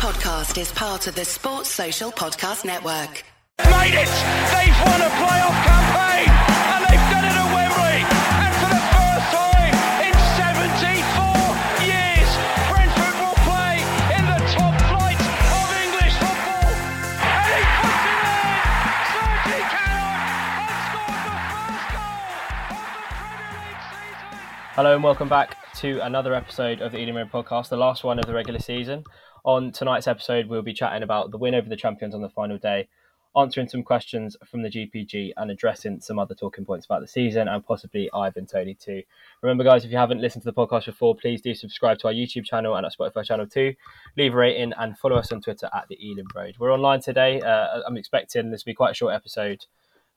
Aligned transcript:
podcast 0.00 0.58
is 0.58 0.72
part 0.72 1.06
of 1.08 1.14
the 1.14 1.26
Sports 1.26 1.68
Social 1.68 2.10
Podcast 2.10 2.64
Network. 2.64 3.22
Made 3.68 3.92
it! 3.92 4.08
They've 4.48 4.80
won 4.88 4.96
a 4.96 5.12
playoff 5.20 5.58
campaign! 5.60 6.24
And 6.72 6.80
they've 6.88 7.06
done 7.12 7.28
it 7.28 7.36
at 7.36 7.48
Wembley! 7.52 8.00
And 8.00 8.52
for 8.64 8.72
the 8.72 8.80
first 8.96 9.28
time 9.28 9.76
in 10.00 10.16
74 10.40 11.84
years, 11.84 12.30
Brentford 12.72 13.12
will 13.20 13.36
play 13.44 13.76
in 14.16 14.24
the 14.24 14.40
top 14.56 14.72
flight 14.88 15.20
of 15.20 15.68
English 15.84 16.16
football! 16.16 16.72
And 17.20 17.44
he 17.52 17.60
puts 17.60 18.04
it 18.08 18.24
in! 18.24 18.56
Sergi 19.04 19.60
Canós 19.68 20.64
has 20.64 20.80
scored 20.80 21.28
the 21.28 21.36
first 21.44 21.84
goal 21.92 22.24
of 22.40 22.88
the 22.88 23.04
Premier 23.20 23.52
League 23.68 23.84
season! 23.84 24.48
Hello 24.80 24.96
and 24.96 25.04
welcome 25.04 25.28
back 25.28 25.60
to 25.76 26.00
another 26.00 26.32
episode 26.32 26.80
of 26.80 26.92
the 26.92 26.98
Ealing 26.98 27.16
Road 27.16 27.30
podcast, 27.30 27.68
the 27.68 27.76
last 27.76 28.02
one 28.02 28.18
of 28.18 28.24
the 28.24 28.32
regular 28.32 28.60
season. 28.60 29.04
On 29.44 29.72
tonight's 29.72 30.06
episode, 30.06 30.46
we'll 30.46 30.62
be 30.62 30.74
chatting 30.74 31.02
about 31.02 31.30
the 31.30 31.38
win 31.38 31.54
over 31.54 31.68
the 31.68 31.76
champions 31.76 32.14
on 32.14 32.20
the 32.20 32.28
final 32.28 32.58
day, 32.58 32.88
answering 33.34 33.68
some 33.68 33.82
questions 33.82 34.36
from 34.44 34.62
the 34.62 34.68
GPG, 34.68 35.32
and 35.36 35.50
addressing 35.50 36.00
some 36.00 36.18
other 36.18 36.34
talking 36.34 36.64
points 36.64 36.84
about 36.84 37.00
the 37.00 37.06
season 37.06 37.48
and 37.48 37.64
possibly 37.64 38.10
Ivan 38.12 38.46
Toney 38.46 38.74
too. 38.74 39.02
Remember, 39.42 39.64
guys, 39.64 39.84
if 39.84 39.90
you 39.90 39.96
haven't 39.96 40.20
listened 40.20 40.42
to 40.42 40.50
the 40.50 40.52
podcast 40.52 40.86
before, 40.86 41.14
please 41.14 41.40
do 41.40 41.54
subscribe 41.54 41.98
to 42.00 42.08
our 42.08 42.12
YouTube 42.12 42.44
channel 42.44 42.76
and 42.76 42.84
our 42.84 42.92
Spotify 42.92 43.24
channel 43.24 43.46
too. 43.46 43.74
Leave 44.16 44.34
a 44.34 44.36
rating 44.36 44.72
and 44.78 44.98
follow 44.98 45.16
us 45.16 45.32
on 45.32 45.40
Twitter 45.40 45.70
at 45.74 45.88
the 45.88 45.96
Ealing 46.06 46.26
Road. 46.34 46.56
We're 46.58 46.74
online 46.74 47.00
today. 47.00 47.40
Uh, 47.40 47.80
I'm 47.86 47.96
expecting 47.96 48.50
this 48.50 48.60
to 48.60 48.66
be 48.66 48.74
quite 48.74 48.90
a 48.90 48.94
short 48.94 49.14
episode 49.14 49.64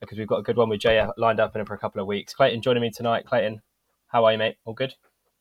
because 0.01 0.17
we've 0.17 0.27
got 0.27 0.39
a 0.39 0.43
good 0.43 0.57
one 0.57 0.67
with 0.67 0.81
Jay 0.81 1.05
lined 1.15 1.39
up 1.39 1.55
in 1.55 1.63
for 1.65 1.75
a 1.75 1.79
couple 1.79 2.01
of 2.01 2.07
weeks. 2.07 2.33
Clayton 2.33 2.61
joining 2.61 2.81
me 2.81 2.91
tonight. 2.91 3.25
Clayton, 3.25 3.61
how 4.07 4.25
are 4.25 4.33
you, 4.33 4.37
mate? 4.37 4.57
All 4.65 4.73
good? 4.73 4.95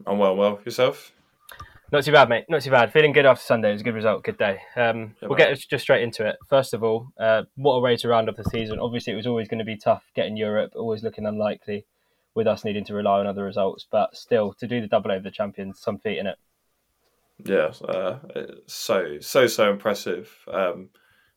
I'm 0.06 0.18
well, 0.18 0.36
well. 0.36 0.60
Yourself? 0.64 1.12
Not 1.92 2.04
too 2.04 2.12
bad, 2.12 2.30
mate. 2.30 2.46
Not 2.48 2.62
too 2.62 2.70
bad. 2.70 2.90
Feeling 2.90 3.12
good 3.12 3.26
after 3.26 3.44
Sunday. 3.44 3.68
It 3.68 3.72
was 3.72 3.82
a 3.82 3.84
good 3.84 3.94
result. 3.94 4.24
Good 4.24 4.38
day. 4.38 4.60
Um, 4.76 5.14
Yeah, 5.20 5.28
we'll 5.28 5.36
get 5.36 5.54
just 5.58 5.82
straight 5.82 6.02
into 6.02 6.26
it. 6.26 6.36
First 6.48 6.72
of 6.72 6.82
all, 6.82 7.12
uh, 7.20 7.42
what 7.56 7.74
a 7.74 7.80
way 7.80 7.96
to 7.98 8.08
round 8.08 8.30
off 8.30 8.36
the 8.36 8.44
season. 8.44 8.78
Obviously, 8.78 9.12
it 9.12 9.16
was 9.16 9.26
always 9.26 9.46
going 9.46 9.58
to 9.58 9.64
be 9.64 9.76
tough 9.76 10.02
getting 10.14 10.34
Europe, 10.34 10.72
always 10.74 11.02
looking 11.02 11.26
unlikely 11.26 11.84
with 12.34 12.46
us 12.46 12.64
needing 12.64 12.86
to 12.86 12.94
rely 12.94 13.20
on 13.20 13.26
other 13.26 13.44
results. 13.44 13.86
But 13.90 14.16
still, 14.16 14.54
to 14.54 14.66
do 14.66 14.80
the 14.80 14.86
double 14.86 15.12
over 15.12 15.22
the 15.22 15.30
champions, 15.30 15.80
some 15.80 15.98
feat 15.98 16.16
in 16.16 16.26
it. 16.26 16.38
Yeah, 17.44 17.72
uh, 17.86 18.18
so 18.66 19.18
so 19.20 19.46
so 19.46 19.70
impressive. 19.70 20.34
Um, 20.50 20.88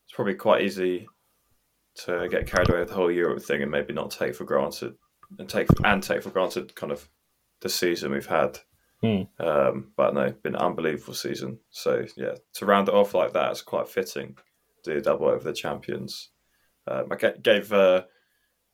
it's 0.05 0.13
probably 0.13 0.35
quite 0.35 0.61
easy 0.61 1.05
to 2.05 2.29
get 2.29 2.47
carried 2.47 2.69
away 2.69 2.79
with 2.79 2.89
the 2.89 2.95
whole 2.95 3.11
Europe 3.11 3.43
thing 3.43 3.61
and 3.61 3.71
maybe 3.71 3.91
not 3.91 4.09
take 4.09 4.35
for 4.35 4.45
granted 4.45 4.95
and 5.37 5.49
take 5.49 5.67
and 5.83 6.01
take 6.01 6.23
for 6.23 6.29
granted 6.29 6.75
kind 6.75 6.93
of 6.93 7.09
the 7.59 7.69
season 7.69 8.13
we've 8.13 8.25
had. 8.25 8.59
Hmm. 9.01 9.23
Um, 9.39 9.91
but 9.97 10.13
no, 10.13 10.31
been 10.43 10.55
an 10.55 10.61
unbelievable 10.61 11.13
season. 11.13 11.59
So 11.69 12.05
yeah, 12.15 12.35
to 12.55 12.65
round 12.65 12.87
it 12.87 12.93
off 12.95 13.13
like 13.13 13.33
that, 13.33 13.51
it's 13.51 13.61
quite 13.61 13.87
fitting. 13.87 14.37
Do 14.83 14.97
a 14.97 15.01
double 15.01 15.27
over 15.27 15.43
the 15.43 15.53
champions. 15.53 16.29
Um, 16.87 17.07
I 17.11 17.15
gave 17.41 17.73
uh, 17.73 18.03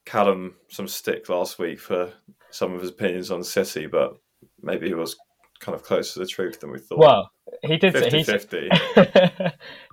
Callum 0.06 0.56
some 0.70 0.88
stick 0.88 1.30
last 1.30 1.58
week 1.60 1.80
for 1.80 2.12
some 2.50 2.74
of 2.74 2.82
his 2.82 2.90
opinions 2.90 3.32
on 3.32 3.44
City, 3.44 3.88
but 3.88 4.18
maybe 4.62 4.88
he 4.88 4.94
was 4.94 5.16
kind 5.60 5.76
of 5.76 5.84
closer 5.84 6.14
to 6.14 6.20
the 6.20 6.26
truth 6.28 6.60
than 6.60 6.72
we 6.72 6.80
thought. 6.80 7.00
Well, 7.00 7.32
he 7.64 7.78
did. 7.78 7.94
say- 7.94 8.10
50 8.10 8.18
he, 8.18 8.24
50. 8.24 8.70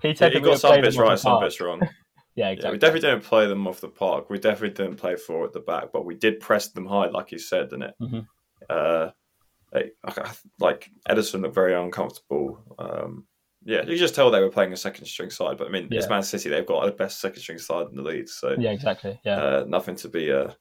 he 0.02 0.08
Yeah, 0.08 0.28
he 0.30 0.40
got 0.40 0.58
some 0.60 0.80
bits 0.80 0.96
right, 0.96 1.18
some 1.18 1.40
bits 1.40 1.60
wrong. 1.60 1.80
Yeah, 2.34 2.46
Yeah, 2.46 2.50
exactly. 2.52 2.72
we 2.76 2.78
definitely 2.78 3.08
didn't 3.10 3.24
play 3.24 3.46
them 3.48 3.66
off 3.66 3.80
the 3.80 3.88
park. 3.88 4.30
We 4.30 4.38
definitely 4.38 4.70
didn't 4.70 4.96
play 4.98 5.16
four 5.16 5.44
at 5.44 5.52
the 5.52 5.58
back, 5.58 5.86
but 5.92 6.04
we 6.04 6.14
did 6.14 6.38
press 6.38 6.68
them 6.68 6.86
high, 6.86 7.08
like 7.08 7.32
you 7.32 7.38
said, 7.38 7.70
didn't 7.70 7.82
it? 7.82 7.94
Mhm. 8.00 8.26
Uh, 8.70 9.10
Like 10.58 10.90
Edison 11.08 11.42
looked 11.42 11.54
very 11.54 11.74
uncomfortable. 11.74 12.58
Um, 12.78 13.26
yeah, 13.64 13.84
you 13.84 13.96
just 13.96 14.14
tell 14.14 14.30
they 14.30 14.40
were 14.40 14.50
playing 14.50 14.72
a 14.72 14.76
second 14.76 15.06
string 15.06 15.30
side. 15.30 15.58
But 15.58 15.68
I 15.68 15.70
mean, 15.70 15.88
it's 15.90 16.08
Man 16.08 16.22
City; 16.22 16.48
they've 16.48 16.64
got 16.66 16.86
the 16.86 16.92
best 16.92 17.20
second 17.20 17.40
string 17.40 17.58
side 17.58 17.86
in 17.90 17.96
the 17.96 18.02
league, 18.02 18.28
so 18.28 18.54
Yeah, 18.58 18.70
exactly. 18.70 19.20
Yeah. 19.24 19.36
uh, 19.36 19.64
nothing 19.68 19.96
to 19.96 20.08
be 20.08 20.32
uh, 20.32 20.52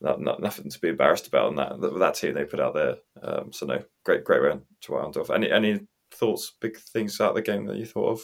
not, 0.00 0.20
not, 0.20 0.40
nothing 0.40 0.70
to 0.70 0.78
be 0.80 0.88
embarrassed 0.88 1.28
about 1.28 1.46
on 1.48 1.56
that 1.56 1.80
that, 1.80 1.98
that 1.98 2.14
team 2.14 2.34
they 2.34 2.44
put 2.44 2.60
out 2.60 2.74
there. 2.74 2.96
Um, 3.22 3.52
so 3.52 3.66
no, 3.66 3.82
great 4.04 4.24
great 4.24 4.42
round 4.42 4.62
to 4.82 4.92
round 4.92 5.16
off. 5.16 5.30
Any 5.30 5.50
any 5.50 5.80
thoughts, 6.10 6.52
big 6.60 6.78
things 6.78 7.20
out 7.20 7.30
of 7.30 7.36
the 7.36 7.42
game 7.42 7.66
that 7.66 7.76
you 7.76 7.86
thought 7.86 8.12
of? 8.12 8.22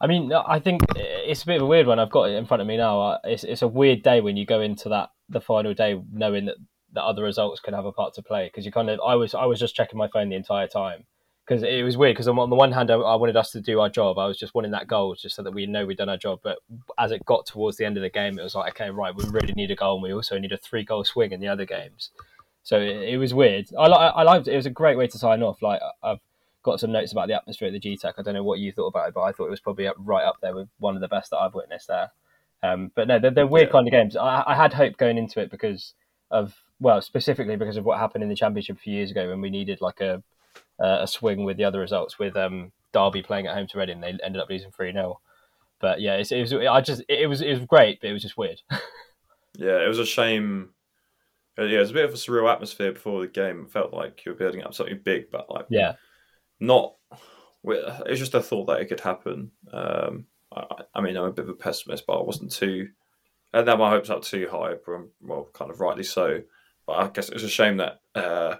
I 0.00 0.06
mean, 0.06 0.32
I 0.32 0.58
think 0.58 0.82
it's 0.96 1.44
a 1.44 1.46
bit 1.46 1.56
of 1.56 1.62
a 1.62 1.66
weird 1.66 1.86
one. 1.86 1.98
I've 1.98 2.10
got 2.10 2.28
it 2.28 2.34
in 2.34 2.46
front 2.46 2.60
of 2.60 2.66
me 2.66 2.76
now. 2.76 3.00
Uh, 3.00 3.18
It's 3.24 3.44
it's 3.44 3.62
a 3.62 3.68
weird 3.68 4.02
day 4.02 4.20
when 4.20 4.36
you 4.36 4.44
go 4.44 4.60
into 4.60 4.88
that 4.88 5.10
the 5.28 5.40
final 5.40 5.72
day 5.72 6.00
knowing 6.12 6.46
that 6.46 6.56
that 6.94 7.02
other 7.04 7.22
results 7.22 7.60
can 7.60 7.74
have 7.74 7.84
a 7.84 7.92
part 7.92 8.14
to 8.14 8.22
play 8.22 8.46
because 8.46 8.64
you 8.64 8.72
kind 8.72 8.88
of 8.90 9.00
I 9.06 9.14
was 9.14 9.34
I 9.34 9.44
was 9.44 9.58
just 9.58 9.74
checking 9.74 9.98
my 9.98 10.08
phone 10.08 10.28
the 10.28 10.36
entire 10.36 10.68
time 10.68 11.04
because 11.46 11.62
it 11.62 11.82
was 11.84 11.96
weird 11.96 12.14
because 12.14 12.26
on, 12.28 12.36
the 12.48 12.56
one 12.56 12.72
hand 12.72 12.90
I, 12.90 12.94
I 12.94 13.16
wanted 13.16 13.36
us 13.36 13.50
to 13.50 13.60
do 13.60 13.80
our 13.80 13.90
job. 13.90 14.18
I 14.18 14.26
was 14.26 14.38
just 14.38 14.54
wanting 14.54 14.70
that 14.72 14.86
goal 14.86 15.14
just 15.14 15.36
so 15.36 15.42
that 15.42 15.52
we 15.52 15.66
know 15.66 15.84
we'd 15.84 15.98
done 15.98 16.08
our 16.08 16.16
job. 16.16 16.40
But 16.42 16.58
as 16.98 17.10
it 17.10 17.24
got 17.26 17.46
towards 17.46 17.76
the 17.76 17.84
end 17.84 17.96
of 17.96 18.02
the 18.02 18.10
game, 18.10 18.38
it 18.38 18.42
was 18.42 18.54
like 18.54 18.74
okay, 18.74 18.90
right, 18.90 19.14
we 19.14 19.24
really 19.28 19.52
need 19.54 19.70
a 19.70 19.76
goal, 19.76 19.94
and 19.96 20.02
we 20.02 20.12
also 20.12 20.38
need 20.38 20.52
a 20.52 20.56
three 20.56 20.84
goal 20.84 21.04
swing 21.04 21.32
in 21.32 21.40
the 21.40 21.48
other 21.48 21.66
games. 21.66 22.10
So 22.62 22.78
it, 22.80 22.96
it 23.14 23.18
was 23.18 23.34
weird. 23.34 23.66
I 23.78 23.86
I 23.86 24.22
liked 24.22 24.48
it. 24.48 24.54
It 24.54 24.56
was 24.56 24.66
a 24.66 24.70
great 24.70 24.96
way 24.96 25.06
to 25.06 25.18
sign 25.18 25.42
off. 25.42 25.60
Like 25.60 25.80
I've 26.02 26.20
got 26.62 26.80
some 26.80 26.92
notes 26.92 27.12
about 27.12 27.28
the 27.28 27.34
atmosphere 27.34 27.68
at 27.68 27.74
the 27.74 27.80
Gtech. 27.80 28.14
I 28.16 28.22
don't 28.22 28.32
know 28.34 28.42
what 28.42 28.58
you 28.58 28.72
thought 28.72 28.86
about 28.86 29.08
it, 29.08 29.14
but 29.14 29.22
I 29.22 29.32
thought 29.32 29.46
it 29.46 29.50
was 29.50 29.60
probably 29.60 29.86
right 29.98 30.24
up 30.24 30.36
there 30.40 30.54
with 30.54 30.68
one 30.78 30.94
of 30.94 31.02
the 31.02 31.08
best 31.08 31.30
that 31.30 31.36
I've 31.36 31.52
witnessed 31.54 31.88
there. 31.88 32.10
Um, 32.62 32.90
but 32.94 33.06
no, 33.06 33.18
they're, 33.18 33.30
they're 33.30 33.46
weird 33.46 33.68
Yeah. 33.68 33.72
kind 33.72 33.86
of 33.86 33.92
games. 33.92 34.16
I, 34.16 34.42
I 34.46 34.54
had 34.54 34.72
hope 34.72 34.96
going 34.96 35.18
into 35.18 35.40
it 35.40 35.50
because 35.50 35.92
of 36.30 36.54
well, 36.84 37.00
specifically 37.00 37.56
because 37.56 37.78
of 37.78 37.84
what 37.84 37.98
happened 37.98 38.22
in 38.22 38.28
the 38.28 38.36
championship 38.36 38.76
a 38.76 38.80
few 38.80 38.94
years 38.94 39.10
ago 39.10 39.28
when 39.30 39.40
we 39.40 39.48
needed 39.48 39.80
like 39.80 40.00
a 40.00 40.22
a 40.78 41.02
a 41.02 41.06
swing 41.06 41.44
with 41.44 41.56
the 41.56 41.64
other 41.64 41.80
results 41.80 42.18
with 42.18 42.36
um, 42.36 42.72
Derby 42.92 43.22
playing 43.22 43.46
at 43.46 43.54
home 43.54 43.66
to 43.68 43.78
Reading. 43.78 44.00
They 44.00 44.16
ended 44.22 44.36
up 44.36 44.50
losing 44.50 44.70
three 44.70 44.92
0 44.92 45.18
But 45.80 46.02
yeah, 46.02 46.16
it's, 46.16 46.30
it 46.30 46.42
was 46.42 46.52
I 46.52 46.80
just 46.82 47.02
it 47.08 47.26
was 47.26 47.40
it 47.40 47.54
was 47.54 47.66
great, 47.66 48.00
but 48.00 48.10
it 48.10 48.12
was 48.12 48.22
just 48.22 48.36
weird. 48.36 48.60
Yeah, 49.56 49.84
it 49.84 49.86
was 49.86 50.00
a 50.00 50.04
shame. 50.04 50.70
uh, 51.56 51.62
Yeah, 51.62 51.76
it 51.76 51.82
was 51.82 51.92
a 51.92 51.94
bit 51.94 52.06
of 52.06 52.10
a 52.10 52.16
surreal 52.16 52.52
atmosphere 52.52 52.90
before 52.90 53.20
the 53.20 53.28
game. 53.28 53.60
It 53.60 53.70
felt 53.70 53.94
like 53.94 54.26
you 54.26 54.32
were 54.32 54.38
building 54.38 54.64
up 54.64 54.74
something 54.74 54.98
big, 55.04 55.30
but 55.30 55.48
like 55.48 55.66
yeah, 55.70 55.94
not. 56.58 56.94
It 57.62 58.10
was 58.10 58.18
just 58.18 58.34
a 58.34 58.42
thought 58.42 58.66
that 58.66 58.80
it 58.80 58.86
could 58.86 58.98
happen. 58.98 59.52
Um, 59.72 60.26
I, 60.52 60.66
I 60.96 61.00
mean, 61.00 61.16
I'm 61.16 61.26
a 61.26 61.32
bit 61.32 61.44
of 61.44 61.50
a 61.50 61.54
pessimist, 61.54 62.04
but 62.04 62.18
I 62.18 62.22
wasn't 62.22 62.50
too. 62.50 62.88
And 63.52 63.68
then 63.68 63.78
my 63.78 63.90
hopes 63.90 64.10
up 64.10 64.22
too 64.24 64.48
high, 64.50 64.74
but, 64.84 65.02
well, 65.20 65.48
kind 65.54 65.70
of 65.70 65.80
rightly 65.80 66.02
so. 66.02 66.42
But 66.86 66.92
I 66.98 67.08
guess 67.08 67.28
it 67.28 67.34
was 67.34 67.44
a 67.44 67.48
shame 67.48 67.78
that 67.78 68.00
uh, 68.14 68.56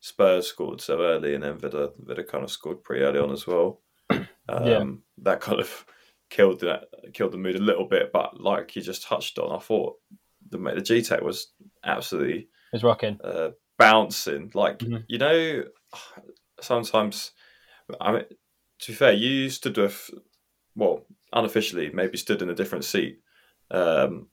Spurs 0.00 0.46
scored 0.46 0.80
so 0.80 1.00
early, 1.00 1.34
and 1.34 1.42
then 1.42 1.58
Villa, 1.58 1.90
Villa 1.98 2.24
kind 2.24 2.44
of 2.44 2.50
scored 2.50 2.82
pretty 2.82 3.02
early 3.04 3.18
on 3.18 3.32
as 3.32 3.46
well. 3.46 3.80
Um, 4.48 4.66
Yeah. 4.68 4.84
That 5.24 5.40
kind 5.40 5.58
of 5.60 5.84
killed 6.30 6.60
the 6.60 6.82
killed 7.12 7.32
the 7.32 7.38
mood 7.38 7.56
a 7.56 7.58
little 7.62 7.88
bit. 7.88 8.12
But 8.12 8.40
like 8.40 8.76
you 8.76 8.82
just 8.82 9.02
touched 9.02 9.38
on, 9.40 9.50
I 9.56 9.58
thought 9.60 9.96
the 10.50 10.58
the 10.58 10.82
Gtech 10.82 11.22
was 11.22 11.52
absolutely 11.82 12.38
it 12.42 12.48
was 12.72 12.84
rocking. 12.84 13.18
uh, 13.24 13.50
bouncing. 13.78 14.52
Like 14.54 14.78
Mhm. 14.78 15.04
you 15.08 15.18
know, 15.18 15.64
sometimes 16.60 17.32
I 18.00 18.12
mean, 18.12 18.24
to 18.80 18.92
be 18.92 18.94
fair, 18.94 19.12
you 19.12 19.50
stood 19.50 19.76
with 19.78 20.10
well, 20.76 21.06
unofficially, 21.32 21.90
maybe 21.90 22.16
stood 22.18 22.42
in 22.42 22.50
a 22.50 22.54
different 22.54 22.84
seat. 22.84 23.20
Um, 23.70 24.28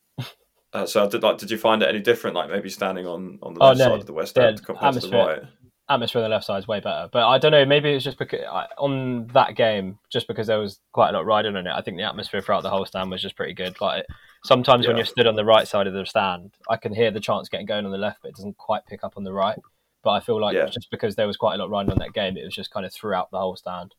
uh, 0.74 0.86
so 0.86 1.08
did 1.10 1.24
like. 1.24 1.38
Did 1.38 1.52
you 1.52 1.58
find 1.58 1.82
it 1.84 1.90
any 1.90 2.00
different? 2.00 2.36
Like 2.36 2.50
maybe 2.50 2.70
standing 2.70 3.06
on 3.08 3.40
on 3.42 3.54
the 3.54 3.62
Oh, 3.62 3.68
left 3.68 3.80
no. 3.80 3.86
side 3.86 4.00
of 4.02 4.06
the 4.06 4.14
West 4.14 4.36
Yeah, 4.38 4.48
End 4.48 4.64
compared 4.66 4.94
to 4.96 5.00
the 5.00 5.08
atmosphere. 5.08 5.42
right? 5.42 5.50
atmosphere 5.90 6.22
on 6.22 6.30
the 6.30 6.34
left 6.34 6.46
side 6.46 6.58
is 6.60 6.68
way 6.68 6.80
better. 6.80 7.10
But 7.12 7.28
I 7.28 7.38
don't 7.38 7.52
know, 7.52 7.66
maybe 7.66 7.92
it's 7.92 8.06
just 8.06 8.18
because 8.18 8.40
I- 8.50 8.68
on 8.78 9.28
that 9.34 9.56
game, 9.56 10.00
just 10.10 10.28
because 10.30 10.48
there 10.48 10.58
was 10.58 10.80
quite 10.94 11.10
a 11.10 11.12
lot 11.12 11.26
riding 11.26 11.58
on 11.58 11.68
it. 11.68 11.72
I 11.74 11.82
think 11.82 11.98
the 11.98 12.04
atmosphere 12.04 12.40
throughout 12.42 12.64
the 12.64 12.70
whole 12.70 12.86
stand 12.86 13.12
was 13.12 13.22
just 13.22 13.36
pretty 13.36 13.54
good. 13.54 13.80
Like 13.82 14.06
sometimes 14.46 14.88
when 14.88 14.96
you're 14.96 15.06
stood 15.06 15.28
on 15.28 15.36
the 15.36 15.44
right 15.46 15.68
side 15.68 15.86
of 15.86 15.94
the 15.94 16.06
stand, 16.06 16.54
I 16.70 16.78
can 16.78 16.94
hear 16.96 17.12
the 17.12 17.20
chants 17.20 17.50
getting 17.50 17.66
going 17.66 17.86
on 17.86 17.92
the 17.92 17.98
left, 17.98 18.20
but 18.22 18.30
it 18.30 18.36
doesn't 18.36 18.58
quite 18.58 18.86
pick 18.88 19.04
up 19.04 19.16
on 19.18 19.26
the 19.26 19.34
right. 19.34 19.60
But 20.04 20.12
I 20.12 20.20
feel 20.22 20.40
like 20.40 20.56
Yeah. 20.56 20.68
just 20.68 20.90
because 20.90 21.16
there 21.16 21.28
was 21.28 21.36
quite 21.38 21.56
a 21.56 21.58
lot 21.58 21.70
riding 21.70 21.92
on 21.92 22.00
that 22.00 22.14
game, 22.14 22.38
it 22.38 22.46
was 22.46 22.56
just 22.56 22.72
kind 22.72 22.86
of 22.86 22.94
throughout 22.94 23.30
the 23.32 23.40
whole 23.40 23.58
stand. 23.58 23.94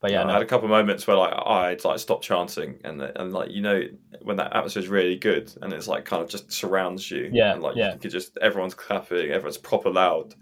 But 0.00 0.12
yeah, 0.12 0.22
I 0.22 0.26
no, 0.26 0.34
had 0.34 0.42
a 0.42 0.46
couple 0.46 0.66
of 0.66 0.70
moments 0.70 1.06
where 1.06 1.16
like 1.16 1.32
I'd 1.34 1.84
like 1.84 1.98
stop 1.98 2.22
chanting 2.22 2.80
and 2.84 3.00
and 3.00 3.32
like 3.32 3.50
you 3.50 3.62
know 3.62 3.82
when 4.22 4.36
that 4.36 4.54
atmosphere 4.54 4.82
is 4.82 4.88
really 4.88 5.16
good 5.16 5.52
and 5.62 5.72
it's 5.72 5.88
like 5.88 6.04
kind 6.04 6.22
of 6.22 6.28
just 6.28 6.52
surrounds 6.52 7.10
you. 7.10 7.30
Yeah, 7.32 7.54
and 7.54 7.62
like 7.62 7.76
yeah. 7.76 7.94
you 7.94 7.98
could 7.98 8.10
just 8.10 8.36
everyone's 8.42 8.74
clapping, 8.74 9.30
everyone's 9.30 9.58
proper 9.58 9.90
loud. 9.90 10.34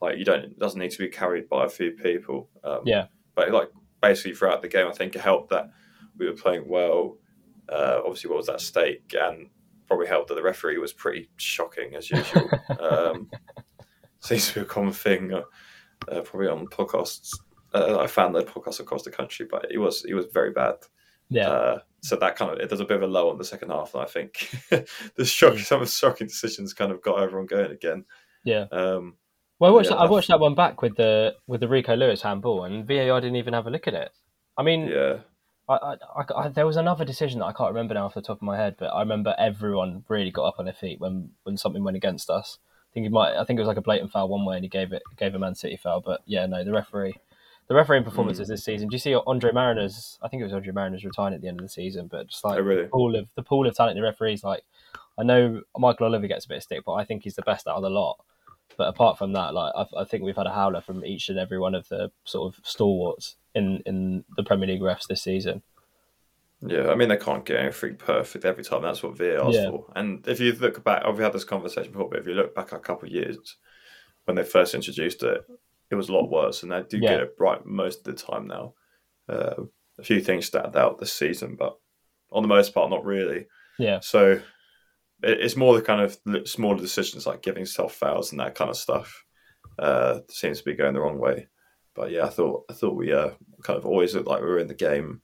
Like 0.00 0.18
you 0.18 0.24
don't 0.24 0.44
it 0.44 0.58
doesn't 0.58 0.80
need 0.80 0.92
to 0.92 0.98
be 0.98 1.08
carried 1.08 1.48
by 1.48 1.64
a 1.64 1.68
few 1.68 1.92
people. 1.92 2.48
Um, 2.64 2.80
Yeah. 2.84 3.06
But 3.34 3.52
like 3.52 3.70
basically 4.00 4.34
throughout 4.34 4.62
the 4.62 4.68
game, 4.68 4.86
I 4.88 4.92
think 4.92 5.14
it 5.14 5.20
helped 5.20 5.50
that 5.50 5.70
we 6.16 6.26
were 6.26 6.32
playing 6.32 6.68
well. 6.68 7.18
Uh, 7.68 8.00
obviously, 8.04 8.30
what 8.30 8.38
was 8.38 8.46
that 8.46 8.60
stake 8.60 9.14
and 9.18 9.50
probably 9.86 10.06
helped 10.06 10.28
that 10.28 10.34
the 10.34 10.42
referee 10.42 10.78
was 10.78 10.92
pretty 10.92 11.28
shocking 11.36 11.94
as 11.94 12.10
usual. 12.10 12.48
um, 12.80 13.30
seems 14.20 14.48
to 14.48 14.54
be 14.54 14.60
a 14.60 14.64
common 14.64 14.92
thing, 14.92 15.32
uh, 15.32 15.42
uh, 16.10 16.20
probably 16.20 16.48
on 16.48 16.66
podcasts. 16.66 17.30
Uh, 17.74 17.98
I 18.00 18.06
found 18.06 18.34
the 18.34 18.42
podcast 18.42 18.80
across 18.80 19.02
the 19.02 19.10
country, 19.10 19.46
but 19.50 19.66
it 19.70 19.78
was 19.78 20.04
it 20.04 20.14
was 20.14 20.26
very 20.26 20.50
bad. 20.52 20.76
yeah, 21.28 21.48
Uh, 21.50 21.78
so 22.00 22.16
that 22.16 22.36
kind 22.36 22.50
of 22.52 22.58
it 22.58 22.70
does 22.70 22.80
a 22.80 22.84
bit 22.84 22.96
of 22.96 23.02
a 23.02 23.06
low 23.06 23.28
on 23.30 23.38
the 23.38 23.44
second 23.44 23.70
half, 23.70 23.94
and 23.94 24.02
I 24.02 24.06
think 24.06 24.50
the 25.16 25.24
shock, 25.24 25.58
some 25.58 25.82
of 25.82 25.88
the 25.88 25.92
shocking 25.92 26.26
decisions 26.28 26.72
kind 26.72 26.90
of 26.92 27.02
got 27.02 27.20
everyone 27.22 27.46
going 27.46 27.70
again. 27.72 28.04
yeah. 28.44 28.66
Um, 28.72 29.16
Well, 29.58 29.70
I 29.70 29.74
watched, 29.74 29.90
yeah, 29.90 29.96
that, 29.96 30.02
I 30.02 30.10
watched 30.10 30.28
that 30.28 30.40
one 30.40 30.54
back 30.54 30.80
with 30.82 30.96
the 30.96 31.34
with 31.46 31.60
the 31.60 31.68
Rico 31.68 31.94
Lewis 31.96 32.22
handball, 32.22 32.64
and 32.64 32.86
VAR 32.86 33.20
didn't 33.20 33.36
even 33.36 33.52
have 33.54 33.66
a 33.66 33.70
look 33.70 33.86
at 33.88 33.94
it. 33.94 34.10
I 34.56 34.62
mean, 34.62 34.86
Yeah, 34.88 35.18
I, 35.68 35.74
I, 35.74 35.94
I, 36.16 36.24
I- 36.44 36.48
there 36.48 36.66
was 36.66 36.76
another 36.76 37.04
decision 37.04 37.40
that 37.40 37.46
I 37.46 37.52
can't 37.52 37.68
remember 37.74 37.94
now 37.94 38.06
off 38.06 38.14
the 38.14 38.22
top 38.22 38.38
of 38.38 38.42
my 38.42 38.56
head, 38.56 38.76
but 38.78 38.86
I 38.86 39.00
remember 39.00 39.34
everyone 39.38 40.04
really 40.08 40.30
got 40.30 40.46
up 40.46 40.54
on 40.58 40.64
their 40.64 40.74
feet 40.74 41.00
when, 41.00 41.30
when 41.42 41.56
something 41.58 41.84
went 41.84 41.96
against 41.98 42.30
us. 42.30 42.58
I 42.90 42.94
think 42.94 43.04
he 43.04 43.10
might. 43.10 43.36
I 43.36 43.44
think 43.44 43.58
it 43.58 43.62
was 43.62 43.68
like 43.68 43.76
a 43.76 43.82
blatant 43.82 44.12
foul 44.12 44.28
one 44.28 44.46
way, 44.46 44.56
and 44.56 44.64
he 44.64 44.68
gave 44.70 44.92
it 44.94 45.02
gave 45.18 45.34
a 45.34 45.38
Man 45.38 45.54
City 45.54 45.76
foul. 45.76 46.00
But 46.00 46.22
yeah, 46.24 46.46
no, 46.46 46.64
the 46.64 46.72
referee, 46.72 47.16
the 47.68 47.74
refereeing 47.74 48.04
performances 48.04 48.48
hmm. 48.48 48.52
this 48.52 48.64
season. 48.64 48.88
Do 48.88 48.94
you 48.94 48.98
see 48.98 49.14
Andre 49.14 49.50
Marriners? 49.52 50.18
I 50.22 50.28
think 50.28 50.40
it 50.40 50.44
was 50.44 50.54
Andre 50.54 50.72
Marriners 50.72 51.04
retiring 51.04 51.34
at 51.34 51.42
the 51.42 51.48
end 51.48 51.60
of 51.60 51.64
the 51.66 51.70
season, 51.70 52.06
but 52.08 52.26
just 52.28 52.44
like 52.44 52.58
Oh, 52.58 52.62
really? 52.62 52.82
the 52.82 52.88
pool 52.88 53.14
of 53.16 53.28
the 53.34 53.42
pool 53.42 53.66
of 53.66 53.76
talented 53.76 54.02
referees. 54.02 54.42
Like 54.42 54.62
I 55.18 55.22
know 55.22 55.62
Michael 55.76 56.06
Oliver 56.06 56.26
gets 56.26 56.46
a 56.46 56.48
bit 56.48 56.58
of 56.58 56.62
stick, 56.62 56.82
but 56.86 56.94
I 56.94 57.04
think 57.04 57.24
he's 57.24 57.34
the 57.36 57.42
best 57.42 57.66
out 57.66 57.76
of 57.76 57.82
the 57.82 57.90
lot. 57.90 58.18
But 58.76 58.88
apart 58.88 59.18
from 59.18 59.32
that, 59.32 59.54
like 59.54 59.72
I, 59.74 59.86
I 60.00 60.04
think 60.04 60.22
we've 60.22 60.36
had 60.36 60.46
a 60.46 60.52
howler 60.52 60.80
from 60.80 61.04
each 61.04 61.28
and 61.28 61.38
every 61.38 61.58
one 61.58 61.74
of 61.74 61.88
the 61.88 62.10
sort 62.24 62.54
of 62.54 62.64
stalwarts 62.64 63.36
in 63.54 63.82
in 63.86 64.24
the 64.36 64.44
Premier 64.44 64.68
League 64.68 64.80
refs 64.80 65.06
this 65.06 65.22
season. 65.22 65.62
yeah. 66.60 66.88
I 66.88 66.94
mean, 66.94 67.08
they 67.08 67.16
can't 67.16 67.44
get 67.44 67.58
anything 67.60 67.96
perfect 67.96 68.44
every 68.44 68.64
time. 68.64 68.82
That's 68.82 69.02
what 69.02 69.16
VAR's 69.18 69.54
Yeah. 69.56 69.70
for. 69.70 69.86
And 69.96 70.26
if 70.28 70.40
you 70.40 70.52
look 70.52 70.82
back, 70.84 71.02
I've 71.04 71.18
had 71.18 71.32
this 71.32 71.44
conversation 71.44 71.92
before, 71.92 72.08
but 72.08 72.20
if 72.20 72.26
you 72.26 72.34
look 72.34 72.54
back 72.54 72.72
a 72.72 72.78
couple 72.78 73.08
of 73.08 73.12
years 73.14 73.56
when 74.24 74.36
they 74.36 74.44
first 74.44 74.74
introduced 74.74 75.22
it, 75.22 75.44
it 75.90 75.94
was 75.94 76.08
a 76.08 76.12
lot 76.12 76.30
worse, 76.30 76.62
and 76.62 76.72
they 76.72 76.82
do 76.82 76.98
Yeah. 76.98 77.10
get 77.10 77.20
it 77.20 77.34
right 77.38 77.64
most 77.64 77.98
of 77.98 78.04
the 78.04 78.22
time 78.22 78.46
now. 78.46 78.74
Uh, 79.28 79.64
a 79.98 80.02
few 80.02 80.20
things 80.20 80.46
stand 80.46 80.76
out 80.76 80.98
this 80.98 81.12
season, 81.12 81.56
but 81.56 81.76
on 82.30 82.42
the 82.42 82.48
most 82.48 82.74
part, 82.74 82.90
not 82.90 83.04
really. 83.04 83.46
Yeah, 83.78 84.00
So 84.00 84.32
it- 85.22 85.40
it's 85.40 85.56
more 85.56 85.74
the 85.74 85.82
kind 85.82 86.00
of 86.02 86.48
smaller 86.48 86.78
decisions 86.78 87.26
like 87.26 87.42
giving 87.42 87.64
self 87.66 87.94
fouls 87.94 88.30
and 88.32 88.40
that 88.40 88.54
kind 88.54 88.70
of 88.70 88.76
stuff 88.76 89.24
uh, 89.78 90.20
seems 90.28 90.58
to 90.58 90.64
be 90.64 90.74
going 90.74 90.94
the 90.94 91.00
wrong 91.00 91.18
way. 91.18 91.46
But 91.94 92.10
yeah, 92.10 92.24
I 92.26 92.28
thought 92.28 92.64
I 92.70 92.72
thought 92.74 92.94
we 92.96 93.12
uh, 93.12 93.30
kind 93.62 93.76
of 93.78 93.86
always 93.86 94.14
looked 94.14 94.28
like 94.28 94.40
we 94.40 94.46
were 94.48 94.58
in 94.58 94.66
the 94.68 94.74
game. 94.74 95.22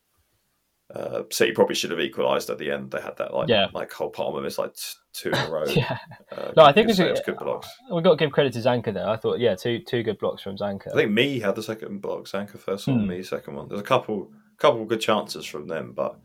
Uh, 0.95 1.23
City 1.31 1.51
probably 1.53 1.75
should 1.75 1.91
have 1.91 1.99
equalised 2.01 2.49
at 2.51 2.59
the 2.59 2.71
end. 2.71 2.91
They 2.93 3.01
had 3.01 3.17
that 3.17 3.35
like 3.35 3.49
Yeah. 3.49 3.67
like 3.75 3.91
Cole 3.91 4.11
Palmer 4.11 4.41
missed 4.41 4.59
like 4.59 4.75
two 5.13 5.31
in 5.31 5.35
a 5.35 5.51
row. 5.51 5.65
yeah. 5.67 5.99
Uh, 6.31 6.53
No, 6.57 6.63
I 6.65 6.73
think 6.73 6.89
a- 6.89 6.95
saves, 6.95 7.21
good 7.27 7.37
blocks. 7.37 7.69
We 7.93 8.01
got 8.03 8.11
to 8.11 8.17
give 8.17 8.31
credit 8.33 8.53
to 8.53 8.61
Zanka 8.61 8.95
there. 8.95 9.09
I 9.09 9.17
thought, 9.17 9.41
yeah, 9.41 9.55
two 9.57 9.81
two 9.81 10.03
good 10.05 10.19
blocks 10.19 10.43
from 10.43 10.57
Zanka. 10.57 10.93
I 10.93 10.95
think 10.95 11.11
Mee 11.11 11.41
had 11.41 11.57
the 11.57 11.63
second 11.63 12.01
block. 12.01 12.27
Zanka 12.27 12.59
first 12.59 12.87
one, 12.87 13.01
Hmm. 13.01 13.09
Mee 13.09 13.23
second 13.25 13.57
one. 13.57 13.69
There's 13.69 13.81
a 13.81 13.85
couple 13.85 14.31
couple 14.59 14.85
good 14.85 15.01
chances 15.01 15.45
from 15.45 15.67
them, 15.67 15.93
but 15.95 16.17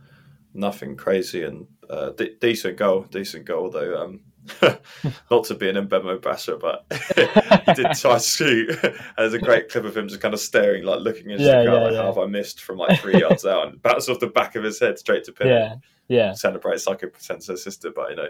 nothing 0.54 0.96
crazy 0.96 1.44
and 1.44 1.68
uh, 1.90 2.12
de- 2.12 2.36
decent 2.36 2.78
goal. 2.78 3.04
Decent 3.10 3.46
goal 3.46 3.70
though. 3.72 4.02
Um, 4.04 4.22
not 5.32 5.46
to 5.46 5.56
be 5.56 5.70
an 5.70 5.76
Mbeumo 5.76 6.22
basher, 6.22 6.58
but 6.58 6.86
he 7.16 7.74
did 7.74 7.94
try 7.94 8.18
to 8.18 8.20
shoot. 8.20 8.70
and 8.84 9.00
there's 9.18 9.34
a 9.34 9.40
great 9.40 9.70
clip 9.70 9.86
of 9.86 9.96
him 9.96 10.08
just 10.08 10.22
kind 10.22 10.34
of 10.34 10.40
staring, 10.40 10.84
like 10.84 11.00
looking 11.00 11.32
at 11.32 11.40
his 11.40 11.48
Yeah, 11.48 11.62
yeah, 11.62 11.74
yeah, 11.74 11.80
like, 11.80 11.92
yeah. 11.94 11.98
how 12.00 12.06
have 12.08 12.18
I 12.18 12.26
missed 12.26 12.62
from 12.62 12.78
like 12.78 13.00
three 13.00 13.20
yards 13.20 13.46
out 13.46 13.68
and 13.68 13.82
bounces 13.82 14.10
off 14.10 14.20
the 14.20 14.28
back 14.28 14.56
of 14.56 14.64
his 14.64 14.80
head 14.80 15.00
straight 15.00 15.24
to 15.26 15.32
pin. 15.32 15.48
yeah, 15.48 15.76
yeah, 16.08 16.34
Celebrates 16.34 16.88
like 16.88 17.04
a 17.04 17.08
pretends 17.08 17.46
sister, 17.64 17.92
but 17.92 18.10
you 18.12 18.16
know 18.16 18.30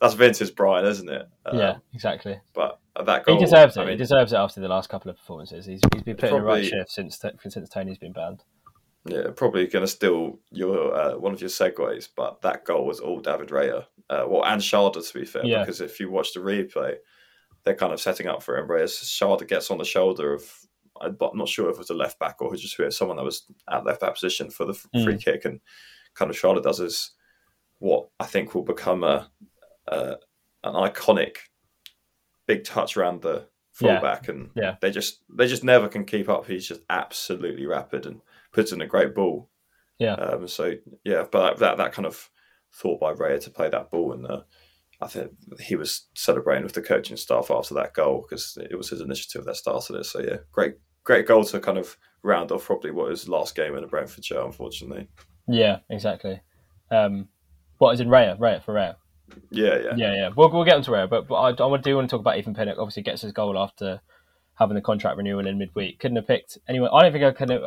that's 0.00 0.14
Vince's 0.14 0.50
Brian, 0.50 0.84
isn't 0.84 1.08
it? 1.08 1.26
Um, 1.46 1.58
yeah, 1.58 1.76
exactly. 1.94 2.38
But 2.52 2.78
that 3.06 3.24
goal, 3.24 3.36
He 3.36 3.44
deserves 3.44 3.76
it. 3.76 3.80
I 3.80 3.84
mean, 3.84 3.92
he 3.92 3.96
deserves 3.96 4.32
it 4.32 4.36
after 4.36 4.60
the 4.60 4.68
last 4.68 4.88
couple 4.88 5.10
of 5.10 5.16
performances. 5.16 5.66
He's, 5.66 5.80
he's 5.92 6.02
been 6.02 6.16
putting 6.16 6.36
in 6.36 6.42
the 6.42 6.46
right 6.46 6.64
shift 6.64 6.90
since 6.90 7.18
since 7.48 7.68
Toney's 7.68 7.98
been 7.98 8.12
banned. 8.12 8.42
Yeah, 9.06 9.28
probably 9.36 9.66
going 9.66 9.82
to 9.84 9.90
steal 9.90 10.38
your 10.50 10.94
uh, 10.94 11.16
one 11.18 11.34
of 11.34 11.40
your 11.40 11.50
segues, 11.50 12.08
but 12.16 12.40
that 12.42 12.64
goal 12.64 12.86
was 12.86 13.00
all 13.00 13.20
David 13.20 13.48
Raya. 13.48 13.84
Uh, 14.08 14.24
well, 14.26 14.44
and 14.44 14.62
Schade, 14.62 14.94
to 14.94 15.18
be 15.18 15.26
fair, 15.26 15.44
Yeah. 15.44 15.60
because 15.60 15.80
if 15.82 16.00
you 16.00 16.10
watch 16.10 16.32
the 16.32 16.40
replay, 16.40 16.96
they're 17.64 17.74
kind 17.74 17.92
of 17.92 18.00
setting 18.00 18.26
up 18.28 18.42
for 18.42 18.56
him. 18.56 18.70
Reyes 18.70 18.92
Schade 18.98 19.46
gets 19.46 19.70
on 19.70 19.78
the 19.78 19.84
shoulder 19.84 20.32
of, 20.32 20.50
I'm 21.00 21.16
not 21.34 21.48
sure 21.48 21.68
if 21.68 21.74
it 21.76 21.78
was 21.80 21.90
a 21.90 21.94
left 21.94 22.18
back 22.18 22.40
or 22.40 22.54
just 22.56 22.76
someone 22.96 23.16
that 23.18 23.24
was 23.24 23.44
at 23.70 23.84
left 23.84 24.00
back 24.00 24.14
position 24.14 24.50
for 24.50 24.64
the 24.64 24.72
Mm. 24.94 25.04
free 25.04 25.18
kick, 25.18 25.44
and 25.44 25.60
kind 26.14 26.30
of 26.30 26.36
Schade 26.38 26.62
does 26.62 26.80
is 26.80 27.10
what 27.80 28.08
I 28.20 28.24
think 28.26 28.54
will 28.54 28.62
become 28.64 29.04
a, 29.04 29.30
a 29.88 30.16
an 30.62 30.72
iconic 30.74 31.36
big 32.46 32.64
touch 32.64 32.96
around 32.96 33.20
the 33.22 33.46
Yeah. 33.80 33.98
fullback, 34.00 34.28
and 34.28 34.50
Yeah. 34.54 34.76
they 34.80 34.90
just 34.90 35.22
they 35.28 35.46
just 35.46 35.64
never 35.64 35.88
can 35.88 36.04
keep 36.06 36.28
up. 36.30 36.46
He's 36.46 36.66
just 36.68 36.80
absolutely 36.88 37.66
rapid 37.66 38.06
and 38.06 38.22
puts 38.54 38.72
in 38.72 38.80
a 38.80 38.86
great 38.86 39.14
ball. 39.14 39.50
Yeah. 39.98 40.14
Um, 40.14 40.48
so 40.48 40.72
yeah, 41.04 41.24
but 41.30 41.58
that 41.58 41.76
that 41.76 41.92
kind 41.92 42.06
of 42.06 42.30
thought 42.72 43.00
by 43.00 43.12
Raya 43.12 43.40
to 43.42 43.50
play 43.50 43.68
that 43.68 43.90
ball, 43.90 44.12
and 44.12 44.26
uh, 44.26 44.42
I 45.00 45.08
think 45.08 45.32
he 45.60 45.76
was 45.76 46.08
celebrating 46.14 46.64
with 46.64 46.72
the 46.72 46.82
coaching 46.82 47.16
staff 47.16 47.50
after 47.50 47.74
that 47.74 47.94
goal 47.94 48.24
because 48.28 48.56
it 48.70 48.76
was 48.76 48.88
his 48.88 49.00
initiative 49.00 49.44
that 49.44 49.56
started 49.56 49.96
it. 49.96 50.06
So 50.06 50.20
yeah, 50.20 50.38
great 50.52 50.74
great 51.04 51.26
goal 51.26 51.44
to 51.44 51.60
kind 51.60 51.78
of 51.78 51.96
round 52.22 52.50
off 52.50 52.64
probably 52.64 52.90
what 52.90 53.08
was 53.08 53.20
his 53.20 53.28
last 53.28 53.54
game 53.54 53.74
in 53.74 53.82
the 53.82 53.86
Brentford 53.86 54.24
show, 54.24 54.46
unfortunately. 54.46 55.08
Yeah, 55.46 55.78
exactly. 55.90 56.40
Um, 56.90 57.28
what 57.78 57.92
is 57.92 58.00
in 58.00 58.08
Raya? 58.08 58.38
Raya 58.38 58.64
for 58.64 58.74
Raya. 58.74 58.96
Yeah, 59.50 59.78
yeah, 59.78 59.92
Yeah, 59.96 60.14
yeah. 60.14 60.30
We'll, 60.34 60.50
we'll 60.50 60.64
get 60.64 60.76
onto 60.76 60.92
Raya, 60.92 61.08
but, 61.08 61.28
but 61.28 61.34
I, 61.34 61.48
I 61.50 61.76
do 61.78 61.96
want 61.96 62.08
to 62.08 62.14
talk 62.14 62.20
about 62.20 62.38
Ethan 62.38 62.54
Pinnock. 62.54 62.78
Obviously, 62.78 63.02
gets 63.02 63.22
his 63.22 63.32
goal 63.32 63.58
after 63.58 64.00
having 64.54 64.74
the 64.74 64.80
contract 64.80 65.16
renewal 65.16 65.46
in 65.46 65.58
midweek. 65.58 65.98
Couldn't 65.98 66.16
have 66.16 66.26
picked 66.26 66.58
anyone. 66.68 66.90
I 66.92 67.02
don't 67.02 67.12
think 67.12 67.24
I 67.24 67.32
could 67.32 67.50
have. 67.50 67.62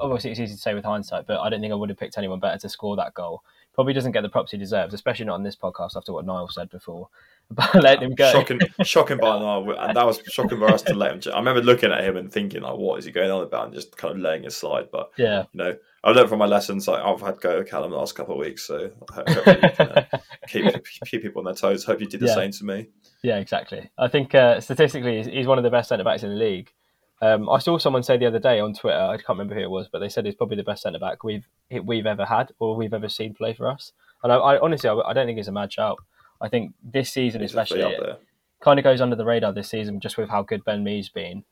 Obviously, 0.00 0.30
it's 0.30 0.40
easy 0.40 0.54
to 0.54 0.60
say 0.60 0.74
with 0.74 0.84
hindsight, 0.84 1.26
but 1.26 1.40
I 1.40 1.48
don't 1.50 1.60
think 1.60 1.72
I 1.72 1.76
would 1.76 1.88
have 1.90 1.98
picked 1.98 2.18
anyone 2.18 2.40
better 2.40 2.58
to 2.58 2.68
score 2.68 2.96
that 2.96 3.14
goal. 3.14 3.42
Probably 3.74 3.92
doesn't 3.92 4.12
get 4.12 4.22
the 4.22 4.28
props 4.28 4.50
he 4.50 4.58
deserves, 4.58 4.94
especially 4.94 5.26
not 5.26 5.34
on 5.34 5.42
this 5.42 5.56
podcast 5.56 5.96
after 5.96 6.12
what 6.12 6.26
Niall 6.26 6.48
said 6.48 6.70
before. 6.70 7.08
But 7.52 7.74
let 7.82 8.00
him 8.00 8.14
go. 8.14 8.30
Shocking, 8.30 8.60
shocking 8.84 9.18
by 9.18 9.36
now, 9.40 9.68
and 9.68 9.96
that 9.96 10.06
was 10.06 10.22
shocking 10.30 10.58
for 10.58 10.68
us 10.68 10.82
to 10.82 10.94
let 10.94 11.12
him. 11.26 11.32
I 11.34 11.38
remember 11.38 11.60
looking 11.60 11.90
at 11.90 12.04
him 12.04 12.16
and 12.16 12.30
thinking, 12.32 12.62
like, 12.62 12.76
what 12.76 13.00
is 13.00 13.04
he 13.04 13.10
going 13.10 13.28
on 13.32 13.42
about, 13.42 13.64
and 13.66 13.74
just 13.74 13.96
kind 13.96 14.14
of 14.14 14.20
laying 14.20 14.44
it 14.44 14.52
slide. 14.52 14.88
But 14.92 15.10
Yeah. 15.16 15.46
you 15.52 15.58
know, 15.58 15.76
I've 16.04 16.14
learned 16.14 16.28
from 16.28 16.38
my 16.38 16.46
lessons. 16.46 16.86
Like, 16.86 17.02
I've 17.02 17.20
had 17.20 17.40
go 17.40 17.58
with 17.58 17.68
Callum 17.68 17.90
the 17.90 17.96
last 17.96 18.14
couple 18.14 18.34
of 18.34 18.38
weeks, 18.40 18.64
so 18.64 18.92
ho- 19.10 19.24
hopefully 19.26 19.58
you 19.64 19.68
can 19.70 19.88
uh, 19.88 20.04
keep 20.48 20.84
keep 21.06 21.22
people 21.22 21.40
on 21.40 21.44
their 21.44 21.54
toes. 21.54 21.82
Hope 21.82 22.00
you 22.00 22.06
did 22.06 22.20
the 22.20 22.26
Yeah. 22.26 22.34
same 22.34 22.52
to 22.52 22.64
me. 22.64 22.86
Yeah, 23.24 23.38
exactly. 23.38 23.90
I 23.98 24.06
think 24.06 24.32
uh, 24.32 24.60
statistically, 24.60 25.20
he's 25.24 25.48
one 25.48 25.58
of 25.58 25.64
the 25.64 25.70
best 25.70 25.88
centre 25.88 26.04
backs 26.04 26.22
in 26.22 26.28
the 26.30 26.36
league. 26.36 26.72
Um, 27.22 27.48
I 27.50 27.58
saw 27.58 27.76
someone 27.78 28.02
say 28.02 28.16
the 28.16 28.26
other 28.26 28.38
day 28.38 28.60
on 28.60 28.72
Twitter, 28.74 28.98
I 28.98 29.16
can't 29.16 29.28
remember 29.30 29.54
who 29.54 29.60
it 29.60 29.70
was, 29.70 29.88
but 29.88 29.98
they 29.98 30.08
said 30.08 30.24
he's 30.24 30.34
probably 30.34 30.56
the 30.56 30.62
best 30.64 30.82
centre 30.82 30.98
back 30.98 31.22
we've 31.22 31.46
we've 31.84 32.06
ever 32.06 32.24
had 32.24 32.52
or 32.58 32.74
we've 32.76 32.94
ever 32.94 33.08
seen 33.10 33.34
play 33.34 33.52
for 33.52 33.68
us. 33.68 33.92
And 34.22 34.32
I, 34.32 34.36
I 34.36 34.58
honestly, 34.60 34.88
I, 34.88 34.94
I 34.94 35.12
don't 35.12 35.26
think 35.26 35.38
it's 35.38 35.48
a 35.48 35.52
mad 35.52 35.72
shout. 35.72 35.98
I 36.40 36.48
think 36.48 36.72
this 36.82 37.10
season, 37.12 37.42
He's 37.42 37.50
especially, 37.50 37.80
there. 37.82 38.16
kind 38.60 38.78
of 38.78 38.84
goes 38.84 39.00
under 39.02 39.16
the 39.16 39.24
radar 39.26 39.52
this 39.52 39.68
season 39.68 40.00
just 40.00 40.16
with 40.16 40.30
how 40.30 40.42
good 40.42 40.64
Ben 40.64 40.82
Mee's 40.82 41.10
been. 41.10 41.44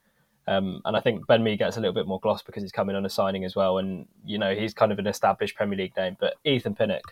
Um, 0.46 0.80
and 0.86 0.96
I 0.96 1.00
think 1.00 1.26
Ben 1.26 1.42
Mee 1.44 1.58
gets 1.58 1.76
a 1.76 1.80
little 1.80 1.92
bit 1.92 2.06
more 2.06 2.20
gloss 2.20 2.42
because 2.42 2.62
he's 2.62 2.72
coming 2.72 2.96
on 2.96 3.04
a 3.04 3.10
signing 3.10 3.44
as 3.44 3.54
well. 3.54 3.76
And, 3.76 4.06
you 4.24 4.38
know, 4.38 4.54
he's 4.54 4.72
kind 4.72 4.90
of 4.90 4.98
an 4.98 5.06
established 5.06 5.54
Premier 5.56 5.76
League 5.76 5.94
name. 5.98 6.16
But 6.18 6.36
Ethan 6.44 6.74
Pinnock, 6.74 7.02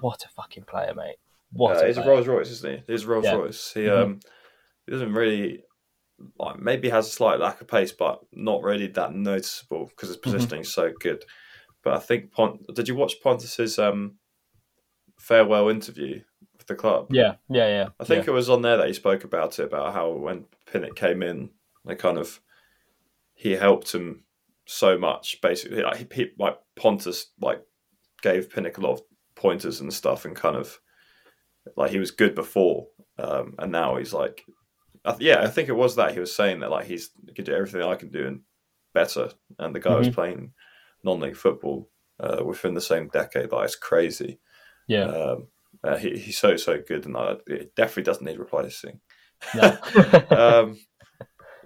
what 0.00 0.24
a 0.24 0.28
fucking 0.30 0.62
player, 0.64 0.94
mate. 0.94 1.16
What 1.52 1.76
Uh, 1.76 1.80
a 1.80 1.86
he's 1.88 1.98
a. 1.98 2.04
Rolls 2.06 2.26
Royce, 2.26 2.50
isn't 2.50 2.70
he? 2.86 2.92
He's 2.92 3.04
a 3.04 3.08
Rolls 3.08 3.24
Yeah. 3.26 3.34
Royce. 3.34 3.72
He 3.74 3.80
Mhm. 3.82 4.02
um 4.02 4.20
he 4.86 4.92
doesn't 4.92 5.12
really 5.12 5.64
like 6.38 6.58
maybe 6.58 6.88
has 6.88 7.06
a 7.06 7.10
slight 7.10 7.40
lack 7.40 7.60
of 7.60 7.68
pace, 7.68 7.92
but 7.92 8.20
not 8.32 8.62
really 8.62 8.88
that 8.88 9.14
noticeable 9.14 9.86
because 9.86 10.08
his 10.08 10.16
Mm-hmm. 10.16 10.30
positioning 10.30 10.60
is 10.62 10.72
so 10.72 10.92
good. 11.00 11.24
But 11.82 11.94
I 11.94 11.98
think 12.00 12.32
Pont. 12.32 12.62
Did 12.74 12.88
you 12.88 12.96
watch 12.96 13.20
Pontus's 13.22 13.78
um 13.78 14.16
farewell 15.18 15.68
interview 15.68 16.22
with 16.56 16.66
the 16.66 16.74
club? 16.74 17.08
Yeah, 17.10 17.34
yeah, 17.48 17.68
yeah. 17.68 17.88
I 18.00 18.04
think 18.04 18.26
yeah. 18.26 18.32
it 18.32 18.34
was 18.34 18.50
on 18.50 18.62
there 18.62 18.76
that 18.76 18.88
he 18.88 18.94
spoke 18.94 19.24
about 19.24 19.58
it 19.58 19.64
about 19.64 19.94
how 19.94 20.12
when 20.12 20.46
Pinnock 20.70 20.96
came 20.96 21.22
in, 21.22 21.50
they 21.84 21.94
kind 21.94 22.18
of 22.18 22.40
he 23.34 23.52
helped 23.52 23.94
him 23.94 24.24
so 24.66 24.98
much. 24.98 25.40
Basically, 25.40 25.82
like, 25.82 25.96
he, 25.96 26.06
he 26.12 26.30
like 26.38 26.58
Pontus 26.76 27.26
like 27.40 27.62
gave 28.22 28.50
Pinnock 28.50 28.78
a 28.78 28.80
lot 28.80 28.94
of 28.94 29.02
pointers 29.36 29.80
and 29.80 29.92
stuff, 29.92 30.24
and 30.24 30.34
kind 30.34 30.56
of 30.56 30.80
like 31.76 31.90
he 31.90 31.98
was 31.98 32.10
good 32.10 32.34
before, 32.34 32.88
um, 33.18 33.54
and 33.58 33.70
now 33.70 33.96
he's 33.96 34.12
like, 34.12 34.44
I 35.08 35.12
th- 35.12 35.22
yeah, 35.22 35.42
I 35.42 35.48
think 35.48 35.68
it 35.68 35.76
was 35.76 35.96
that 35.96 36.12
he 36.12 36.20
was 36.20 36.34
saying 36.34 36.60
that 36.60 36.70
like 36.70 36.86
he's 36.86 37.10
he 37.26 37.34
could 37.34 37.44
do 37.44 37.54
everything 37.54 37.82
I 37.82 37.96
can 37.96 38.10
do 38.10 38.26
and 38.26 38.40
better, 38.94 39.30
and 39.58 39.74
the 39.74 39.80
guy 39.80 39.96
was 39.96 40.08
Mhm. 40.08 40.14
playing 40.14 40.52
non-league 41.04 41.36
football 41.36 41.88
uh, 42.20 42.42
within 42.44 42.74
the 42.74 42.80
same 42.80 43.08
decade. 43.08 43.52
Like 43.52 43.64
it's 43.66 43.76
crazy. 43.76 44.40
Yeah. 44.88 45.04
Um, 45.04 45.48
uh, 45.84 45.96
he, 45.96 46.18
he's 46.18 46.38
so 46.38 46.56
so 46.56 46.80
good, 46.86 47.06
and 47.06 47.16
uh, 47.16 47.36
it 47.46 47.74
definitely 47.74 48.04
doesn't 48.04 48.24
need 48.26 48.38
replacing. 48.38 49.00
No. 49.54 49.78
um, 50.30 50.78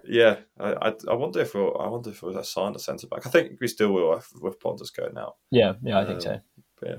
yeah, 0.05 0.37
I, 0.59 0.73
I, 0.89 0.95
I 1.11 1.15
wonder 1.15 1.41
if 1.41 1.55
we'll, 1.55 1.77
I 1.81 1.87
wonder 1.89 2.11
if 2.11 2.23
we'll 2.23 2.37
assign 2.37 2.75
a 2.75 2.79
centre 2.79 3.07
back. 3.07 3.27
I 3.27 3.31
think 3.31 3.59
we 3.61 3.69
still 3.69 3.93
will 3.93 4.11
with, 4.11 4.29
with 4.41 4.61
Pontus 4.61 4.91
going 4.91 5.17
out. 5.17 5.37
Yeah, 5.51 5.75
yeah, 5.83 6.01
I 6.01 6.05
think 6.05 6.21
so. 6.21 6.33
Um, 6.35 6.41
yeah. 6.85 6.97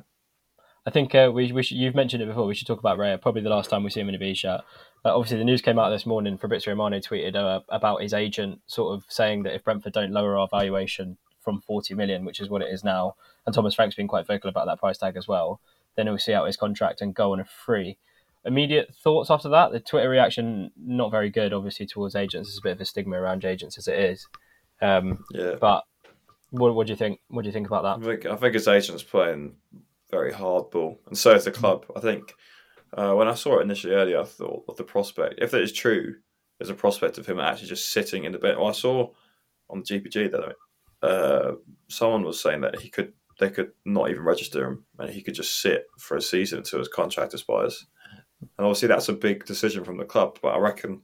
I 0.86 0.92
think 0.92 1.16
uh, 1.16 1.32
we, 1.34 1.52
we 1.52 1.63
should, 1.63 1.78
you've 1.78 1.96
mentioned 1.96 2.22
it 2.22 2.28
before. 2.28 2.46
We 2.46 2.56
should 2.56 2.68
talk 2.68 2.80
about 2.80 2.98
Raya. 2.98 3.22
Probably 3.22 3.42
the 3.42 3.50
last 3.50 3.70
time 3.70 3.84
we 3.84 3.90
see 3.90 4.02
him 4.02 4.10
in 4.10 4.16
a 4.16 4.20
B 4.20 4.34
shot. 4.34 4.66
Uh, 5.06 5.16
obviously, 5.16 5.38
the 5.38 5.46
news 5.46 5.62
came 5.62 5.80
out 5.80 5.90
this 5.90 6.06
morning. 6.06 6.38
Fabrizio 6.38 6.74
Romano 6.74 7.00
tweeted 7.00 7.36
uh, 7.36 7.62
about 7.70 8.02
his 8.02 8.13
agent, 8.13 8.60
sort 8.68 8.94
of 8.94 9.06
saying 9.08 9.44
that 9.44 9.56
if 9.56 9.63
Brentford 9.63 9.94
don't 9.94 10.12
lower 10.12 10.38
our 10.38 10.48
valuation 10.50 11.18
from 11.42 11.62
40 11.62 11.94
million, 11.94 12.25
which 12.25 12.40
is 12.42 12.50
what 12.50 12.62
it 12.62 12.70
is 12.70 12.84
now, 12.84 13.16
and 13.46 13.56
Thomas 13.56 13.75
Frank's 13.75 13.96
been 13.96 14.08
quite 14.08 14.28
vocal 14.28 14.50
about 14.50 14.66
that 14.66 14.80
price 14.80 14.98
tag 14.98 15.16
as 15.16 15.28
well, 15.28 15.62
then 15.96 16.08
he'll 16.08 16.18
see 16.18 16.34
out 16.34 16.48
his 16.48 16.58
contract 16.58 17.02
and 17.02 17.16
go 17.16 17.34
on 17.34 17.40
a 17.40 17.46
free. 17.46 17.98
Immediate 18.46 18.94
thoughts 18.94 19.30
after 19.32 19.48
that? 19.50 19.72
The 19.72 19.80
Twitter 19.80 20.10
reaction 20.10 20.72
not 20.75 21.12
very 21.12 21.30
good, 21.30 21.54
obviously, 21.54 21.86
towards 21.86 22.16
agents. 22.16 22.50
There's 22.50 22.58
a 22.58 22.62
bit 22.62 22.74
of 22.74 22.82
a 22.82 22.86
stigma 22.86 23.16
around 23.22 23.46
agents 23.46 23.78
as 23.78 23.88
it 23.88 23.98
is. 23.98 24.28
Um, 24.82 25.24
Yeah, 25.32 25.56
but 25.62 25.84
What, 26.50 26.75
what 26.75 26.88
do 26.88 26.92
you 26.92 26.98
think? 26.98 27.20
What 27.30 27.44
do 27.44 27.48
you 27.48 27.54
think 27.54 27.68
about 27.68 27.86
I 27.86 27.98
that? 27.98 28.06
think 28.06 28.25
I 28.25 28.36
think 28.36 28.54
his 28.54 28.68
agent's 28.68 29.04
playing 29.04 29.56
very 30.13 30.32
hard 30.32 30.70
ball, 30.70 31.01
and 31.08 31.17
so 31.17 31.34
is 31.34 31.46
the 31.46 31.51
club. 31.51 31.86
I 31.96 32.00
think 32.00 32.34
uh, 32.96 33.13
when 33.13 33.27
I 33.27 33.34
saw 33.34 33.58
it 33.58 33.63
initially 33.63 33.93
earlier, 33.93 34.22
I 34.22 34.25
thought 34.25 34.63
of 34.70 34.77
the 34.77 34.84
prospect. 34.84 35.36
If 35.39 35.51
that 35.51 35.62
is 35.62 35.74
true, 35.74 36.15
there's 36.58 36.70
a 36.70 36.75
prospect 36.75 37.17
of 37.17 37.25
him 37.25 37.39
actually 37.39 37.70
just 37.70 37.91
sitting 37.91 38.25
in 38.25 38.32
the 38.32 38.38
bench. 38.38 38.58
Well, 38.58 38.67
I 38.67 38.74
saw 38.74 39.10
on 39.70 39.79
the 39.82 40.00
GPG 40.00 40.32
that 40.32 41.08
uh, 41.08 41.55
someone 41.88 42.24
was 42.24 42.39
saying 42.39 42.62
that 42.62 42.79
he 42.79 42.89
could, 42.89 43.13
they 43.39 43.50
could 43.50 43.72
not 43.86 44.12
even 44.12 44.24
register 44.24 44.67
him, 44.67 44.86
and 45.00 45.10
he 45.10 45.24
could 45.24 45.34
just 45.34 45.62
sit 45.62 45.88
for 45.98 46.17
a 46.17 46.22
season 46.22 46.60
until 46.60 46.79
his 46.79 46.88
contract 46.88 47.34
expires. 47.34 47.86
And 48.41 48.65
obviously, 48.67 48.89
that's 48.89 49.10
a 49.10 49.13
big 49.13 49.46
decision 49.46 49.84
from 49.84 49.98
the 49.98 50.05
club. 50.05 50.38
But 50.43 50.50
I 50.50 50.60
reckon 50.60 51.01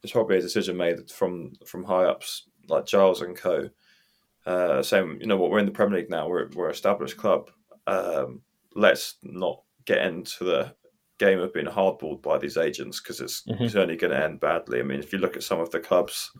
there's 0.00 0.12
probably 0.12 0.38
a 0.38 0.42
decision 0.42 0.76
made 0.76 1.10
from 1.10 1.54
from 1.66 1.82
high 1.82 2.04
ups 2.04 2.44
like 2.68 2.86
Giles 2.86 3.20
and 3.22 3.36
Co. 3.36 3.70
Uh, 4.46 4.82
saying, 4.82 5.18
you 5.20 5.26
know 5.26 5.38
what, 5.38 5.50
we're 5.50 5.58
in 5.58 5.64
the 5.64 5.72
Premier 5.72 5.98
League 5.98 6.10
now. 6.10 6.28
We're 6.28 6.48
we're 6.54 6.66
an 6.66 6.74
established 6.74 7.16
club. 7.16 7.50
Um, 7.86 8.42
let's 8.74 9.16
not 9.22 9.62
get 9.84 10.04
into 10.06 10.44
the 10.44 10.74
game 11.18 11.38
of 11.40 11.52
being 11.52 11.66
hardballed 11.66 12.22
by 12.22 12.38
these 12.38 12.56
agents 12.56 13.00
because 13.00 13.20
it's, 13.20 13.42
Mhm. 13.46 13.60
it's 13.60 13.76
only 13.76 13.96
going 13.96 14.12
to 14.12 14.22
end 14.24 14.40
badly. 14.40 14.80
I 14.80 14.82
mean, 14.82 14.98
if 15.00 15.12
you 15.12 15.18
look 15.18 15.36
at 15.36 15.42
some 15.44 15.60
of 15.60 15.70
the 15.70 15.78
clubs, 15.80 16.30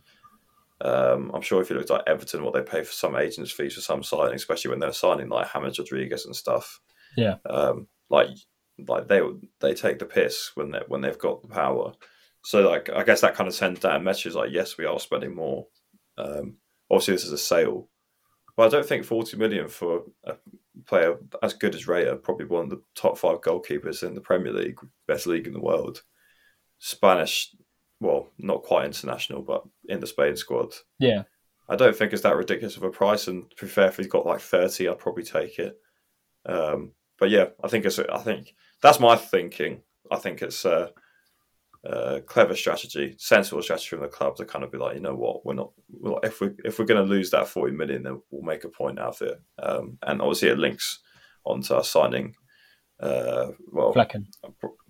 um, 0.81 1.31
I'm 1.33 1.43
sure 1.43 1.61
if 1.63 1.71
you 1.71 1.77
looked 1.77 1.91
at 1.91 2.07
Everton, 2.09 2.43
what 2.43 2.53
they 2.55 2.63
pay 2.63 2.83
for 2.83 2.93
some 2.93 3.17
agents' 3.17 3.53
fees 3.53 3.75
for 3.75 3.81
some 3.81 4.03
signing, 4.03 4.35
especially 4.35 4.71
when 4.71 4.81
they're 4.81 4.93
signing 4.93 5.29
like 5.29 5.53
James 5.53 5.79
Rodriguez 5.79 6.27
and 6.27 6.35
stuff. 6.35 6.81
Yeah. 7.17 7.37
Um, 7.49 7.89
like 8.11 8.29
like 8.89 9.07
they 9.07 9.21
they 9.61 9.73
take 9.73 10.01
the 10.01 10.05
piss 10.05 10.51
when 10.57 10.73
they 10.73 10.81
when 10.89 11.01
they've 11.01 11.19
got 11.19 11.43
the 11.43 11.49
power. 11.49 11.93
So 12.43 12.69
like 12.69 12.91
I 12.91 13.05
guess 13.05 13.21
that 13.21 13.35
kind 13.37 13.47
of 13.49 13.55
sends 13.55 13.81
down 13.81 14.03
messages 14.03 14.35
like 14.35 14.51
yes 14.51 14.77
we 14.77 14.85
are 14.85 14.99
spending 14.99 15.35
more. 15.35 15.69
Um, 16.19 16.57
obviously 16.91 17.15
this 17.15 17.25
is 17.25 17.33
a 17.33 17.39
sale, 17.39 17.89
but 18.57 18.67
I 18.67 18.69
don't 18.69 18.85
think 18.87 19.05
40 19.05 19.37
million 19.37 19.69
for 19.69 20.03
a 20.25 20.37
player 20.87 21.17
as 21.43 21.55
good 21.55 21.75
as 21.75 21.87
Raya, 21.87 22.21
probably 22.23 22.47
one 22.47 22.65
of 22.65 22.71
the 22.71 22.83
top 22.95 23.19
five 23.19 23.41
goalkeepers 23.41 24.03
in 24.03 24.15
the 24.15 24.21
Premier 24.21 24.53
League, 24.53 24.79
best 25.07 25.27
league 25.27 25.47
in 25.47 25.53
the 25.53 25.61
world. 25.61 26.03
Spanish, 26.79 27.55
well, 28.01 28.33
not 28.39 28.63
quite 28.63 28.87
international, 28.87 29.43
but 29.43 29.65
in 29.89 30.01
the 30.01 30.07
Spain 30.07 30.37
squad. 30.37 30.75
Yeah, 30.99 31.23
I 31.69 31.77
don't 31.77 31.97
think 31.97 32.13
it's 32.13 32.23
that 32.23 32.37
ridiculous 32.37 32.77
of 32.77 32.83
a 32.83 32.91
price. 32.91 33.29
And 33.29 33.51
to 33.57 33.65
be 33.65 33.71
fair, 33.71 33.89
if 33.89 33.97
he's 33.97 34.07
got 34.07 34.27
like 34.27 34.41
30, 34.41 34.89
I'd 34.89 34.99
probably 34.99 35.23
take 35.23 35.59
it. 35.59 35.79
Um, 36.47 36.93
but 37.19 37.31
yeah, 37.31 37.47
I 37.63 37.69
think 37.69 37.85
it's, 37.85 37.99
I 37.99 38.19
think 38.19 38.55
that's 38.83 39.01
my 39.01 39.17
thinking. 39.17 39.83
I 40.11 40.17
think 40.17 40.43
it's 40.43 40.65
a, 40.65 40.91
a 41.85 42.21
clever 42.23 42.55
strategy, 42.57 43.15
sensible 43.19 43.63
strategy 43.63 43.89
from 43.89 44.01
the 44.01 44.09
club 44.09 44.37
to 44.37 44.45
kind 44.45 44.65
of 44.65 44.73
be 44.73 44.79
like, 44.79 44.95
you 44.95 45.01
know 45.03 45.15
what, 45.15 45.45
we're 45.45 45.55
not, 45.55 45.71
well, 45.91 46.19
if 46.23 46.41
we 46.41 46.51
if 46.65 46.79
we're 46.79 46.85
going 46.87 47.03
to 47.05 47.11
lose 47.11 47.31
that 47.31 47.49
40 47.49 47.75
million, 47.75 48.03
then 48.03 48.23
we'll 48.31 48.43
make 48.43 48.65
a 48.65 48.69
point 48.69 48.99
out 48.99 49.21
of 49.21 49.29
it. 49.29 49.41
Um, 49.63 49.99
and 50.03 50.21
obviously, 50.21 50.49
it 50.49 50.59
links 50.59 51.01
onto 51.45 51.75
our 51.75 51.85
signing. 51.85 52.35
Uh, 53.01 53.49
well, 53.73 53.93
Flekken. 53.93 54.27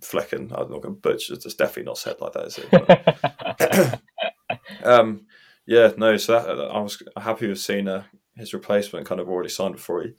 Flekken. 0.00 0.52
I'm 0.52 0.70
not 0.70 0.82
going 0.82 0.94
to 0.94 1.00
butcher. 1.00 1.34
It's 1.34 1.54
definitely 1.54 1.84
not 1.84 1.98
said 1.98 2.16
like 2.20 2.32
that, 2.34 2.46
is 2.46 2.58
it? 2.58 2.70
But- 2.70 4.00
um, 4.84 5.26
yeah, 5.66 5.92
no. 5.96 6.16
So 6.16 6.32
that, 6.32 6.48
I 6.70 6.80
was 6.80 7.02
happy 7.16 7.48
with 7.48 7.58
seeing 7.58 7.88
uh, 7.88 8.04
his 8.36 8.52
replacement 8.54 9.06
kind 9.06 9.20
of 9.20 9.28
already 9.28 9.48
signed 9.48 9.74
before 9.74 10.02
he 10.02 10.10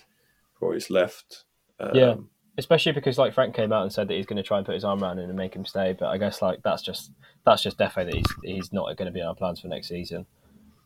before 0.53 0.73
he's 0.73 0.89
left. 0.89 1.45
Um, 1.79 1.91
Yeah. 1.95 2.15
Especially 2.57 2.93
because 2.93 3.17
like 3.17 3.33
Frank 3.33 3.53
came 3.53 3.73
out 3.73 3.83
and 3.83 3.91
said 3.91 4.07
that 4.07 4.13
he's 4.13 4.25
going 4.25 4.37
to 4.37 4.43
try 4.43 4.57
and 4.57 4.65
put 4.65 4.75
his 4.75 4.85
arm 4.85 5.03
around 5.03 5.19
him 5.19 5.29
and 5.29 5.37
make 5.37 5.53
him 5.53 5.65
stay, 5.65 5.95
but 5.97 6.07
I 6.07 6.17
guess 6.17 6.41
like 6.41 6.61
that's 6.63 6.81
just 6.81 7.11
that's 7.45 7.61
just 7.61 7.77
defo 7.77 8.05
that 8.05 8.13
he's 8.13 8.25
he's 8.43 8.73
not 8.73 8.85
going 8.97 9.07
to 9.07 9.11
be 9.11 9.19
in 9.19 9.25
our 9.25 9.35
plans 9.35 9.59
for 9.59 9.67
next 9.67 9.89
season. 9.89 10.25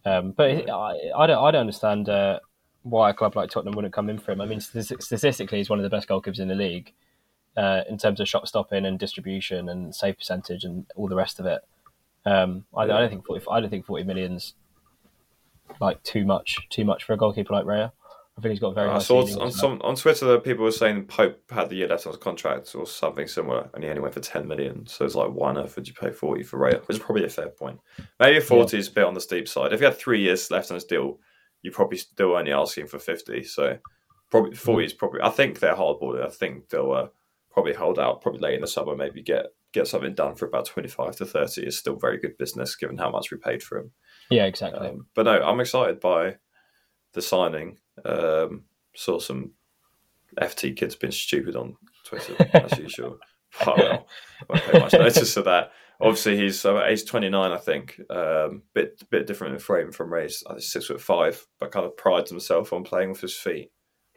Um, 0.06 0.32
but 0.32 0.70
I, 0.70 1.12
I 1.16 1.28
don't 1.28 1.44
I 1.44 1.52
don't 1.52 1.62
understand 1.62 2.10
uh, 2.10 2.40
why 2.84 3.12
a 3.12 3.14
club 3.14 3.36
like 3.36 3.52
Tottenham 3.52 3.76
wouldn't 3.76 3.94
come 3.94 4.10
in 4.10 4.18
for 4.18 4.32
him. 4.32 4.42
I 4.42 4.46
mean, 4.46 4.60
statistically, 4.60 5.58
he's 5.60 5.70
one 5.70 5.80
of 5.80 5.84
the 5.84 5.90
best 5.90 6.08
goalkeepers 6.08 6.40
in 6.40 6.48
the 6.48 6.56
league 6.56 6.94
uh, 7.58 7.82
in 7.90 7.98
terms 7.98 8.20
of 8.20 8.28
shot 8.28 8.48
stopping 8.48 8.86
and 8.86 8.98
distribution 8.98 9.70
and 9.70 9.94
save 9.94 10.18
percentage 10.18 10.64
and 10.64 10.86
all 10.96 11.08
the 11.08 11.16
rest 11.16 11.40
of 11.40 11.46
it. 11.46 11.62
Um, 12.26 12.66
I, 12.76 12.84
I 12.84 12.88
don't 12.88 13.10
think 13.10 13.26
40, 13.26 13.46
I 13.52 13.60
don't 13.60 13.70
think 13.70 13.86
forty 13.86 14.04
millions 14.04 14.54
like 15.80 16.02
too 16.04 16.26
much 16.26 16.58
too 16.70 16.84
much 16.84 17.04
for 17.04 17.14
a 17.14 17.18
goalkeeper 17.18 17.54
like 17.54 17.66
Raya. 17.66 17.92
I 18.40 18.42
think 18.42 18.52
he's 18.52 18.60
got 18.62 18.74
very. 18.74 18.90
I 18.90 19.00
saw 19.00 19.26
ceiling 19.26 19.42
on 19.42 19.52
some 19.52 19.82
on 19.84 19.96
Twitter 19.96 20.26
that 20.28 20.46
people 20.46 20.64
were 20.64 20.72
saying 20.72 21.08
Pope 21.08 21.42
had 21.52 21.70
the 21.70 21.76
year 21.76 21.90
left 21.90 22.08
on 22.08 22.14
his 22.14 22.22
contract 22.22 22.74
or 22.74 22.88
something 22.88 23.28
similar, 23.28 23.70
and 23.74 23.84
he 23.84 23.90
only 23.90 24.02
went 24.02 24.14
for 24.14 24.22
ten 24.22 24.48
million. 24.48 24.88
So 24.88 25.04
it's 25.04 25.14
like, 25.14 25.32
why 25.32 25.50
on 25.50 25.58
earth 25.58 25.76
would 25.76 25.90
you 25.90 25.94
pay 25.94 26.12
forty 26.12 26.44
for 26.44 26.58
Raya? 26.58 26.80
Which 26.88 26.98
is 26.98 27.04
probably 27.04 27.26
a 27.26 27.30
fair 27.30 27.50
point. 27.50 27.82
Maybe 28.18 28.40
forty 28.40 28.78
is 28.78 28.88
a 28.88 28.92
bit 28.92 29.04
on 29.04 29.14
the 29.14 29.20
steep 29.20 29.50
side. 29.50 29.74
If 29.74 29.80
he 29.80 29.86
had 29.86 29.98
three 29.98 30.22
years 30.22 30.50
left 30.50 30.72
on 30.72 30.76
his 30.76 30.86
deal, 30.86 31.20
you're 31.62 31.74
probably 31.74 31.98
still 31.98 32.38
only 32.38 32.54
asking 32.54 32.88
for 32.88 32.98
fifty. 32.98 33.44
So 33.44 33.78
probably 34.30 34.56
forty 34.56 34.86
is 34.86 34.94
probably. 34.94 35.20
I 35.22 35.32
think 35.32 35.60
they're 35.60 35.76
hardballing. 35.76 36.26
I 36.26 36.30
think 36.30 36.70
they'll 36.70 36.94
uh, 36.94 37.08
probably 37.52 37.74
hold 37.74 38.00
out. 38.00 38.22
Probably 38.22 38.40
late 38.40 38.56
in 38.56 38.62
the 38.62 38.68
summer, 38.68 38.96
maybe 38.96 39.22
get 39.22 39.48
get 39.74 39.88
something 39.88 40.14
done 40.14 40.36
for 40.36 40.46
about 40.46 40.66
twenty 40.66 40.88
five 40.88 41.18
to 41.18 41.26
thirty. 41.26 41.68
Is 41.68 41.78
still 41.78 41.98
very 41.98 42.20
good 42.20 42.38
business 42.38 42.78
given 42.78 42.98
how 42.98 43.10
much 43.10 43.32
we 43.32 43.38
paid 43.38 43.62
for 43.62 43.80
him. 43.80 43.92
Yeah, 44.30 44.46
exactly. 44.46 44.88
Um, 44.88 45.08
but 45.14 45.24
no, 45.24 45.42
I'm 45.42 45.60
excited 45.60 46.00
by 46.00 46.38
the 47.14 47.22
signing. 47.22 47.80
Um, 48.06 48.64
saw 48.96 49.20
some 49.20 49.52
FT 50.40 50.76
kids 50.76 50.96
being 50.96 51.12
stupid 51.12 51.56
on 51.56 51.76
Twitter 52.06 52.36
as 52.54 52.78
usual. 52.80 53.18
Oh, 53.66 53.74
well, 53.78 54.08
won't 54.48 54.64
pay 54.64 54.80
much 54.80 54.94
notice 54.94 55.36
of 55.38 55.46
that. 55.46 55.72
Obviously, 56.02 56.38
he's 56.38 56.64
uh, 56.64 56.84
age 56.86 57.06
29, 57.06 57.52
I 57.52 57.58
think. 57.58 58.00
Um, 58.10 58.62
bit 58.74 59.02
bit 59.10 59.28
different 59.28 59.54
in 59.56 59.60
frame 59.60 59.92
from 59.92 60.14
Ray's. 60.14 60.44
I 60.48 60.52
think 60.52 60.62
six 60.64 60.86
foot 60.86 61.02
five, 61.02 61.46
but 61.60 61.72
kind 61.72 61.86
of 61.86 61.98
prides 61.98 62.30
himself 62.30 62.72
on 62.72 62.84
playing 62.84 63.10
with 63.10 63.22
his 63.22 63.36
feet, 63.36 63.72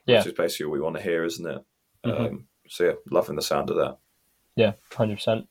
Yeah. 0.06 0.18
which 0.18 0.26
is 0.28 0.32
basically 0.34 0.66
what 0.66 0.74
we 0.74 0.80
want 0.80 0.96
to 0.96 1.02
hear, 1.02 1.24
isn't 1.24 1.46
it? 1.46 1.64
Mhm. 2.04 2.20
Um, 2.28 2.46
so 2.68 2.84
yeah, 2.84 2.92
loving 3.10 3.36
the 3.36 3.42
sound 3.42 3.70
of 3.70 3.76
that. 3.76 3.96
Yeah, 4.54 4.72
hundred 4.92 5.16
percent. 5.16 5.48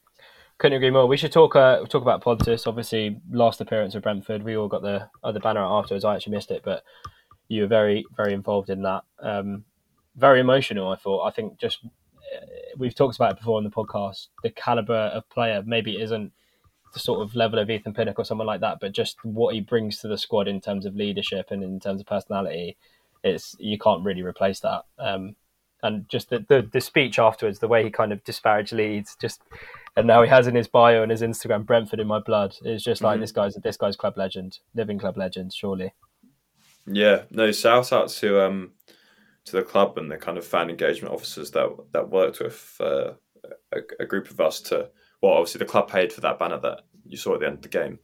Couldn't 0.60 0.78
agree 0.78 0.92
more. 0.92 1.08
We 1.08 1.18
should 1.18 1.32
talk 1.32 1.56
uh, 1.56 1.84
talk 1.86 2.04
about 2.04 2.22
Pontus. 2.22 2.68
Obviously, 2.68 3.20
last 3.32 3.60
appearance 3.62 3.96
of 3.96 4.04
Brentford. 4.04 4.44
We 4.44 4.56
all 4.56 4.68
got 4.68 4.84
the 4.84 5.10
other 5.24 5.40
banner 5.40 5.64
afterwards. 5.64 6.06
I 6.06 6.16
actually 6.16 6.36
missed 6.36 6.52
it, 6.52 6.62
but 6.64 6.84
you 7.52 7.62
were 7.64 7.68
very 7.68 8.06
very 8.16 8.34
involved 8.34 8.70
in 8.70 8.82
that. 8.84 9.04
Um, 9.20 9.66
very 10.16 10.40
emotional. 10.40 10.90
I 10.90 10.96
thought. 10.96 11.26
I 11.28 11.32
think 11.32 11.58
just 11.60 11.80
uh, 11.84 12.46
we've 12.78 12.96
talked 12.96 13.16
about 13.18 13.32
it 13.34 13.38
before 13.40 13.58
on 13.58 13.64
the 13.64 13.70
podcast. 13.70 14.28
The 14.44 14.50
caliber 14.52 15.04
of 15.18 15.30
player 15.30 15.62
maybe 15.66 16.02
isn't 16.02 16.32
the 16.94 17.00
sort 17.00 17.22
of 17.22 17.36
level 17.36 17.60
of 17.60 17.70
Ethan 17.70 17.94
Pinnock 17.94 18.20
or 18.20 18.26
someone 18.26 18.48
like 18.48 18.62
that, 18.62 18.80
but 18.82 18.92
just 18.92 19.24
what 19.24 19.54
he 19.56 19.62
brings 19.62 20.00
to 20.00 20.08
the 20.08 20.18
squad 20.18 20.48
in 20.48 20.60
terms 20.60 20.86
of 20.86 20.96
leadership 20.96 21.48
and 21.52 21.64
in 21.64 21.80
terms 21.80 22.02
of 22.02 22.08
personality, 22.08 22.76
it's 23.24 23.56
you 23.60 23.78
can't 23.78 24.04
really 24.04 24.22
replace 24.24 24.60
that. 24.62 24.84
Um, 25.00 25.36
and 25.84 26.08
just 26.10 26.30
the, 26.30 26.46
the 26.48 26.70
the 26.72 26.82
speech 26.82 27.18
afterwards, 27.20 27.60
the 27.60 27.68
way 27.68 27.84
he 27.84 27.90
kind 27.90 28.12
of 28.14 28.24
disparaged 28.24 28.72
Leeds, 28.74 29.18
just 29.20 29.42
and 29.98 30.06
now 30.08 30.22
he 30.22 30.30
has 30.30 30.48
in 30.48 30.56
his 30.56 30.68
bio 30.68 31.02
and 31.04 31.12
his 31.12 31.22
Instagram 31.22 31.66
Brentford 31.66 32.00
in 32.00 32.08
my 32.08 32.20
blood. 32.20 32.56
It's 32.64 32.84
just 32.84 33.02
like 33.02 33.18
Mhm. 33.18 33.22
this 33.22 33.32
guy's 33.32 33.56
this 33.56 33.78
guy's 33.78 33.96
club 33.98 34.18
legend, 34.18 34.60
living 34.76 35.00
club 35.00 35.18
legend, 35.18 35.54
surely. 35.54 35.94
Yeah, 36.86 37.24
no, 37.30 37.52
shout 37.52 37.92
out 37.94 38.10
to 38.10 38.46
um 38.46 38.72
to 39.46 39.56
the 39.56 39.64
club 39.64 39.98
and 39.98 40.12
the 40.12 40.18
kind 40.18 40.38
of 40.38 40.46
fan 40.46 40.70
engagement 40.70 41.14
officers 41.14 41.52
that 41.52 41.70
that 41.94 42.10
worked 42.10 42.40
with 42.40 42.78
uh, 42.80 43.14
a, 43.72 43.80
a 44.00 44.06
group 44.06 44.30
of 44.30 44.40
us 44.40 44.62
to 44.62 44.90
well, 45.22 45.34
obviously 45.34 45.60
the 45.60 45.66
club 45.66 45.90
paid 45.90 46.12
for 46.12 46.22
that 46.22 46.40
banner 46.40 46.60
that 46.60 46.82
you 47.06 47.18
saw 47.18 47.36
at 47.36 47.42
the 47.42 47.46
end 47.46 47.58
of 47.58 47.62
the 47.62 47.70
game, 47.70 48.00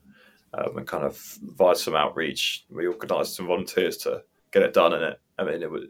um, 0.54 0.78
and 0.78 0.86
kind 0.86 1.04
of 1.04 1.18
via 1.56 1.74
some 1.74 1.96
outreach, 1.96 2.64
we 2.70 2.86
organised 2.86 3.36
some 3.36 3.46
volunteers 3.46 3.96
to 3.98 4.22
get 4.52 4.62
it 4.62 4.72
done. 4.72 4.92
And 4.92 5.02
it, 5.02 5.20
I 5.38 5.44
mean, 5.44 5.62
it 5.62 5.70
was 5.70 5.84
a 5.84 5.88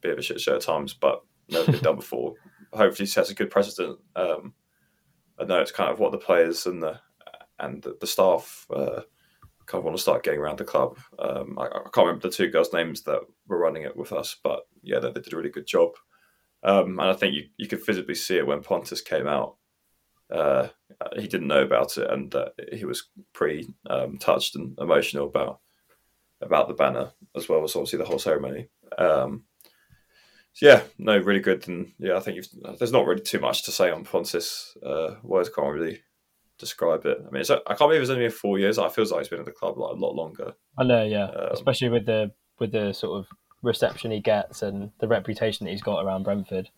bit 0.00 0.12
of 0.12 0.18
a 0.18 0.22
shit 0.22 0.40
show 0.40 0.56
at 0.56 0.62
times, 0.62 0.94
but 0.94 1.22
never 1.48 1.70
been 1.72 1.82
done 1.82 1.96
before. 1.96 2.34
Hopefully, 2.72 3.06
sets 3.06 3.30
a 3.30 3.34
good 3.34 3.50
precedent. 3.50 3.98
Um, 4.16 4.54
I 5.38 5.44
know 5.44 5.60
it's 5.60 5.72
kind 5.72 5.90
of 5.90 6.00
what 6.00 6.12
the 6.12 6.18
players 6.18 6.66
and 6.66 6.82
the 6.82 7.00
and 7.58 7.82
the, 7.82 7.96
the 8.00 8.06
staff. 8.06 8.66
Uh, 8.74 9.02
kind 9.68 9.80
of 9.80 9.84
want 9.84 9.96
to 9.96 10.02
start 10.02 10.24
getting 10.24 10.40
around 10.40 10.58
the 10.58 10.64
club. 10.64 10.98
Um, 11.18 11.58
I, 11.58 11.66
I 11.66 11.90
can't 11.92 12.06
remember 12.06 12.28
the 12.28 12.34
two 12.34 12.48
girls' 12.48 12.72
names 12.72 13.02
that 13.02 13.20
were 13.46 13.58
running 13.58 13.82
it 13.82 13.96
with 13.96 14.12
us, 14.12 14.36
but 14.42 14.60
yeah, 14.82 14.98
they, 14.98 15.12
they 15.12 15.20
did 15.20 15.34
a 15.34 15.36
really 15.36 15.50
good 15.50 15.66
job. 15.66 15.90
Um, 16.62 16.98
and 16.98 17.10
I 17.10 17.12
think 17.12 17.34
you, 17.34 17.44
you 17.58 17.68
could 17.68 17.84
visibly 17.84 18.14
see 18.14 18.38
it 18.38 18.46
when 18.46 18.62
Pontus 18.62 19.02
came 19.02 19.28
out. 19.28 19.56
Uh, 20.32 20.68
he 21.16 21.28
didn't 21.28 21.46
know 21.46 21.62
about 21.62 21.96
it, 21.98 22.10
and 22.10 22.34
uh, 22.34 22.48
he 22.72 22.84
was 22.84 23.08
pretty 23.32 23.68
um, 23.88 24.18
touched 24.18 24.56
and 24.56 24.76
emotional 24.78 25.26
about 25.26 25.60
about 26.40 26.68
the 26.68 26.74
banner 26.74 27.10
as 27.34 27.48
well 27.48 27.64
as 27.64 27.74
obviously 27.74 27.98
the 27.98 28.04
whole 28.04 28.18
ceremony. 28.18 28.68
Um, 28.96 29.44
so 30.52 30.66
yeah, 30.66 30.82
no, 30.98 31.18
really 31.18 31.40
good, 31.40 31.66
and 31.68 31.92
yeah, 31.98 32.16
I 32.16 32.20
think 32.20 32.44
there's 32.78 32.92
not 32.92 33.06
really 33.06 33.22
too 33.22 33.40
much 33.40 33.64
to 33.64 33.72
say 33.72 33.90
on 33.90 34.04
Pontus. 34.04 34.76
Uh, 34.84 35.14
words 35.22 35.48
can't 35.48 35.72
really 35.72 36.02
describe 36.58 37.06
it. 37.06 37.18
I 37.26 37.30
mean, 37.30 37.40
it's, 37.40 37.50
I 37.50 37.56
can't 37.66 37.78
believe 37.78 38.00
it's 38.00 38.10
only 38.10 38.24
been 38.24 38.30
four 38.32 38.58
years. 38.58 38.78
I 38.78 38.88
feels 38.88 39.10
like 39.12 39.20
he's 39.20 39.28
been 39.28 39.40
at 39.40 39.46
the 39.46 39.52
club 39.52 39.78
like 39.78 39.92
a 39.96 39.98
lot 39.98 40.14
longer. 40.14 40.54
I 40.78 40.84
know, 40.84 41.04
yeah, 41.04 41.24
Um, 41.26 41.48
especially 41.52 41.88
with 41.88 42.06
the 42.06 42.32
with 42.58 42.72
the 42.72 42.92
sort 42.92 43.18
of 43.18 43.26
reception 43.62 44.10
he 44.10 44.20
gets 44.20 44.62
and 44.62 44.90
the 44.98 45.08
reputation 45.08 45.64
that 45.64 45.70
he's 45.70 45.82
got 45.82 46.04
around 46.04 46.24
Brentford. 46.24 46.68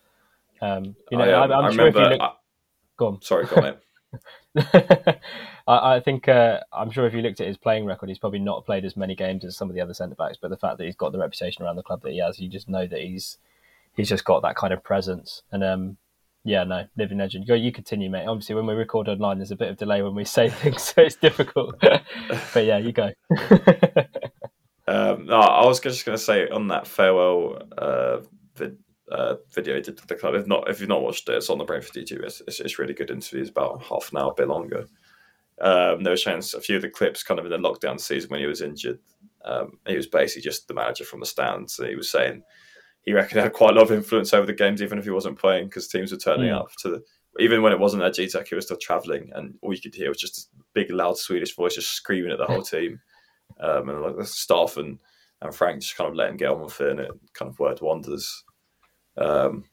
Um, 0.62 0.94
you 1.10 1.18
know, 1.18 1.24
I, 1.24 1.44
um, 1.44 1.52
am 1.52 1.64
I 1.64 1.70
sure 1.72 1.86
if 1.86 1.94
you 1.94 2.00
look, 2.02 2.20
I- 2.20 2.32
go 2.96 3.06
on. 3.08 3.22
sorry, 3.22 3.46
go 3.46 3.56
on. 3.56 3.76
I, 5.66 5.96
I 5.96 6.00
think 6.00 6.28
uh, 6.28 6.60
I'm 6.72 6.90
sure 6.90 7.06
if 7.06 7.14
you 7.14 7.20
looked 7.22 7.40
at 7.40 7.46
his 7.46 7.56
playing 7.56 7.86
record, 7.86 8.08
he's 8.08 8.18
probably 8.18 8.40
not 8.40 8.66
played 8.66 8.84
as 8.84 8.96
many 8.96 9.14
games 9.14 9.44
as 9.44 9.56
some 9.56 9.68
of 9.70 9.74
the 9.74 9.80
other 9.80 9.94
centre 9.94 10.16
backs. 10.16 10.36
But 10.40 10.50
the 10.50 10.56
fact 10.56 10.78
that 10.78 10.84
he's 10.84 10.96
got 10.96 11.12
the 11.12 11.18
reputation 11.18 11.64
around 11.64 11.76
the 11.76 11.82
club 11.82 12.02
that 12.02 12.12
he 12.12 12.18
has, 12.18 12.38
you 12.40 12.48
just 12.48 12.68
know 12.68 12.86
that 12.86 13.00
he's 13.00 13.38
he's 13.94 14.08
just 14.08 14.24
got 14.24 14.42
that 14.42 14.56
kind 14.56 14.72
of 14.72 14.82
presence. 14.82 15.42
And 15.52 15.62
um, 15.64 15.96
yeah, 16.44 16.64
no, 16.64 16.84
living 16.96 17.18
legend. 17.18 17.46
You, 17.46 17.54
you 17.54 17.72
continue, 17.72 18.10
mate. 18.10 18.26
Obviously, 18.26 18.54
when 18.54 18.66
we 18.66 18.74
record 18.74 19.08
online, 19.08 19.38
there's 19.38 19.50
a 19.50 19.56
bit 19.56 19.68
of 19.68 19.76
delay 19.76 20.02
when 20.02 20.14
we 20.14 20.24
say 20.24 20.48
things, 20.50 20.82
so 20.82 21.02
it's 21.02 21.16
difficult. 21.16 21.74
but 21.80 22.64
yeah, 22.64 22.78
you 22.78 22.92
go. 22.92 23.10
um, 24.88 25.26
no, 25.26 25.40
I 25.40 25.66
was 25.66 25.80
just 25.80 26.06
going 26.06 26.16
to 26.16 26.22
say 26.22 26.48
on 26.48 26.68
that 26.68 26.86
farewell 26.86 27.62
uh, 27.76 28.18
vid- 28.56 28.78
uh, 29.12 29.36
video 29.52 29.80
did 29.80 29.98
to 29.98 30.06
the 30.06 30.14
club. 30.14 30.34
If 30.34 30.46
not, 30.46 30.68
if 30.70 30.80
you've 30.80 30.88
not 30.88 31.02
watched 31.02 31.28
it, 31.28 31.34
it's 31.34 31.50
on 31.50 31.58
the 31.58 31.64
Brentford 31.64 31.94
YouTube. 31.94 32.24
It's, 32.24 32.40
it's, 32.46 32.60
it's 32.60 32.78
really 32.78 32.94
good 32.94 33.10
interview. 33.10 33.42
It's 33.42 33.50
about 33.50 33.82
half 33.82 34.10
an 34.12 34.18
hour, 34.18 34.30
a 34.30 34.34
bit 34.34 34.48
longer. 34.48 34.86
Um, 35.60 36.02
they 36.02 36.10
were 36.10 36.16
showing 36.16 36.38
a 36.38 36.60
few 36.60 36.76
of 36.76 36.82
the 36.82 36.88
clips 36.88 37.22
kind 37.22 37.38
of 37.38 37.44
in 37.44 37.50
the 37.50 37.58
lockdown 37.58 38.00
season 38.00 38.30
when 38.30 38.40
he 38.40 38.46
was 38.46 38.62
injured. 38.62 38.98
Um, 39.44 39.78
he 39.86 39.96
was 39.96 40.06
basically 40.06 40.42
just 40.42 40.68
the 40.68 40.74
manager 40.74 41.04
from 41.04 41.20
the 41.20 41.26
stands. 41.26 41.78
And 41.78 41.88
he 41.88 41.96
was 41.96 42.10
saying 42.10 42.42
he 43.10 43.14
reckoned 43.14 43.40
had 43.40 43.52
quite 43.52 43.72
a 43.72 43.74
lot 43.74 43.82
of 43.82 43.90
influence 43.90 44.32
over 44.32 44.46
the 44.46 44.52
games, 44.52 44.80
even 44.80 44.96
if 44.96 45.04
he 45.04 45.10
wasn't 45.10 45.36
playing, 45.36 45.64
because 45.64 45.88
teams 45.88 46.12
were 46.12 46.18
turning 46.18 46.50
Mm. 46.50 46.60
up 46.60 46.70
to 46.78 46.90
the. 46.90 47.02
Even 47.40 47.60
when 47.60 47.72
it 47.72 47.78
wasn't 47.80 48.02
at 48.04 48.12
Gtech, 48.14 48.46
he 48.46 48.54
was 48.54 48.66
still 48.66 48.76
travelling, 48.76 49.32
and 49.34 49.58
all 49.62 49.74
you 49.74 49.80
could 49.80 49.94
hear 49.96 50.08
was 50.08 50.20
just 50.20 50.48
a 50.54 50.62
big, 50.74 50.90
loud 50.92 51.18
Swedish 51.18 51.56
voice 51.56 51.74
just 51.74 51.90
screaming 51.90 52.30
at 52.30 52.38
the 52.38 52.46
whole 52.46 52.62
team, 52.74 53.00
um, 53.58 53.88
and 53.88 54.00
like 54.00 54.16
the 54.16 54.24
staff 54.24 54.76
and, 54.76 55.00
and 55.42 55.52
Frank 55.52 55.80
just 55.82 55.96
kind 55.96 56.08
of 56.08 56.14
let 56.14 56.30
him 56.30 56.36
get 56.36 56.50
on 56.50 56.62
with 56.62 56.80
it, 56.80 56.90
and 56.90 57.00
it 57.00 57.10
kind 57.34 57.50
of 57.50 57.58
worked 57.58 57.82
wonders. 57.82 58.44
Um, 59.16 59.64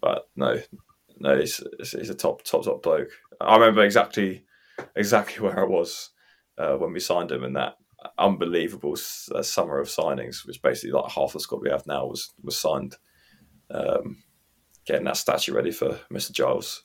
but 0.00 0.28
no, 0.36 0.60
no, 1.18 1.36
he's, 1.36 1.60
he's 1.80 2.10
a 2.10 2.14
top, 2.14 2.44
top, 2.44 2.64
top 2.64 2.80
bloke. 2.82 3.10
I 3.40 3.56
remember 3.56 3.82
exactly, 3.84 4.44
exactly 4.94 5.42
where 5.44 5.58
I 5.58 5.64
was 5.64 6.10
uh, 6.58 6.76
when 6.76 6.92
we 6.92 7.00
signed 7.00 7.32
him, 7.32 7.42
and 7.42 7.56
that 7.56 7.76
unbelievable 8.18 8.96
uh, 9.34 9.42
summer 9.42 9.78
of 9.78 9.88
signings, 9.88 10.46
which 10.46 10.62
basically 10.62 10.92
like 10.92 11.10
half 11.10 11.32
the 11.32 11.40
squad 11.40 11.62
we 11.62 11.70
have 11.70 11.86
now 11.86 12.06
was 12.06 12.32
was 12.42 12.56
signed. 12.56 12.96
Um, 13.70 14.22
getting 14.86 15.04
that 15.04 15.16
statue 15.16 15.54
ready 15.54 15.70
for 15.70 15.98
Mr. 16.12 16.32
Giles, 16.32 16.82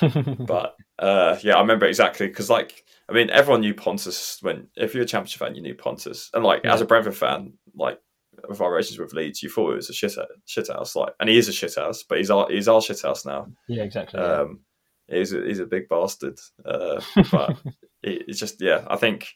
but 0.46 0.76
uh, 0.98 1.38
yeah, 1.42 1.56
I 1.56 1.60
remember 1.60 1.86
exactly 1.86 2.26
because 2.26 2.50
like 2.50 2.84
I 3.08 3.12
mean 3.12 3.30
everyone 3.30 3.60
knew 3.60 3.74
Pontus 3.74 4.38
when 4.42 4.68
if 4.76 4.94
you're 4.94 5.04
a 5.04 5.06
Championship 5.06 5.38
fan, 5.40 5.54
you 5.54 5.62
knew 5.62 5.74
Pontus, 5.74 6.30
and 6.34 6.44
like 6.44 6.64
as 6.64 6.80
a 6.80 6.86
Brentford 6.86 7.16
fan, 7.16 7.54
like 7.74 8.00
with 8.48 8.60
our 8.60 8.70
relations 8.70 8.98
with 8.98 9.14
Leeds, 9.14 9.42
you 9.42 9.48
thought 9.48 9.72
it 9.72 9.76
was 9.76 9.90
a 9.90 9.94
shit 9.94 10.12
shit 10.44 10.68
house, 10.68 10.96
like, 10.96 11.14
and 11.20 11.28
he 11.28 11.38
is 11.38 11.48
a 11.48 11.52
shit 11.52 11.74
house, 11.74 12.02
but 12.02 12.18
he's 12.18 12.30
our 12.30 12.50
he's 12.50 12.68
our 12.68 12.80
shit 12.80 13.00
house 13.02 13.24
now. 13.24 13.46
yeah, 13.68 13.82
exactly. 13.82 14.20
yeah. 14.20 14.40
Um, 14.40 14.60
he's 15.08 15.32
a, 15.32 15.40
he's 15.42 15.60
a 15.60 15.66
big 15.66 15.88
bastard, 15.88 16.38
uh, 16.64 17.00
but 17.30 17.56
it, 18.02 18.24
it's 18.28 18.38
just 18.38 18.60
yeah. 18.60 18.84
I 18.88 18.96
think 18.96 19.28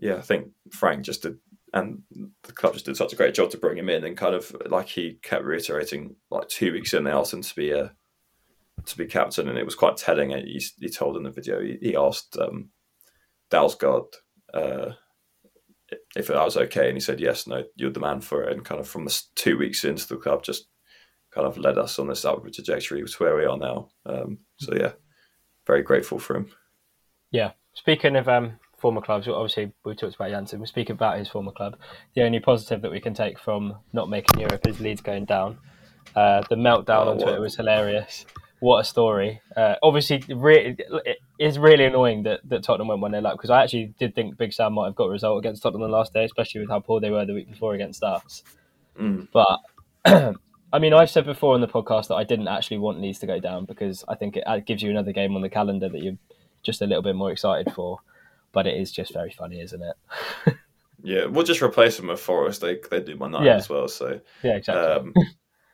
yeah, 0.00 0.16
I 0.16 0.20
think 0.22 0.48
Frank 0.72 1.04
just 1.04 1.22
did, 1.22 1.38
and 1.72 2.02
the 2.42 2.52
club 2.52 2.74
just 2.74 2.86
did 2.86 2.96
such 2.96 3.12
a 3.12 3.16
great 3.16 3.34
job 3.34 3.50
to 3.50 3.58
bring 3.58 3.78
him 3.78 3.88
in, 3.88 4.04
and 4.04 4.16
kind 4.16 4.34
of 4.34 4.54
like 4.66 4.88
he 4.88 5.18
kept 5.22 5.44
reiterating 5.44 6.16
like 6.30 6.48
two 6.48 6.72
weeks 6.72 6.94
in 6.94 7.04
they 7.04 7.10
asked 7.10 7.32
him 7.32 7.42
to 7.42 7.54
be 7.54 7.70
a 7.70 7.92
to 8.86 8.96
be 8.96 9.06
captain, 9.06 9.48
and 9.48 9.58
it 9.58 9.64
was 9.64 9.74
quite 9.74 9.96
telling. 9.96 10.30
He, 10.30 10.62
he 10.78 10.88
told 10.88 11.16
in 11.16 11.24
the 11.24 11.30
video 11.30 11.60
he, 11.60 11.78
he 11.80 11.96
asked 11.96 12.36
um, 12.38 12.70
Dalsgaard 13.50 14.06
uh, 14.54 14.92
if 16.16 16.28
that 16.28 16.44
was 16.44 16.56
okay, 16.56 16.88
and 16.88 16.96
he 16.96 17.00
said 17.00 17.20
yes. 17.20 17.46
No, 17.46 17.64
you're 17.76 17.90
the 17.90 18.00
man 18.00 18.20
for 18.20 18.44
it, 18.44 18.52
and 18.52 18.64
kind 18.64 18.80
of 18.80 18.88
from 18.88 19.04
the 19.04 19.22
two 19.34 19.58
weeks 19.58 19.84
into 19.84 20.06
the 20.06 20.16
club, 20.16 20.42
just 20.42 20.68
kind 21.30 21.46
of 21.46 21.58
led 21.58 21.78
us 21.78 21.98
on 21.98 22.08
this 22.08 22.24
upward 22.24 22.52
trajectory 22.52 23.02
to 23.02 23.16
where 23.18 23.36
we 23.36 23.44
are 23.44 23.58
now. 23.58 23.88
Um, 24.06 24.38
so 24.58 24.74
yeah, 24.74 24.92
very 25.66 25.82
grateful 25.82 26.18
for 26.18 26.36
him. 26.36 26.50
Yeah. 27.30 27.52
Speaking 27.74 28.16
of 28.16 28.28
um, 28.28 28.58
former 28.78 29.00
clubs, 29.00 29.28
obviously 29.28 29.72
we 29.84 29.94
talked 29.94 30.14
about 30.14 30.30
Jansson. 30.30 30.58
We 30.60 30.66
speak 30.66 30.90
about 30.90 31.18
his 31.18 31.28
former 31.28 31.52
club. 31.52 31.76
The 32.14 32.22
only 32.22 32.40
positive 32.40 32.82
that 32.82 32.90
we 32.90 33.00
can 33.00 33.14
take 33.14 33.38
from 33.38 33.76
not 33.92 34.08
making 34.08 34.40
Europe 34.40 34.66
is 34.66 34.80
Leeds 34.80 35.00
going 35.00 35.24
down. 35.24 35.58
Uh, 36.16 36.42
the 36.48 36.56
meltdown 36.56 37.06
Oh, 37.06 37.10
on 37.10 37.16
Twitter 37.16 37.32
what- 37.32 37.40
was 37.42 37.56
hilarious. 37.56 38.24
What 38.60 38.80
a 38.80 38.84
story! 38.84 39.40
Uh, 39.56 39.76
obviously, 39.84 40.20
re- 40.34 40.74
it 41.04 41.18
is 41.38 41.60
really 41.60 41.84
annoying 41.84 42.24
that, 42.24 42.40
that 42.48 42.64
Tottenham 42.64 42.88
went 42.88 43.00
one 43.00 43.12
0 43.12 43.22
up 43.24 43.34
because 43.36 43.50
I 43.50 43.62
actually 43.62 43.94
did 44.00 44.16
think 44.16 44.36
Big 44.36 44.52
Sam 44.52 44.72
might 44.72 44.86
have 44.86 44.96
got 44.96 45.04
a 45.04 45.10
result 45.10 45.38
against 45.38 45.62
Tottenham 45.62 45.82
the 45.82 45.96
last 45.96 46.12
day, 46.12 46.24
especially 46.24 46.62
with 46.62 46.70
how 46.70 46.80
poor 46.80 47.00
they 47.00 47.10
were 47.10 47.24
the 47.24 47.34
week 47.34 47.48
before 47.48 47.74
against 47.74 48.02
us. 48.02 48.42
Mm. 49.00 49.28
But 49.32 49.60
I 50.72 50.78
mean, 50.80 50.92
I've 50.92 51.08
said 51.08 51.24
before 51.24 51.54
on 51.54 51.60
the 51.60 51.68
podcast 51.68 52.08
that 52.08 52.16
I 52.16 52.24
didn't 52.24 52.48
actually 52.48 52.78
want 52.78 53.00
Leeds 53.00 53.20
to 53.20 53.26
go 53.26 53.38
down 53.38 53.64
because 53.64 54.04
I 54.08 54.16
think 54.16 54.36
it 54.36 54.66
gives 54.66 54.82
you 54.82 54.90
another 54.90 55.12
game 55.12 55.36
on 55.36 55.42
the 55.42 55.48
calendar 55.48 55.88
that 55.88 56.02
you're 56.02 56.18
just 56.64 56.82
a 56.82 56.86
little 56.86 57.02
bit 57.02 57.14
more 57.14 57.30
excited 57.30 57.72
for. 57.74 58.00
But 58.52 58.66
it 58.66 58.80
is 58.80 58.90
just 58.92 59.12
very 59.12 59.30
funny, 59.30 59.60
isn't 59.60 59.82
it? 59.82 60.54
Yeah, 61.00 61.26
we'll 61.26 61.44
just 61.44 61.62
replace 61.62 61.96
them 61.96 62.08
with 62.08 62.18
Forest. 62.18 62.60
They 62.60 62.80
they 62.90 63.00
do 63.00 63.14
my 63.14 63.28
nine 63.28 63.44
Yeah. 63.44 63.54
as 63.54 63.68
well. 63.68 63.86
So, 63.86 64.20
Yeah, 64.42 64.56
exactly. 64.56 64.84
um, 64.84 65.14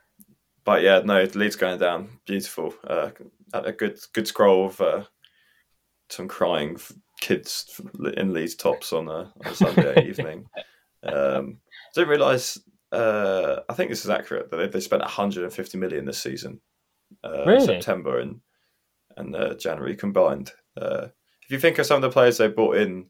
but 0.64 0.82
yeah, 0.82 1.00
no, 1.02 1.22
Leeds 1.34 1.56
going 1.56 1.78
down, 1.78 2.18
beautiful. 2.26 2.74
Uh, 2.86 3.10
a 3.54 3.72
good 3.72 3.98
good 4.12 4.28
scroll 4.28 4.66
of 4.66 4.78
uh, 4.82 5.04
some 6.10 6.28
crying 6.28 6.78
kids 7.22 7.80
in 8.18 8.34
Leeds 8.34 8.54
tops 8.54 8.92
on 8.92 9.08
a, 9.08 9.32
on 9.44 9.46
a 9.46 9.54
Sunday 9.54 10.06
evening. 10.08 10.44
Um, 11.02 11.56
didn't 11.94 12.10
realise. 12.10 12.58
Uh, 12.92 13.60
I 13.70 13.72
think 13.72 13.88
this 13.88 14.04
is 14.04 14.10
accurate 14.10 14.50
that 14.50 14.56
they, 14.58 14.68
they 14.68 14.80
spent 14.80 15.00
150 15.02 15.78
million 15.78 16.04
this 16.04 16.18
season, 16.20 16.60
uh, 17.24 17.44
Really? 17.46 17.64
September 17.64 18.18
and 18.20 18.40
and 19.16 19.34
uh, 19.34 19.54
January 19.54 19.96
combined. 19.96 20.52
Uh, 20.80 21.06
if 21.44 21.50
you 21.50 21.58
think 21.58 21.78
of 21.78 21.86
some 21.86 21.96
of 21.96 22.02
the 22.02 22.10
players 22.10 22.38
they 22.38 22.48
brought 22.48 22.76
in, 22.76 23.06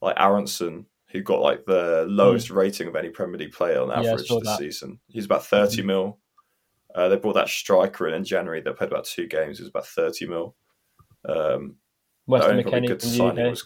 like 0.00 0.16
Aaronson, 0.18 0.86
who 1.08 1.22
got 1.22 1.40
like 1.40 1.64
the 1.64 2.04
lowest 2.08 2.50
rating 2.50 2.88
of 2.88 2.96
any 2.96 3.08
Premier 3.10 3.38
League 3.38 3.52
player 3.52 3.80
on 3.80 3.88
Hmm. 3.90 4.02
Yeah, 4.02 4.10
average 4.12 4.28
this 4.28 4.42
that. 4.44 4.58
season, 4.58 4.98
he's 5.08 5.24
about 5.26 5.44
30 5.46 5.82
mil. 5.82 6.18
Uh, 6.94 7.08
they 7.08 7.16
brought 7.16 7.34
that 7.34 7.48
striker 7.48 8.06
in 8.08 8.14
in 8.14 8.24
January 8.24 8.60
that 8.60 8.76
played 8.76 8.90
about 8.90 9.04
two 9.04 9.26
games. 9.26 9.58
It 9.58 9.64
was 9.64 9.70
about 9.70 9.86
30 9.86 10.26
mil. 10.26 10.54
Um, 11.28 11.76
Weston 12.26 12.58
McKennie 12.58 12.86
good 12.88 13.00
from 13.00 13.10
the 13.10 13.16
signing 13.16 13.44
UK. 13.46 13.50
was. 13.50 13.64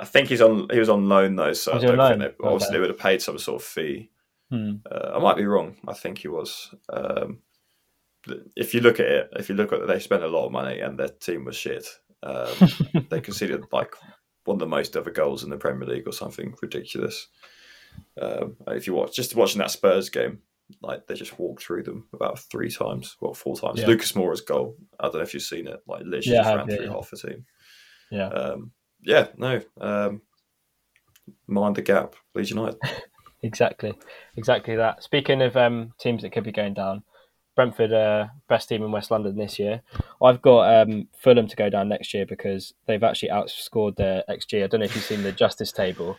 I 0.00 0.04
think 0.04 0.28
he's 0.28 0.40
on. 0.40 0.68
He 0.70 0.78
was 0.78 0.88
on 0.88 1.08
loan 1.08 1.36
though, 1.36 1.52
so 1.52 1.74
Was 1.74 1.84
I 1.84 1.86
don't 1.86 2.08
think 2.20 2.20
they, 2.20 2.44
obviously 2.46 2.66
Okay. 2.68 2.72
they 2.74 2.80
would 2.80 2.90
have 2.90 2.98
paid 2.98 3.22
some 3.22 3.38
sort 3.38 3.62
of 3.62 3.66
fee. 3.66 4.10
Hmm. 4.50 4.74
Uh, 4.90 5.12
I 5.14 5.18
might 5.18 5.36
be 5.36 5.46
wrong. 5.46 5.76
I 5.88 5.94
think 5.94 6.18
he 6.18 6.28
was. 6.28 6.74
Um, 6.92 7.38
if 8.56 8.74
you 8.74 8.80
look 8.80 8.98
at 9.00 9.06
it, 9.06 9.30
if 9.34 9.48
you 9.48 9.54
look 9.54 9.72
at 9.72 9.80
it, 9.80 9.86
they 9.86 10.00
spent 10.00 10.22
a 10.24 10.28
lot 10.28 10.46
of 10.46 10.52
money 10.52 10.80
and 10.80 10.98
their 10.98 11.08
team 11.08 11.44
was 11.44 11.56
shit. 11.56 11.86
Um, 12.22 12.54
they 13.10 13.20
conceded 13.20 13.64
like 13.72 13.94
one 14.44 14.56
of 14.56 14.60
the 14.60 14.66
most 14.66 14.96
ever 14.96 15.10
goals 15.10 15.44
in 15.44 15.50
the 15.50 15.56
Premier 15.56 15.88
League 15.88 16.06
or 16.06 16.12
something 16.12 16.54
ridiculous. 16.62 17.28
Um, 18.20 18.56
if 18.68 18.86
you 18.86 18.94
watch, 18.94 19.14
just 19.14 19.34
watching 19.34 19.58
that 19.58 19.70
Spurs 19.70 20.10
game, 20.10 20.40
like 20.82 21.06
they 21.06 21.14
just 21.14 21.38
walked 21.38 21.62
through 21.62 21.84
them 21.84 22.08
about 22.12 22.38
three 22.38 22.70
times, 22.70 23.16
well, 23.20 23.34
four 23.34 23.56
times. 23.56 23.80
Yeah. 23.80 23.86
Lucas 23.86 24.14
Moura's 24.16 24.40
goal. 24.40 24.76
I 24.98 25.04
don't 25.04 25.14
know 25.14 25.20
if 25.20 25.34
you've 25.34 25.42
seen 25.42 25.66
it. 25.66 25.80
Like 25.86 26.02
literally 26.04 26.36
Yeah, 26.36 26.42
just 26.42 26.56
ran 26.56 26.68
yeah, 26.68 26.76
through 26.76 26.88
half 26.88 27.10
the 27.10 27.16
team. 27.16 27.44
Yeah. 28.10 28.28
Um, 28.28 28.72
yeah, 29.02 29.28
no. 29.36 29.60
Um, 29.80 30.22
mind 31.46 31.76
the 31.76 31.82
gap, 31.82 32.16
Leeds 32.34 32.50
United. 32.50 32.78
Exactly, 33.42 33.94
exactly 34.36 34.76
that. 34.76 35.02
Speaking 35.04 35.42
of 35.42 35.56
um, 35.56 35.92
teams 36.00 36.22
that 36.22 36.32
could 36.32 36.42
be 36.42 36.50
going 36.50 36.74
down, 36.74 37.04
Brentford, 37.56 37.92
uh, 37.92 38.26
best 38.48 38.68
team 38.68 38.84
in 38.84 38.92
West 38.92 39.10
London 39.10 39.36
this 39.36 39.58
year. 39.58 39.80
I've 40.22 40.40
got 40.42 40.82
um, 40.88 41.08
Fulham 41.18 41.48
to 41.48 41.56
go 41.56 41.68
down 41.70 41.88
next 41.88 42.14
year 42.14 42.26
because 42.26 42.74
they've 42.86 43.02
actually 43.02 43.30
outscored 43.30 43.96
their 43.96 44.22
XG. 44.28 44.62
I 44.62 44.66
don't 44.68 44.80
know 44.80 44.84
if 44.86 44.94
you've 44.94 45.04
seen 45.04 45.22
the 45.22 45.32
justice 45.32 45.72
table. 45.72 46.18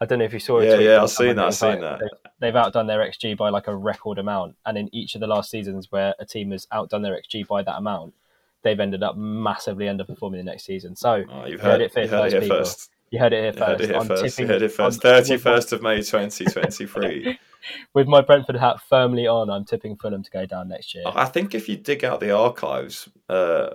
I 0.00 0.06
don't 0.06 0.18
know 0.18 0.24
if 0.24 0.32
you 0.32 0.40
saw 0.40 0.58
it. 0.60 0.68
Yeah, 0.68 0.78
yeah, 0.78 1.02
I've 1.02 1.10
seen 1.10 1.36
that, 1.36 1.44
I've 1.44 1.54
seen 1.54 1.80
that. 1.82 2.00
They've, 2.40 2.56
outdone 2.56 2.86
their 2.86 3.00
XG 3.00 3.36
by 3.36 3.50
like 3.50 3.66
a 3.68 3.76
record 3.76 4.18
amount, 4.18 4.56
and 4.64 4.78
in 4.78 4.88
each 4.94 5.14
of 5.14 5.20
the 5.20 5.26
last 5.26 5.50
seasons 5.50 5.92
where 5.92 6.14
a 6.18 6.24
team 6.24 6.52
has 6.52 6.66
outdone 6.72 7.02
their 7.02 7.20
XG 7.20 7.46
by 7.46 7.62
that 7.62 7.76
amount, 7.76 8.14
they've 8.62 8.80
ended 8.80 9.02
up 9.02 9.18
massively 9.18 9.84
underperforming 9.84 10.38
the 10.38 10.42
next 10.44 10.64
season. 10.64 10.96
So 10.96 11.24
Oh, 11.30 11.44
you've 11.46 11.60
heard 11.60 11.82
heard, 11.82 11.82
it 11.82 11.94
you 11.94 12.08
heard 12.08 12.26
it 12.28 12.32
here 12.32 12.40
people. 12.40 12.56
first. 12.56 12.90
you 13.10 13.18
heard 13.18 13.32
it 13.34 13.36
here 13.36 13.46
You 13.46 13.52
first. 13.52 13.68
heard 13.68 13.80
it 13.82 13.88
here 13.90 13.96
I'm 14.00 14.06
first. 14.06 14.38
You 14.38 14.46
heard 14.46 14.62
it 14.62 14.72
first. 14.72 15.02
Thirty 15.02 15.36
first 15.36 15.72
of 15.74 15.82
May, 15.82 16.02
twenty 16.02 16.46
twenty 16.46 16.86
three. 16.86 17.38
with 17.94 18.06
my 18.06 18.20
Brentford 18.20 18.56
hat 18.56 18.80
firmly 18.88 19.26
on, 19.26 19.50
I'm 19.50 19.64
tipping 19.64 19.96
Fulham 19.96 20.22
to 20.22 20.30
go 20.30 20.46
down 20.46 20.68
next 20.68 20.94
year. 20.94 21.04
I 21.06 21.24
think 21.26 21.54
if 21.54 21.68
you 21.68 21.76
dig 21.76 22.04
out 22.04 22.20
the 22.20 22.30
archives, 22.30 23.08
uh, 23.28 23.70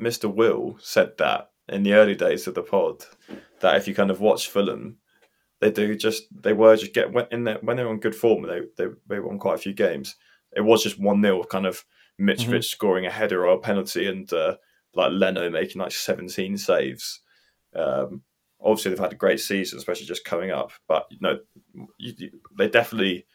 Mr. 0.00 0.32
Will 0.32 0.76
said 0.80 1.16
that 1.18 1.50
in 1.68 1.82
the 1.82 1.94
early 1.94 2.14
days 2.14 2.46
of 2.46 2.54
the 2.54 2.62
pod 2.62 3.04
that 3.60 3.76
if 3.76 3.86
you 3.86 3.94
kind 3.94 4.10
of 4.10 4.20
watch 4.20 4.48
Fulham, 4.48 4.96
they 5.60 5.70
do 5.70 5.94
just 5.94 6.24
they 6.42 6.52
were 6.52 6.76
just 6.76 6.92
get 6.92 7.12
when 7.12 7.26
in 7.30 7.44
there 7.44 7.58
when 7.62 7.76
they're 7.76 7.88
on 7.88 8.00
good 8.00 8.16
form. 8.16 8.42
They 8.42 8.62
they 8.76 8.90
they 9.08 9.20
won 9.20 9.38
quite 9.38 9.54
a 9.54 9.58
few 9.58 9.72
games. 9.72 10.16
It 10.56 10.62
was 10.62 10.82
just 10.82 10.98
one 10.98 11.22
0 11.22 11.44
kind 11.44 11.66
of 11.66 11.84
Mitrovic 12.20 12.58
Mhm. 12.58 12.64
scoring 12.64 13.06
a 13.06 13.10
header 13.10 13.46
or 13.46 13.54
a 13.54 13.58
penalty, 13.58 14.06
and 14.08 14.30
uh, 14.32 14.56
like 14.94 15.12
Leno 15.12 15.48
making 15.50 15.80
like 15.80 15.92
seventeen 15.92 16.58
saves. 16.58 17.20
Um, 17.74 18.22
obviously, 18.64 18.90
they've 18.90 18.98
had 18.98 19.12
a 19.12 19.16
great 19.16 19.40
season, 19.40 19.78
especially 19.78 20.06
just 20.06 20.24
coming 20.24 20.50
up. 20.50 20.72
But 20.88 21.06
you 21.10 21.18
know, 21.20 21.38
you, 21.98 22.14
you, 22.16 22.30
they 22.56 22.68
definitely 22.68 23.26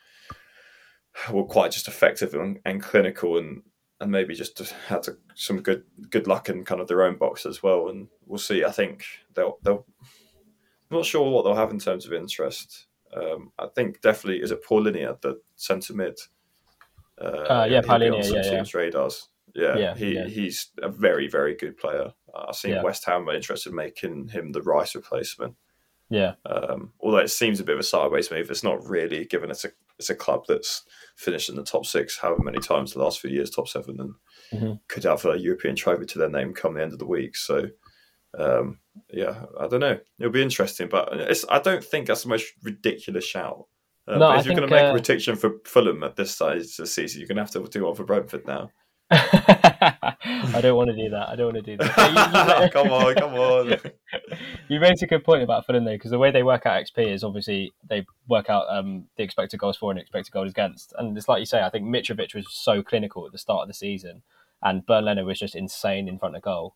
were 1.31 1.45
quite 1.45 1.71
just 1.71 1.87
effective 1.87 2.33
and, 2.33 2.59
and 2.65 2.81
clinical 2.81 3.37
and 3.37 3.63
and 3.99 4.11
maybe 4.11 4.35
just 4.35 4.59
had 4.87 5.03
to, 5.03 5.17
some 5.33 5.61
good 5.61 5.83
good 6.09 6.27
luck 6.27 6.49
in 6.49 6.63
kind 6.63 6.79
of 6.79 6.87
their 6.87 7.03
own 7.03 7.17
box 7.17 7.45
as 7.45 7.63
well. 7.63 7.89
And 7.89 8.07
we'll 8.25 8.37
see. 8.37 8.63
I 8.63 8.71
think 8.71 9.05
they'll 9.33 9.57
they'll. 9.63 9.85
I'm 10.89 10.97
not 10.97 11.05
sure 11.05 11.29
what 11.29 11.43
they'll 11.43 11.55
have 11.55 11.71
in 11.71 11.79
terms 11.79 12.05
of 12.05 12.13
interest. 12.13 12.87
Um, 13.15 13.51
I 13.57 13.67
think 13.67 14.01
definitely 14.01 14.41
is 14.41 14.51
it 14.51 14.63
Palhinha 14.63 15.09
at 15.09 15.21
the 15.21 15.39
centre 15.55 15.93
mid. 15.93 16.19
Uh, 17.19 17.25
uh, 17.25 17.67
yeah, 17.69 17.81
Palhinha, 17.81 18.23
yeah, 18.31 18.51
yeah. 18.51 18.63
radars. 18.73 19.29
Yeah, 19.57 19.77
Yeah, 19.77 19.95
he 19.95 20.13
yeah. 20.13 20.25
he's 20.27 20.69
a 20.81 20.87
very 20.89 21.27
very 21.27 21.55
good 21.55 21.77
player. 21.77 22.13
I've 22.33 22.55
seen 22.55 22.71
Yeah. 22.71 22.83
West 22.83 23.03
Ham 23.05 23.27
are 23.27 23.33
interested 23.35 23.71
in 23.71 23.75
making 23.75 24.27
him 24.29 24.51
the 24.51 24.61
Rice 24.61 24.93
replacement. 24.95 25.55
Yeah, 26.09 26.35
Um, 26.45 26.93
although 27.01 27.17
it 27.17 27.31
seems 27.31 27.59
a 27.59 27.63
bit 27.65 27.73
of 27.73 27.79
a 27.79 27.83
sideways 27.83 28.31
move, 28.31 28.49
it's 28.49 28.63
not 28.63 28.85
really 28.87 29.25
given 29.25 29.49
it's 29.51 29.65
a 29.65 29.71
it's 29.99 30.11
a 30.11 30.15
club 30.15 30.43
that's 30.47 30.83
finished 31.15 31.49
in 31.49 31.55
the 31.55 31.63
top 31.63 31.85
six 31.85 32.17
however 32.19 32.43
many 32.43 32.59
times 32.59 32.93
the 32.93 32.99
last 33.03 33.19
few 33.19 33.31
years, 33.31 33.49
top 33.49 33.67
seven, 33.67 33.99
and 33.99 34.13
Mhm. 34.53 34.79
could 34.87 35.03
have 35.05 35.25
a 35.25 35.37
European 35.39 35.75
trophy 35.75 36.05
to 36.05 36.19
their 36.19 36.29
name 36.29 36.53
come 36.53 36.75
the 36.75 36.83
end 36.83 36.93
of 36.93 36.99
the 36.99 37.07
week. 37.07 37.35
So, 37.35 37.67
um, 38.37 38.79
yeah, 39.09 39.45
I 39.59 39.67
don't 39.67 39.79
know. 39.79 39.99
It'll 40.19 40.31
be 40.31 40.41
interesting, 40.43 40.87
but 40.87 41.09
it's 41.13 41.45
I 41.49 41.59
don't 41.59 41.83
think 41.83 42.07
that's 42.07 42.23
the 42.23 42.29
most 42.29 42.53
ridiculous 42.63 43.25
shout. 43.25 43.65
Uh, 44.07 44.13
No, 44.19 44.19
but 44.19 44.35
I 44.35 44.39
if 44.39 44.45
you're 44.45 44.55
going 44.55 44.69
to 44.69 44.75
make 44.75 44.85
uh, 44.85 44.89
a 44.89 44.93
prediction 44.93 45.35
for 45.35 45.59
Fulham 45.65 46.03
at 46.03 46.15
this 46.15 46.35
size 46.35 46.77
of 46.79 46.83
the 46.83 46.87
season, 46.87 47.19
you're 47.19 47.27
going 47.27 47.37
to 47.37 47.43
have 47.43 47.51
to 47.51 47.67
do 47.67 47.83
one 47.85 47.95
for 47.95 48.05
Brentford 48.05 48.45
now. 48.47 48.71
I 49.11 50.59
don't 50.61 50.75
want 50.75 50.89
to 50.89 50.95
do 50.95 51.09
that. 51.11 51.29
I 51.29 51.35
don't 51.35 51.53
want 51.53 51.65
to 51.65 51.71
do 51.71 51.77
that. 51.77 52.69
Come 52.73 52.91
on, 52.91 53.15
come 53.15 53.33
on. 53.35 53.75
you 54.67 54.79
raised 54.81 55.01
a 55.03 55.07
good 55.07 55.23
point 55.23 55.43
about 55.43 55.65
Fulham 55.65 55.85
though, 55.85 55.93
because 55.93 56.11
the 56.11 56.19
way 56.19 56.31
they 56.31 56.43
work 56.43 56.65
out 56.65 56.83
XP 56.83 57.13
is 57.13 57.23
obviously 57.23 57.71
they 57.87 58.05
work 58.27 58.49
out 58.49 58.65
um, 58.69 59.05
the 59.15 59.23
expected 59.23 59.59
goals 59.59 59.77
for 59.77 59.91
and 59.91 59.99
expected 59.99 60.31
goals 60.31 60.51
against, 60.51 60.93
and 60.97 61.17
it's 61.17 61.29
like 61.29 61.39
you 61.39 61.45
say. 61.45 61.61
I 61.61 61.69
think 61.69 61.85
Mitrovic 61.85 62.35
was 62.35 62.47
so 62.49 62.83
clinical 62.83 63.25
at 63.25 63.31
the 63.31 63.37
start 63.37 63.61
of 63.61 63.67
the 63.69 63.73
season, 63.73 64.23
and 64.61 64.85
Bernd 64.85 65.05
Leno 65.05 65.23
was 65.25 65.39
just 65.39 65.55
insane 65.55 66.09
in 66.09 66.19
front 66.19 66.35
of 66.35 66.41
goal, 66.41 66.75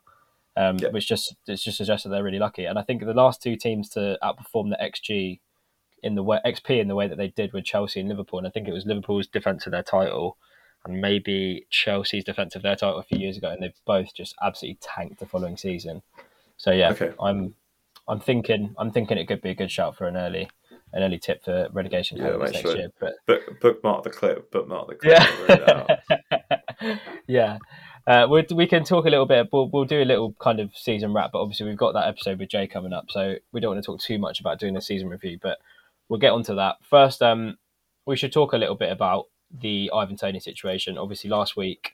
um, 0.56 0.78
Yeah. 0.78 0.90
which 0.90 1.08
just 1.08 1.36
it's 1.48 1.64
just 1.64 1.78
suggests 1.78 2.04
that 2.04 2.12
they're 2.12 2.24
really 2.24 2.40
lucky. 2.40 2.64
And 2.66 2.80
I 2.80 2.84
think 2.84 3.04
the 3.04 3.14
last 3.14 3.42
two 3.42 3.58
teams 3.58 3.90
to 3.90 4.18
outperform 4.24 4.70
the 4.70 4.78
XG 4.82 5.40
in 6.02 6.16
the 6.16 6.24
way, 6.24 6.40
XP 6.46 6.80
in 6.80 6.88
the 6.88 6.96
way 6.96 7.08
that 7.08 7.18
they 7.18 7.28
did 7.28 7.52
with 7.52 7.66
Chelsea 7.66 8.00
and 8.00 8.08
Liverpool, 8.10 8.40
and 8.40 8.48
I 8.48 8.52
think 8.52 8.68
it 8.70 8.74
was 8.74 8.86
Liverpool's 8.86 9.28
defence 9.28 9.66
of 9.66 9.74
their 9.74 9.84
title. 9.84 10.38
And 10.84 11.00
maybe 11.00 11.68
Chelsea's 11.70 12.24
defence 12.24 12.56
of 12.56 12.64
their 12.64 12.76
title 12.76 12.98
a 12.98 13.04
few 13.04 13.20
years 13.20 13.38
ago, 13.38 13.50
and 13.52 13.62
they've 13.62 13.80
both 13.86 14.16
just 14.16 14.34
absolutely 14.42 14.80
tanked 14.82 15.20
the 15.20 15.26
following 15.28 15.56
season. 15.58 16.02
So 16.58 16.72
yeah, 16.72 16.90
Okay. 16.92 17.12
I'm 17.20 17.54
I'm 18.08 18.20
thinking 18.20 18.74
I'm 18.80 18.92
thinking 18.92 19.18
it 19.20 19.28
could 19.28 19.42
be 19.42 19.52
a 19.52 19.56
good 19.56 19.70
shout 19.72 19.96
for 19.96 20.08
an 20.08 20.18
early 20.18 20.50
an 20.94 21.04
early 21.04 21.20
tip 21.20 21.44
for 21.46 21.68
relegation 21.72 22.18
Yeah, 22.18 22.36
next 22.38 22.62
sure- 22.62 22.76
year. 22.76 22.90
But 23.00 23.14
Book, 23.28 23.60
bookmark 23.62 24.04
the 24.04 24.10
clip. 24.10 24.50
Bookmark 24.52 24.88
the 24.90 24.96
clip. 24.96 25.20
I'll 25.22 25.48
read 25.48 25.60
it 25.62 25.70
out. 25.70 25.90
yeah, 26.82 26.98
yeah. 27.28 27.58
Uh, 28.08 28.28
we 28.28 28.44
we 28.56 28.66
can 28.66 28.84
talk 28.84 29.06
a 29.06 29.10
little 29.10 29.28
bit. 29.28 29.50
We'll 29.54 29.70
we'll 29.70 29.86
do 29.86 30.02
a 30.02 30.06
little 30.06 30.34
kind 30.42 30.60
of 30.60 30.76
season 30.76 31.14
wrap, 31.14 31.32
but 31.34 31.42
obviously 31.42 31.68
we've 31.68 31.78
got 31.78 31.94
that 31.94 32.08
episode 32.08 32.40
with 32.40 32.50
Jay 32.50 32.66
coming 32.66 32.92
up, 32.94 33.06
so 33.12 33.36
we 33.52 33.62
don't 33.62 33.74
want 33.76 33.84
to 33.84 33.86
talk 33.86 34.02
too 34.02 34.18
much 34.18 34.40
about 34.40 34.60
doing 34.60 34.76
a 34.76 34.82
season 34.82 35.08
review. 35.10 35.38
But 35.40 35.60
we'll 36.10 36.20
get 36.20 36.32
onto 36.32 36.56
that 36.56 36.78
first. 36.90 37.22
Um, 37.22 37.58
we 38.08 38.16
should 38.18 38.34
talk 38.34 38.54
a 38.54 38.58
little 38.58 38.76
bit 38.76 38.92
about 38.92 39.26
the 39.60 39.92
Ivan 39.94 40.18
Toney 40.18 40.40
situation. 40.40 40.98
Obviously, 40.98 41.30
last 41.30 41.56
week 41.56 41.94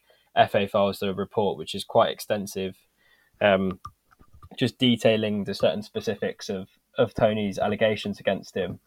FA 0.50 0.68
files 0.68 1.00
the 1.00 1.14
report, 1.14 1.58
which 1.58 1.74
is 1.74 1.84
quite 1.84 2.12
extensive, 2.12 2.76
um, 3.42 3.80
just 4.58 4.78
detailing 4.78 5.44
the 5.44 5.54
certain 5.54 5.84
specifics 5.84 6.50
of 6.50 6.68
of 6.98 7.14
Toney's 7.14 7.60
allegations 7.60 8.20
against 8.20 8.56
him. 8.56 8.80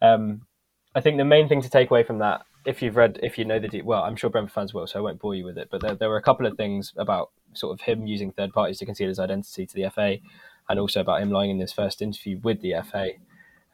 Um, 0.00 0.46
I 0.94 1.00
think 1.00 1.18
the 1.18 1.24
main 1.24 1.48
thing 1.48 1.62
to 1.62 1.68
take 1.68 1.90
away 1.90 2.02
from 2.02 2.18
that, 2.18 2.42
if 2.64 2.82
you've 2.82 2.96
read, 2.96 3.18
if 3.22 3.38
you 3.38 3.44
know 3.44 3.58
the, 3.58 3.68
de- 3.68 3.82
well, 3.82 4.02
I'm 4.02 4.16
sure 4.16 4.30
Brentford 4.30 4.52
fans 4.52 4.74
will, 4.74 4.86
so 4.86 4.98
I 4.98 5.02
won't 5.02 5.20
bore 5.20 5.34
you 5.34 5.44
with 5.44 5.58
it. 5.58 5.68
But 5.70 5.82
there, 5.82 5.94
there 5.94 6.08
were 6.08 6.16
a 6.16 6.22
couple 6.22 6.46
of 6.46 6.56
things 6.56 6.92
about 6.96 7.30
sort 7.52 7.72
of 7.72 7.84
him 7.84 8.06
using 8.06 8.32
third 8.32 8.52
parties 8.52 8.78
to 8.78 8.86
conceal 8.86 9.08
his 9.08 9.18
identity 9.18 9.66
to 9.66 9.74
the 9.74 9.90
FA, 9.90 10.16
and 10.68 10.80
also 10.80 11.00
about 11.00 11.22
him 11.22 11.30
lying 11.30 11.50
in 11.50 11.60
his 11.60 11.72
first 11.72 12.02
interview 12.02 12.38
with 12.42 12.60
the 12.60 12.74
FA. 12.90 13.10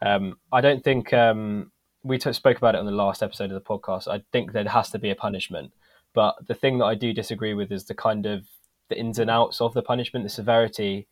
Um, 0.01 0.37
I 0.51 0.61
don't 0.61 0.83
think 0.83 1.13
um, 1.13 1.71
we 2.05 2.19
t- 2.19 2.31
spoke 2.33 2.57
about 2.57 2.75
it 2.75 2.77
on 2.77 2.85
the 2.85 2.91
last 2.91 3.23
episode 3.23 3.51
of 3.51 3.55
the 3.55 3.61
podcast. 3.61 4.07
I 4.07 4.23
think 4.31 4.51
there 4.51 4.67
has 4.67 4.91
to 4.91 4.99
be 4.99 5.09
a 5.09 5.15
punishment, 5.15 5.71
but 6.13 6.35
the 6.47 6.53
thing 6.53 6.77
that 6.77 6.85
I 6.85 6.93
do 6.93 7.11
disagree 7.13 7.55
with 7.55 7.71
is 7.71 7.85
the 7.85 7.95
kind 7.95 8.27
of 8.27 8.47
the 8.89 8.97
ins 8.97 9.17
and 9.17 9.29
outs 9.29 9.59
of 9.59 9.73
the 9.73 9.81
punishment, 9.81 10.23
the 10.23 10.29
severity. 10.29 11.07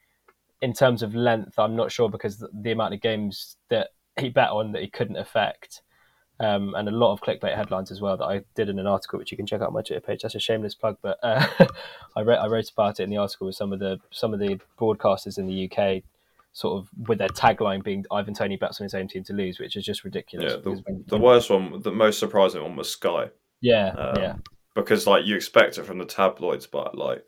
In 0.62 0.72
terms 0.72 1.02
of 1.02 1.16
length, 1.16 1.58
I'm 1.58 1.76
not 1.76 1.92
sure 1.92 2.10
because 2.10 2.38
the, 2.38 2.48
the 2.54 2.72
amount 2.72 2.94
of 2.94 3.02
games 3.02 3.58
that 3.70 3.90
he 4.20 4.30
bet 4.30 4.52
on 4.52 4.72
that 4.74 4.84
he 4.84 4.88
couldn't 4.88 5.18
affect, 5.18 5.82
um, 6.40 6.76
and 6.76 6.88
a 6.88 6.92
lot 6.92 7.12
of 7.12 7.22
clickbait 7.22 7.56
headlines 7.56 7.90
as 7.90 8.00
well 8.00 8.16
that 8.16 8.26
I 8.26 8.42
did 8.54 8.70
in 8.70 8.78
an 8.78 8.88
article, 8.88 9.18
which 9.18 9.32
you 9.32 9.38
can 9.38 9.48
check 9.48 9.62
out 9.62 9.74
my 9.74 9.82
Twitter 9.82 10.00
page. 10.00 10.22
That's 10.22 10.36
a 10.36 10.40
shameless 10.40 10.76
plug, 10.76 10.98
but 11.02 11.18
uh, 11.24 11.48
I, 12.16 12.22
wrote, 12.22 12.38
I 12.38 12.48
wrote 12.48 12.70
about 12.72 13.00
it 13.00 13.04
in 13.04 13.10
the 13.10 13.18
article 13.18 13.48
with 13.48 13.56
some 13.56 13.74
of 13.74 13.80
the 13.80 14.00
some 14.12 14.32
of 14.32 14.40
the 14.40 14.60
broadcasters 14.80 15.40
in 15.40 15.48
the 15.48 15.70
UK, 15.70 16.04
sort 16.54 16.78
of 16.82 16.90
with 17.08 17.18
their 17.18 17.30
tagline 17.30 17.84
being 17.84 18.06
"Ivan 18.12 18.34
Toney 18.34 18.56
bets 18.58 18.80
on 18.80 18.86
his 18.86 18.94
own 18.94 19.08
team 19.08 19.24
to 19.26 19.34
lose," 19.34 19.60
which 19.60 19.76
is 19.76 19.84
just 19.84 20.04
ridiculous. 20.04 20.54
Yeah, 20.54 20.60
the, 20.60 20.72
when- 20.86 21.04
the 21.08 21.18
worst 21.18 21.50
one, 21.50 21.82
the 21.82 21.92
most 21.92 22.20
surprising 22.20 22.62
one 22.62 22.76
was 22.76 22.90
Sky. 22.90 23.30
yeah, 23.62 23.90
Um, 23.90 24.22
yeah, 24.22 24.36
because 24.76 25.06
like 25.08 25.26
you 25.26 25.36
expect 25.36 25.78
it 25.78 25.86
from 25.86 25.98
the 25.98 26.06
tabloids, 26.06 26.68
but 26.68 26.98
like 26.98 27.24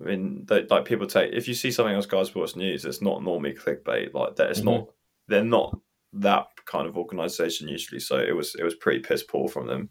I 0.00 0.04
mean, 0.04 0.44
they, 0.48 0.64
like 0.64 0.84
people 0.84 1.06
take 1.06 1.32
if 1.32 1.46
you 1.48 1.54
see 1.54 1.70
something 1.70 1.94
on 1.94 2.02
Sky 2.02 2.22
Sports 2.24 2.56
News, 2.56 2.84
it's 2.84 3.00
not 3.02 3.22
normally 3.22 3.54
clickbait. 3.54 4.12
Like 4.14 4.36
that, 4.36 4.50
it's 4.50 4.60
Mhm. 4.60 4.64
not. 4.64 4.88
They're 5.28 5.44
not 5.44 5.78
that 6.14 6.46
kind 6.64 6.86
of 6.88 6.96
organisation 6.96 7.68
usually. 7.68 8.00
So 8.00 8.16
it 8.18 8.34
was 8.34 8.54
it 8.54 8.62
was 8.64 8.74
pretty 8.74 9.00
piss 9.00 9.22
poor 9.22 9.46
from 9.48 9.66
them. 9.66 9.90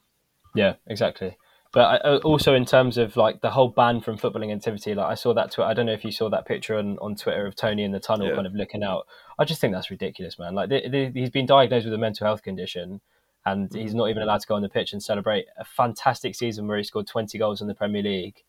yeah, 0.56 0.74
exactly. 0.88 1.38
But 1.77 1.83
I, 2.03 2.09
uh, 2.09 2.17
also 2.23 2.55
in 2.55 2.65
terms 2.65 2.97
of 2.97 3.15
like 3.17 3.41
the 3.41 3.51
whole 3.51 3.67
ban 3.69 4.01
from 4.01 4.17
footballing 4.17 4.51
activity, 4.51 4.95
like 4.95 5.05
I 5.05 5.13
saw 5.13 5.31
that. 5.35 5.51
Tw- 5.51 5.59
I 5.59 5.75
don't 5.75 5.85
know 5.85 5.91
if 5.91 6.03
you 6.03 6.11
saw 6.11 6.27
that 6.27 6.47
picture 6.47 6.75
on, 6.75 6.97
on 6.97 7.15
Twitter 7.15 7.45
of 7.45 7.55
Toney 7.55 7.83
in 7.83 7.91
the 7.91 7.99
tunnel, 7.99 8.29
Yeah. 8.29 8.33
kind 8.33 8.47
of 8.47 8.55
looking 8.55 8.81
out. 8.81 9.05
I 9.37 9.45
just 9.45 9.61
think 9.61 9.73
that's 9.73 9.91
ridiculous, 9.91 10.39
man. 10.39 10.55
Like 10.55 10.71
he's 10.71 11.29
been 11.29 11.45
diagnosed 11.45 11.85
with 11.85 11.93
a 11.93 11.99
mental 11.99 12.25
health 12.25 12.41
condition, 12.41 12.99
and 13.45 13.71
he's 13.71 13.93
not 13.93 14.09
even 14.09 14.23
allowed 14.23 14.39
to 14.41 14.47
go 14.47 14.55
on 14.55 14.63
the 14.63 14.69
pitch 14.69 14.91
and 14.91 15.03
celebrate 15.03 15.45
a 15.59 15.65
fantastic 15.65 16.33
season 16.33 16.65
where 16.67 16.77
he 16.79 16.83
scored 16.83 17.05
twenty 17.05 17.37
goals 17.37 17.61
in 17.61 17.67
the 17.67 17.75
Premier 17.75 18.01
League. 18.01 18.43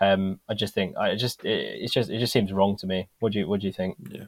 Um, 0.00 0.40
I 0.48 0.54
just 0.54 0.72
think 0.72 0.96
I 0.96 1.14
just 1.14 1.44
it, 1.44 1.82
it's 1.82 1.92
just 1.92 2.08
it 2.08 2.20
just 2.20 2.32
seems 2.32 2.54
wrong 2.54 2.78
to 2.78 2.86
me. 2.86 3.08
What 3.20 3.32
do 3.32 3.38
you 3.40 3.46
what 3.46 3.60
do 3.60 3.66
you 3.66 3.72
think? 3.74 3.98
Yeah, 4.08 4.24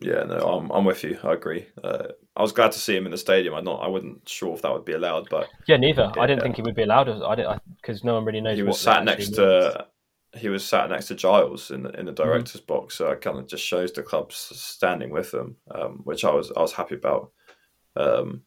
no, 0.00 0.38
I'm 0.38 0.70
I'm 0.70 0.84
with 0.84 1.04
you. 1.04 1.18
I 1.22 1.32
agree. 1.34 1.66
Uh, 1.82 2.08
I 2.36 2.42
was 2.42 2.52
glad 2.52 2.72
to 2.72 2.78
see 2.78 2.96
him 2.96 3.06
in 3.06 3.12
the 3.12 3.18
stadium. 3.18 3.54
I 3.54 3.60
not 3.60 3.82
I 3.82 3.88
wasn't 3.88 4.28
sure 4.28 4.54
if 4.54 4.62
that 4.62 4.72
would 4.72 4.84
be 4.84 4.92
allowed, 4.92 5.28
but 5.30 5.48
Yeah, 5.68 5.76
neither. 5.76 6.12
I 6.18 6.26
didn't 6.26 6.40
Yeah. 6.40 6.42
think 6.42 6.56
he 6.56 6.62
would 6.62 6.74
be 6.74 6.82
allowed. 6.82 7.08
I 7.08 7.34
didn't 7.34 7.60
because 7.80 8.04
no 8.04 8.14
one 8.14 8.24
really 8.24 8.40
knows. 8.40 8.56
he 8.56 8.62
was 8.62 8.78
sat 8.80 9.04
next 9.04 9.26
means. 9.26 9.36
to 9.36 9.86
he 10.36 10.48
was 10.48 10.64
sat 10.64 10.90
next 10.90 11.06
to 11.08 11.14
Giles 11.14 11.70
in 11.70 11.84
the 11.84 11.90
in 11.90 12.06
the 12.06 12.12
Mm-hmm. 12.12 12.22
director's 12.22 12.60
box, 12.60 12.96
so 12.96 13.08
it 13.10 13.20
kind 13.20 13.38
of 13.38 13.46
just 13.46 13.64
shows 13.64 13.92
the 13.92 14.02
club's 14.02 14.36
standing 14.36 15.10
with 15.10 15.30
them, 15.30 15.56
um, 15.70 16.00
which 16.04 16.24
I 16.24 16.30
was 16.32 16.50
I 16.56 16.60
was 16.60 16.72
happy 16.72 16.96
about. 16.96 17.30
Um, 17.96 18.42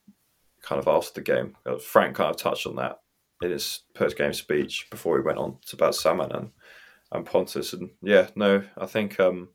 kind 0.62 0.80
of 0.80 0.88
after 0.88 1.14
the 1.14 1.22
game, 1.22 1.56
Uh, 1.66 1.78
Frank 1.78 2.16
kind 2.18 2.30
of 2.30 2.36
touched 2.36 2.68
on 2.68 2.76
that 2.76 3.00
in 3.42 3.52
his 3.52 3.84
post 3.94 4.18
game 4.18 4.34
speech 4.34 4.88
before 4.92 5.18
he 5.18 5.24
went 5.24 5.38
on 5.38 5.58
to 5.68 5.76
about 5.78 5.96
Saman 5.96 6.32
and 6.32 6.52
and 7.12 7.26
Pontus, 7.26 7.72
and 7.74 7.92
yeah, 8.02 8.28
no, 8.36 8.64
I 8.78 8.86
think 8.86 9.18
um, 9.20 9.50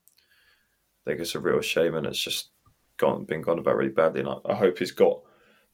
I 1.05 1.11
think 1.11 1.21
it's 1.21 1.35
a 1.35 1.41
real 1.41 1.61
shame, 1.61 1.95
and 1.95 2.07
it's 2.07 2.23
just 2.23 2.51
gone 2.97 3.25
been 3.25 3.43
gone 3.43 3.59
about 3.59 3.77
really 3.77 3.91
badly, 3.91 4.21
and 4.21 4.29
I, 4.29 4.37
I 4.47 4.55
hope 4.55 4.79
he's 4.79 4.93
got 4.93 5.21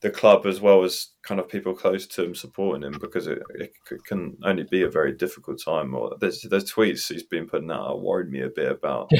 the 0.01 0.09
club 0.09 0.45
as 0.45 0.61
well 0.61 0.83
as 0.83 1.09
kind 1.23 1.39
of 1.39 1.49
people 1.49 1.73
close 1.73 2.07
to 2.07 2.23
him 2.23 2.33
supporting 2.33 2.83
him 2.83 2.97
because 3.01 3.27
it, 3.27 3.39
it 3.55 3.73
can 4.05 4.37
only 4.43 4.63
be 4.63 4.83
a 4.83 4.89
very 4.89 5.11
difficult 5.11 5.61
time. 5.63 5.93
Or 5.93 6.15
there's 6.19 6.41
there's 6.43 6.71
tweets 6.71 7.11
he's 7.11 7.23
been 7.23 7.47
putting 7.47 7.71
out 7.71 8.01
worried 8.01 8.31
me 8.31 8.41
a 8.41 8.49
bit 8.49 8.71
about 8.71 9.11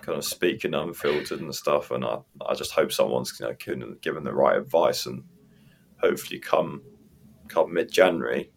kind 0.00 0.18
of 0.18 0.24
speaking 0.24 0.74
unfiltered 0.74 1.40
and 1.40 1.54
stuff, 1.54 1.90
and 1.90 2.04
I, 2.04 2.18
I 2.46 2.54
just 2.54 2.72
hope 2.72 2.92
someone's 2.92 3.38
you 3.38 3.46
know 3.46 3.54
given, 3.54 3.98
given 4.00 4.24
the 4.24 4.34
right 4.34 4.56
advice 4.56 5.06
and 5.06 5.24
hopefully 5.98 6.40
come 6.40 6.82
come 7.48 7.72
mid 7.72 7.90
January, 7.90 8.50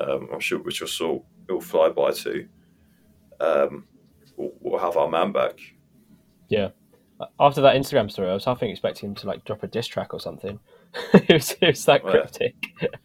um, 0.00 0.28
I'm 0.32 0.40
sure 0.40 0.58
which 0.60 0.80
will 0.80 0.88
sort 0.88 1.24
it'll 1.48 1.60
fly 1.60 1.88
by 1.88 2.12
too. 2.12 2.48
Um, 3.40 3.86
we'll, 4.36 4.52
we'll 4.60 4.80
have 4.80 4.96
our 4.96 5.08
man 5.08 5.32
back. 5.32 5.58
Yeah. 6.48 6.68
After 7.40 7.60
that 7.62 7.74
Instagram 7.74 8.10
story, 8.10 8.30
I 8.30 8.34
was 8.34 8.44
half 8.44 8.62
expecting 8.62 9.08
him 9.10 9.14
to 9.16 9.26
like 9.26 9.44
drop 9.44 9.62
a 9.64 9.66
diss 9.66 9.86
track 9.88 10.14
or 10.14 10.20
something. 10.20 10.60
it, 11.12 11.32
was, 11.32 11.56
it 11.60 11.66
was 11.66 11.84
that 11.86 12.02
Oh, 12.04 12.06
yeah. 12.14 12.20
cryptic. 12.20 12.54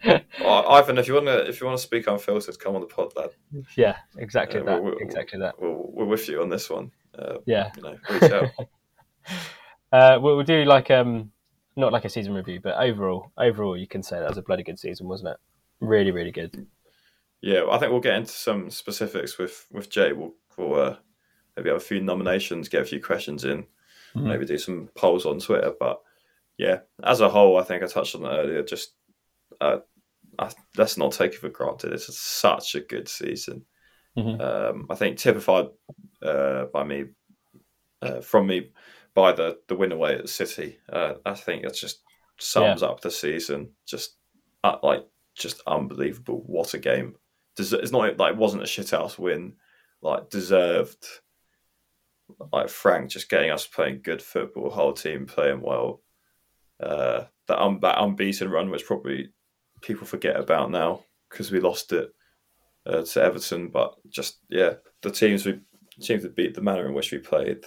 Ivan, 0.45 0.97
if 0.99 1.07
you 1.07 1.15
want 1.15 1.25
to 1.25 1.47
if 1.49 1.59
you 1.59 1.65
want 1.67 1.77
to 1.79 1.83
speak 1.83 2.05
unfiltered, 2.07 2.59
come 2.59 2.75
on 2.75 2.81
the 2.81 2.87
pod, 2.87 3.11
lad. 3.15 3.31
yeah, 3.75 3.97
exactly 4.17 4.59
Yeah, 4.59 4.65
that. 4.67 4.83
we'll- 4.83 4.93
we'll- 4.95 4.99
exactly 5.01 5.39
that. 5.39 5.59
We're, 5.59 5.71
we're 5.75 6.05
with 6.05 6.27
you 6.29 6.41
on 6.41 6.49
this 6.49 6.69
one. 6.69 6.91
Uh, 7.17 7.37
Yeah. 7.45 7.71
you 7.75 7.81
know, 7.83 7.97
reach 8.09 8.31
out. 8.31 8.49
Uh, 9.91 10.17
we'll, 10.19 10.35
we'll 10.35 10.43
do 10.45 10.65
like 10.65 10.89
um, 10.89 11.31
not 11.75 11.93
like 11.93 12.03
a 12.03 12.09
season 12.09 12.33
review, 12.33 12.59
but 12.61 12.75
overall, 12.77 13.31
overall, 13.37 13.77
you 13.77 13.87
can 13.87 14.01
say 14.01 14.17
that 14.19 14.27
was 14.27 14.39
a 14.39 14.41
bloody 14.41 14.63
good 14.63 14.79
season, 14.79 15.07
wasn't 15.07 15.29
it? 15.29 15.37
Really, 15.81 16.09
really 16.09 16.31
good. 16.31 16.65
Yeah, 17.41 17.65
I 17.69 17.77
think 17.77 17.91
we'll 17.91 18.01
get 18.01 18.15
into 18.15 18.31
some 18.31 18.69
specifics 18.71 19.37
with 19.37 19.67
with 19.71 19.89
Jay. 19.91 20.11
We'll, 20.13 20.33
we'll 20.57 20.73
uh, 20.81 20.95
maybe 21.55 21.69
have 21.69 21.77
a 21.77 21.81
few 21.81 22.01
nominations, 22.01 22.69
get 22.69 22.81
a 22.81 22.85
few 22.85 23.01
questions 23.01 23.43
in, 23.45 23.65
Mhm. 24.15 24.27
maybe 24.27 24.45
do 24.45 24.57
some 24.57 24.89
polls 24.95 25.25
on 25.25 25.39
Twitter. 25.39 25.73
But 25.79 26.01
yeah, 26.57 26.81
as 27.03 27.21
a 27.21 27.29
whole, 27.29 27.57
I 27.57 27.63
think 27.63 27.83
I 27.83 27.87
touched 27.87 28.15
on 28.15 28.21
that 28.23 28.39
earlier. 28.39 28.63
Just 28.63 28.93
uh, 29.61 29.79
I, 30.39 30.51
let's 30.77 30.97
not 30.97 31.11
take 31.11 31.33
it 31.33 31.39
for 31.39 31.49
granted. 31.49 31.93
It's 31.93 32.17
such 32.17 32.75
a 32.75 32.79
good 32.81 33.07
season. 33.07 33.65
Mhm. 34.17 34.41
Um, 34.41 34.87
I 34.89 34.95
think 34.95 35.17
typified 35.17 35.69
uh, 36.21 36.65
by 36.65 36.83
me, 36.83 37.05
uh, 38.01 38.21
from 38.21 38.47
me, 38.47 38.71
by 39.13 39.31
the 39.31 39.59
the 39.67 39.75
win 39.75 39.91
away 39.91 40.15
at 40.15 40.29
City. 40.29 40.79
Uh, 40.89 41.15
I 41.25 41.33
think 41.35 41.63
it 41.65 41.73
just 41.73 42.01
sums 42.39 42.81
up 42.83 43.01
the 43.01 43.11
season. 43.11 43.71
Just 43.85 44.15
uh, 44.63 44.77
like 44.83 45.05
just 45.35 45.61
unbelievable. 45.67 46.43
What 46.45 46.73
a 46.73 46.79
game! 46.79 47.15
Des- 47.55 47.75
it's 47.77 47.91
not 47.91 48.17
like 48.17 48.33
it 48.33 48.37
wasn't 48.37 48.63
a 48.63 48.65
shithouse 48.67 49.17
win. 49.19 49.55
Like 50.01 50.29
deserved. 50.29 51.05
Like 52.51 52.69
Frank 52.69 53.09
just 53.09 53.29
getting 53.29 53.51
us 53.51 53.67
playing 53.67 54.01
good 54.03 54.21
football, 54.21 54.69
whole 54.69 54.93
team 54.93 55.25
playing 55.25 55.61
well. 55.61 56.01
Uh, 56.79 57.25
that 57.47 57.59
un- 57.59 57.79
that 57.81 58.01
unbeaten 58.01 58.49
run, 58.49 58.69
which 58.69 58.85
probably 58.85 59.29
people 59.81 60.07
forget 60.07 60.39
about 60.39 60.71
now 60.71 61.03
because 61.29 61.51
we 61.51 61.59
lost 61.59 61.91
it 61.91 62.09
uh, 62.85 63.03
to 63.03 63.21
Everton. 63.21 63.69
But 63.69 63.95
just 64.09 64.39
yeah, 64.49 64.75
the 65.01 65.11
teams 65.11 65.45
we 65.45 65.59
teams 66.01 66.23
that 66.23 66.35
beat 66.35 66.55
the 66.55 66.61
manner 66.61 66.87
in 66.87 66.93
which 66.93 67.11
we 67.11 67.19
played 67.19 67.65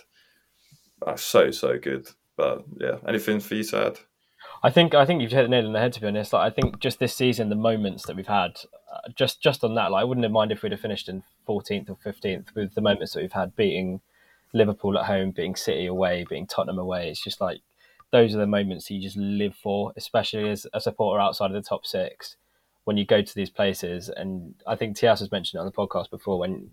are 1.03 1.19
so 1.19 1.51
so 1.51 1.79
good. 1.79 2.09
But 2.37 2.65
yeah, 2.81 2.99
anything 3.09 3.41
for 3.41 3.55
you 3.55 3.65
to 3.65 3.87
add? 3.87 3.99
I 4.63 4.71
think 4.71 4.95
I 4.95 5.05
think 5.05 5.23
you've 5.23 5.33
hit 5.33 5.43
the 5.43 5.49
nail 5.49 5.67
on 5.67 5.73
the 5.73 5.79
head. 5.79 5.93
To 5.95 6.01
be 6.01 6.07
honest, 6.07 6.33
like 6.33 6.53
I 6.53 6.55
think 6.55 6.81
just 6.81 6.99
this 6.99 7.15
season, 7.15 7.49
the 7.49 7.57
moments 7.57 8.07
that 8.07 8.17
we've 8.17 8.27
had, 8.27 8.59
uh, 8.93 9.09
just 9.15 9.43
just 9.43 9.65
on 9.65 9.75
that, 9.75 9.91
like 9.91 10.01
I 10.01 10.05
wouldn't 10.05 10.25
have 10.25 10.33
minded 10.33 10.59
if 10.59 10.63
we'd 10.63 10.73
have 10.73 10.81
finished 10.81 11.09
in 11.09 11.23
14th 11.49 11.91
or 11.91 11.97
15th 12.05 12.55
with 12.55 12.75
the 12.75 12.81
moments 12.81 13.13
that 13.13 13.21
we've 13.21 13.33
had, 13.33 13.57
beating 13.57 14.01
Liverpool 14.53 14.99
at 14.99 15.07
home, 15.07 15.31
beating 15.33 15.57
City 15.57 15.87
away, 15.87 16.25
beating 16.29 16.47
Tottenham 16.47 16.79
away. 16.79 17.11
It's 17.11 17.23
just 17.23 17.41
like 17.41 17.61
those 18.13 18.35
are 18.35 18.39
the 18.39 18.47
moments 18.47 18.91
you 18.91 19.01
just 19.01 19.17
live 19.17 19.55
for, 19.55 19.93
especially 19.97 20.49
as 20.49 20.67
a 20.73 20.81
supporter 20.81 21.21
outside 21.21 21.47
of 21.51 21.53
the 21.63 21.69
top 21.69 21.87
six. 21.87 22.37
When 22.85 22.97
you 22.97 23.05
go 23.05 23.21
to 23.21 23.35
these 23.35 23.51
places, 23.51 24.09
and 24.09 24.55
I 24.67 24.77
think 24.77 24.97
Tias 24.97 25.19
has 25.19 25.33
mentioned 25.33 25.59
it 25.59 25.61
on 25.61 25.67
the 25.67 25.73
podcast 25.73 26.09
before, 26.11 26.39
when 26.39 26.71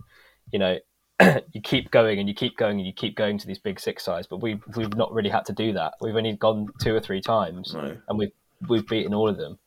you 0.52 0.60
know 0.60 0.78
you 1.52 1.62
keep 1.62 1.90
going 1.90 2.20
and 2.20 2.30
you 2.30 2.36
keep 2.36 2.56
going 2.56 2.78
and 2.78 2.86
you 2.86 2.94
keep 2.94 3.16
going 3.16 3.38
to 3.40 3.48
these 3.48 3.58
big 3.60 3.80
six 3.80 4.06
sides, 4.06 4.28
but 4.28 4.38
we've 4.38 4.62
we've 4.76 4.96
not 4.96 5.12
really 5.12 5.32
had 5.32 5.46
to 5.46 5.54
do 5.54 5.74
that. 5.74 5.96
We've 6.02 6.16
only 6.16 6.34
gone 6.34 6.68
two 6.82 6.94
or 6.94 7.00
three 7.00 7.22
times, 7.22 7.74
No. 7.74 7.98
and 8.08 8.20
we've 8.20 8.32
we've 8.70 8.88
beaten 8.88 9.14
all 9.14 9.28
of 9.28 9.38
them. 9.38 9.58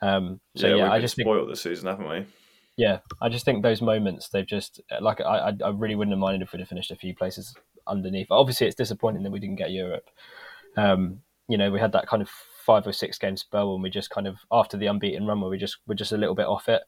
Um, 0.00 0.40
so 0.56 0.66
yeah, 0.68 0.74
yeah, 0.76 0.82
we've 0.84 0.92
I 0.92 1.00
just 1.00 1.16
think 1.16 1.26
spoiled 1.26 1.50
this 1.50 1.62
season, 1.62 1.88
haven't 1.88 2.08
we? 2.08 2.26
Yeah, 2.76 2.98
I 3.22 3.28
just 3.30 3.44
think 3.44 3.62
those 3.62 3.80
moments 3.80 4.28
they've 4.28 4.46
just 4.46 4.80
like 5.00 5.20
I 5.20 5.54
I- 5.64 5.70
really 5.70 5.94
wouldn't 5.94 6.12
have 6.12 6.20
minded 6.20 6.42
if 6.42 6.52
we'd 6.52 6.60
have 6.60 6.68
finished 6.68 6.90
a 6.90 6.96
few 6.96 7.14
places 7.14 7.54
underneath. 7.86 8.26
Obviously, 8.30 8.66
it's 8.66 8.76
disappointing 8.76 9.22
that 9.22 9.32
we 9.32 9.40
didn't 9.40 9.56
get 9.56 9.70
Europe. 9.70 10.08
Um, 10.76 11.22
you 11.48 11.56
know, 11.56 11.70
we 11.70 11.80
had 11.80 11.92
that 11.92 12.06
kind 12.06 12.22
of 12.22 12.28
five 12.28 12.86
or 12.86 12.92
six 12.92 13.16
game 13.16 13.36
spell 13.36 13.74
and 13.74 13.82
we 13.82 13.88
just 13.88 14.10
kind 14.10 14.26
of 14.26 14.38
after 14.50 14.76
the 14.76 14.86
unbeaten 14.88 15.26
run 15.26 15.40
where 15.40 15.48
we 15.50 15.56
just 15.56 15.78
were 15.86 15.94
just 15.94 16.12
a 16.12 16.16
little 16.16 16.34
bit 16.34 16.46
off 16.46 16.68
it. 16.68 16.82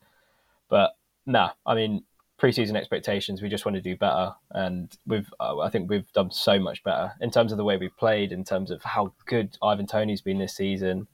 But 0.68 0.94
nah, 1.24 1.52
I 1.64 1.74
mean 1.74 2.04
preseason 2.38 2.76
expectations, 2.76 3.42
we 3.42 3.48
just 3.48 3.64
want 3.64 3.74
to 3.74 3.80
do 3.80 3.96
better, 3.96 4.32
and 4.50 4.96
we've 5.06 5.32
uh, 5.40 5.58
I 5.58 5.70
think 5.70 5.90
we've 5.90 6.10
done 6.12 6.30
so 6.30 6.58
much 6.58 6.82
better 6.84 7.12
in 7.20 7.30
terms 7.30 7.50
of 7.52 7.58
the 7.58 7.64
way 7.64 7.76
we've 7.76 7.96
played, 7.96 8.30
in 8.32 8.44
terms 8.44 8.70
of 8.70 8.82
how 8.82 9.12
good 9.26 9.56
Ivan 9.62 9.86
Toney's 9.86 10.20
been 10.20 10.38
this 10.38 10.54
season. 10.54 11.08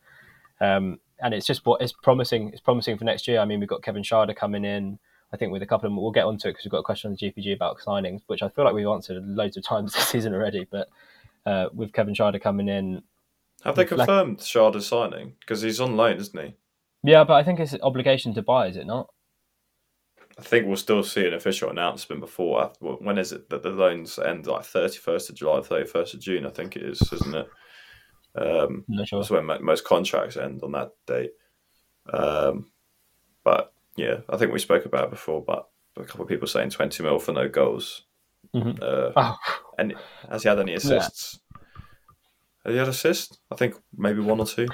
Um, 0.60 0.98
and 1.20 1.34
it's 1.34 1.46
just 1.46 1.64
what 1.66 1.80
it's 1.80 1.92
promising. 1.92 2.50
It's 2.50 2.60
promising 2.60 2.98
for 2.98 3.04
next 3.04 3.26
year. 3.28 3.40
I 3.40 3.44
mean, 3.44 3.60
we've 3.60 3.68
got 3.68 3.82
Kevin 3.82 4.02
Schade 4.02 4.34
coming 4.36 4.64
in. 4.64 4.98
I 5.32 5.36
think 5.36 5.52
with 5.52 5.62
a 5.62 5.66
couple 5.66 5.86
of 5.86 5.92
them, 5.92 6.00
we'll 6.00 6.12
get 6.12 6.26
onto 6.26 6.48
it 6.48 6.52
because 6.52 6.64
we've 6.64 6.70
got 6.70 6.78
a 6.78 6.84
question 6.84 7.10
on 7.10 7.16
the 7.18 7.30
GPG 7.30 7.54
about 7.54 7.78
signings, 7.80 8.20
which 8.26 8.42
I 8.42 8.48
feel 8.48 8.64
like 8.64 8.74
we've 8.74 8.86
answered 8.86 9.24
loads 9.26 9.56
of 9.56 9.64
times 9.64 9.92
this 9.94 10.06
season 10.08 10.34
already. 10.34 10.66
But 10.70 10.88
uh, 11.46 11.68
with 11.72 11.92
Kevin 11.92 12.14
Schade 12.14 12.40
coming 12.40 12.68
in, 12.68 13.02
Have 13.64 13.76
they 13.76 13.84
confirmed 13.84 14.38
Schade's 14.38 14.86
signing? 14.86 15.34
Because 15.40 15.62
he's 15.62 15.80
on 15.80 15.96
loan, 15.96 16.18
isn't 16.18 16.38
he? 16.38 16.54
yeah, 17.02 17.24
but 17.24 17.34
I 17.34 17.42
think 17.42 17.60
it's 17.60 17.72
an 17.72 17.80
obligation 17.82 18.32
to 18.34 18.42
buy, 18.42 18.68
is 18.68 18.76
it 18.76 18.86
not? 18.86 19.08
I 20.38 20.42
think 20.42 20.66
we'll 20.66 20.76
still 20.76 21.02
see 21.04 21.26
an 21.26 21.34
official 21.34 21.70
announcement 21.70 22.20
before. 22.20 22.72
When 22.80 23.18
is 23.18 23.30
it 23.30 23.50
that 23.50 23.62
the 23.62 23.70
loans 23.70 24.18
end? 24.18 24.46
Like 24.46 24.64
thirty 24.64 24.98
first 24.98 25.30
of 25.30 25.36
July, 25.36 25.60
thirty 25.60 25.86
first 25.86 26.12
of 26.14 26.20
June, 26.20 26.44
I 26.44 26.50
think 26.50 26.74
it 26.74 26.82
is, 26.82 27.00
isn't 27.12 27.34
it? 27.36 27.46
Um, 28.36 28.84
sure. 29.04 29.20
That's 29.20 29.30
when 29.30 29.46
mo- 29.46 29.58
most 29.60 29.84
contracts 29.84 30.36
end 30.36 30.62
on 30.62 30.72
that 30.72 30.90
date. 31.06 31.32
Um, 32.12 32.70
but 33.44 33.72
yeah, 33.96 34.18
I 34.28 34.36
think 34.36 34.52
we 34.52 34.58
spoke 34.58 34.86
about 34.86 35.04
it 35.04 35.10
before. 35.10 35.42
But 35.44 35.68
a 35.96 36.04
couple 36.04 36.22
of 36.22 36.28
people 36.28 36.48
saying 36.48 36.70
twenty 36.70 37.02
mil 37.02 37.18
for 37.18 37.32
no 37.32 37.48
goals. 37.48 38.02
Mhm. 38.54 38.82
Uh, 38.82 39.12
Oh, 39.16 39.36
and 39.78 39.94
has 40.30 40.42
he 40.42 40.48
had 40.48 40.58
any 40.58 40.74
assists? 40.74 41.38
Has 42.64 42.72
he 42.72 42.78
had 42.78 42.88
assists? 42.88 43.38
I 43.50 43.56
think 43.56 43.76
maybe 43.96 44.20
one 44.20 44.40
or 44.40 44.46
two. 44.46 44.66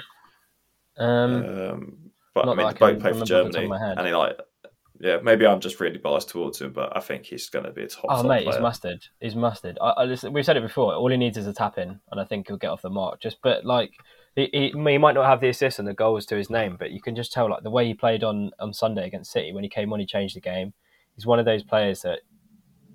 um, 0.97 1.45
Um, 1.45 1.97
but 2.33 2.47
I 2.47 2.53
mean, 2.55 2.57
they 2.57 2.63
both 2.63 2.77
play 2.77 2.93
for 2.93 2.95
remember 2.95 3.21
off 3.21 3.27
the 3.27 3.35
top 3.35 3.45
of 3.45 3.53
Germany, 3.53 3.93
and 3.97 4.07
he 4.07 4.13
like, 4.15 4.39
yeah, 5.01 5.17
maybe 5.23 5.47
I'm 5.47 5.59
just 5.59 5.79
really 5.79 5.97
biased 5.97 6.29
towards 6.29 6.61
him, 6.61 6.73
but 6.73 6.95
I 6.95 6.99
think 6.99 7.25
he's 7.25 7.49
going 7.49 7.65
to 7.65 7.71
be 7.71 7.83
a 7.83 7.87
top. 7.87 8.05
oh 8.05 8.15
top 8.17 8.25
mate, 8.25 8.43
player. 8.43 8.55
he's 8.55 8.61
mustard. 8.61 9.05
He's 9.19 9.35
mustard. 9.35 9.79
I, 9.81 9.89
I 9.89 10.03
listen, 10.03 10.31
we've 10.31 10.45
said 10.45 10.57
it 10.57 10.63
before. 10.63 10.93
All 10.93 11.09
he 11.09 11.17
needs 11.17 11.37
is 11.37 11.47
a 11.47 11.53
tap 11.53 11.79
in, 11.79 11.99
and 12.11 12.21
I 12.21 12.23
think 12.23 12.47
he'll 12.47 12.57
get 12.57 12.69
off 12.69 12.83
the 12.83 12.91
mark. 12.91 13.19
Just, 13.19 13.37
but 13.41 13.65
like, 13.65 13.91
he, 14.35 14.49
he, 14.53 14.69
he 14.69 14.97
might 14.97 15.15
not 15.15 15.25
have 15.25 15.41
the 15.41 15.49
assists 15.49 15.79
and 15.79 15.87
the 15.87 15.93
goals 15.93 16.27
to 16.27 16.35
his 16.35 16.51
name, 16.51 16.75
but 16.77 16.91
you 16.91 17.01
can 17.01 17.15
just 17.15 17.33
tell 17.33 17.49
like 17.49 17.63
the 17.63 17.71
way 17.71 17.87
he 17.87 17.95
played 17.95 18.23
on 18.23 18.51
on 18.59 18.73
Sunday 18.73 19.07
against 19.07 19.31
City 19.31 19.51
when 19.51 19.63
he 19.63 19.69
came 19.69 19.91
on, 19.91 19.99
he 19.99 20.05
changed 20.05 20.35
the 20.35 20.41
game. 20.41 20.73
He's 21.15 21.25
one 21.25 21.39
of 21.39 21.45
those 21.45 21.63
players 21.63 22.01
that 22.01 22.19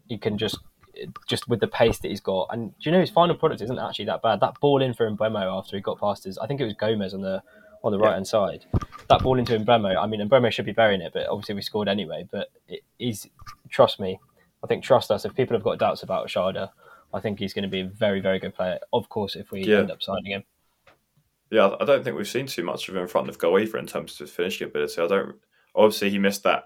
you 0.07 0.19
can 0.19 0.39
just 0.39 0.59
just 1.29 1.49
with 1.49 1.61
the 1.61 1.67
pace 1.67 1.99
that 1.99 2.09
he's 2.09 2.21
got. 2.21 2.49
And 2.51 2.71
do 2.71 2.89
you 2.89 2.93
know 2.93 3.01
his 3.01 3.11
final 3.11 3.35
product 3.35 3.61
isn't 3.63 3.79
actually 3.79 4.07
that 4.07 4.23
bad? 4.23 4.41
That 4.41 4.61
ball 4.61 4.81
in 4.81 4.95
for 4.95 5.11
Mbeumo 5.11 5.59
after 5.59 5.77
he 5.77 5.83
got 5.83 6.01
past 6.01 6.25
his, 6.25 6.39
I 6.39 6.47
think 6.47 6.61
it 6.61 6.65
was 6.65 6.75
Gomez 6.75 7.15
on 7.15 7.21
the 7.21 7.43
on 7.87 7.93
the 7.93 7.99
right 7.99 8.15
hand 8.15 8.27
side. 8.27 8.65
That 9.09 9.23
ball 9.23 9.39
into 9.39 9.59
Mbeumo. 9.59 9.97
I 9.97 10.07
mean, 10.07 10.21
Mbeumo 10.29 10.51
should 10.51 10.67
be 10.67 10.73
burying 10.73 11.01
it, 11.01 11.13
but 11.15 11.27
obviously 11.29 11.55
we 11.55 11.63
scored 11.63 11.89
anyway. 11.89 12.27
But 12.31 12.49
it 12.69 12.83
is 12.99 13.29
trust 13.71 14.01
me. 14.01 14.19
I 14.63 14.67
think 14.67 14.83
trust 14.85 15.11
us. 15.11 15.25
If 15.25 15.35
people 15.35 15.57
have 15.57 15.63
got 15.65 15.79
doubts 15.79 16.03
about 16.03 16.29
Schade, 16.29 16.69
I 17.15 17.21
think 17.21 17.39
he's 17.39 17.55
going 17.55 17.63
to 17.63 17.69
be 17.69 17.81
a 17.81 17.87
very 17.87 18.21
very 18.21 18.39
good 18.39 18.55
player. 18.55 18.79
Of 18.93 19.09
course, 19.09 19.37
if 19.37 19.51
we 19.51 19.63
Yeah. 19.65 19.79
end 19.79 19.91
up 19.91 20.03
signing 20.03 20.33
him. 20.33 20.45
Yeah, 21.51 21.77
I 21.81 21.85
don't 21.85 22.03
think 22.03 22.17
we've 22.17 22.27
seen 22.27 22.47
too 22.47 22.65
much 22.65 22.89
of 22.89 22.97
him 22.97 23.03
in 23.03 23.09
front 23.09 23.29
of 23.29 23.39
goal 23.39 23.59
either 23.61 23.79
in 23.79 23.87
terms 23.87 24.13
of 24.15 24.19
his 24.27 24.33
finishing 24.33 24.67
ability. 24.67 25.01
I 25.01 25.07
don't. 25.07 25.37
Obviously, 25.77 26.11
he 26.11 26.19
missed 26.19 26.43
that 26.43 26.65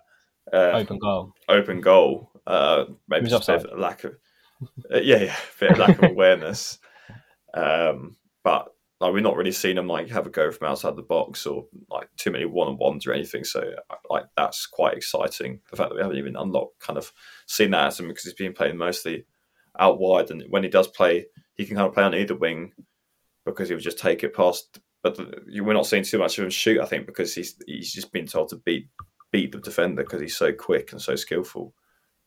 uh, 0.53 0.71
Open 0.73 0.99
goal. 0.99 1.35
open 1.49 1.81
goal. 1.83 2.31
Uh, 2.47 2.87
maybe 3.09 3.29
just 3.29 3.49
a 3.51 3.59
lack 3.77 4.05
of, 4.05 4.15
uh, 4.93 4.99
yeah, 4.99 5.19
yeah, 5.25 5.37
a 5.57 5.61
bit 5.61 5.71
of 5.73 5.79
lack 5.79 5.99
of 6.03 6.11
awareness. 6.11 6.79
Um, 7.53 8.17
but 8.43 8.73
like 9.01 9.15
we've 9.15 9.23
not 9.23 9.37
really 9.37 9.53
seen 9.53 9.79
him 9.79 9.87
like 9.87 10.11
have 10.11 10.27
a 10.27 10.31
go 10.31 10.51
from 10.51 10.69
outside 10.69 10.95
the 10.95 11.03
box 11.03 11.47
or 11.47 11.65
like 11.89 12.09
too 12.17 12.31
many 12.31 12.45
one 12.45 12.69
on 12.69 12.77
ones 12.77 13.07
or 13.07 13.13
anything. 13.13 13.45
So 13.45 13.73
like 14.11 14.27
that's 14.37 14.67
quite 14.67 14.97
exciting. 14.97 15.61
The 15.71 15.77
fact 15.77 15.89
that 15.89 15.97
we 15.97 16.03
haven't 16.03 16.19
even 16.19 16.37
unlocked 16.37 16.81
kind 16.81 16.99
of 16.99 17.11
seen 17.47 17.71
that 17.71 17.87
as 17.87 18.01
him 18.01 18.09
because 18.09 18.25
he's 18.25 18.35
been 18.35 18.53
playing 18.53 18.77
mostly 18.77 19.25
out 19.79 19.99
wide, 19.99 20.31
and 20.31 20.45
when 20.51 20.63
he 20.63 20.69
does 20.69 20.89
play, 20.89 21.27
he 21.55 21.65
can 21.65 21.77
kind 21.77 21.89
of 21.89 21.95
play 21.95 22.05
on 22.05 22.15
either 22.15 22.35
wing 22.35 22.73
because 23.47 23.69
he 23.69 23.75
would 23.75 23.85
just 23.85 23.99
take 23.99 24.23
it 24.23 24.35
past. 24.35 24.81
But 25.03 25.17
the, 25.17 25.63
we're 25.63 25.73
not 25.73 25.87
seeing 25.87 26.05
too 26.05 26.19
much 26.19 26.39
of 26.39 26.45
him 26.45 26.51
shoot. 26.51 26.81
I 26.81 26.87
think 26.87 27.07
because 27.07 27.35
he's 27.35 27.57
he's 27.67 27.93
just 27.93 28.13
been 28.13 28.27
told 28.27 28.51
to 28.51 28.57
beat 28.57 28.89
beat 29.33 29.53
the 29.53 29.59
defender 29.59 30.03
because 30.03 30.21
he's 30.21 30.37
so 30.37 30.53
quick 30.53 30.93
and 30.93 31.01
so 31.01 31.17
skillful 31.17 31.73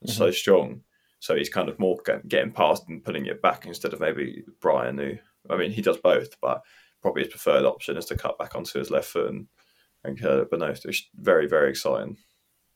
and 0.02 0.10
so 0.10 0.26
mm-hmm. 0.26 0.34
strong. 0.34 0.82
So 1.20 1.36
he's 1.36 1.50
kind 1.50 1.70
of 1.70 1.80
more 1.80 2.00
getting 2.28 2.52
past 2.52 2.84
and 2.90 3.04
putting 3.04 3.28
it 3.28 3.42
back 3.42 3.66
instead 3.66 3.94
of 3.94 4.00
maybe 4.00 4.44
Bryan, 4.60 4.98
who 4.98 5.14
I 5.49 5.58
mean 5.58 5.71
he 5.71 5.82
does 5.82 5.97
both, 5.97 6.39
but 6.41 6.62
probably 7.01 7.23
his 7.23 7.32
preferred 7.32 7.65
option 7.65 7.97
is 7.97 8.06
to 8.06 8.17
cut 8.17 8.38
back 8.38 8.56
onto 8.56 8.79
his 8.79 8.91
left 8.91 9.08
foot 9.08 9.29
and 9.29 9.47
and 10.03 10.19
curl 10.19 10.41
it. 10.41 10.49
But 10.49 10.60
no, 10.60 10.67
it's 10.67 11.10
very 11.15 11.47
very 11.47 11.69
exciting. 11.69 12.17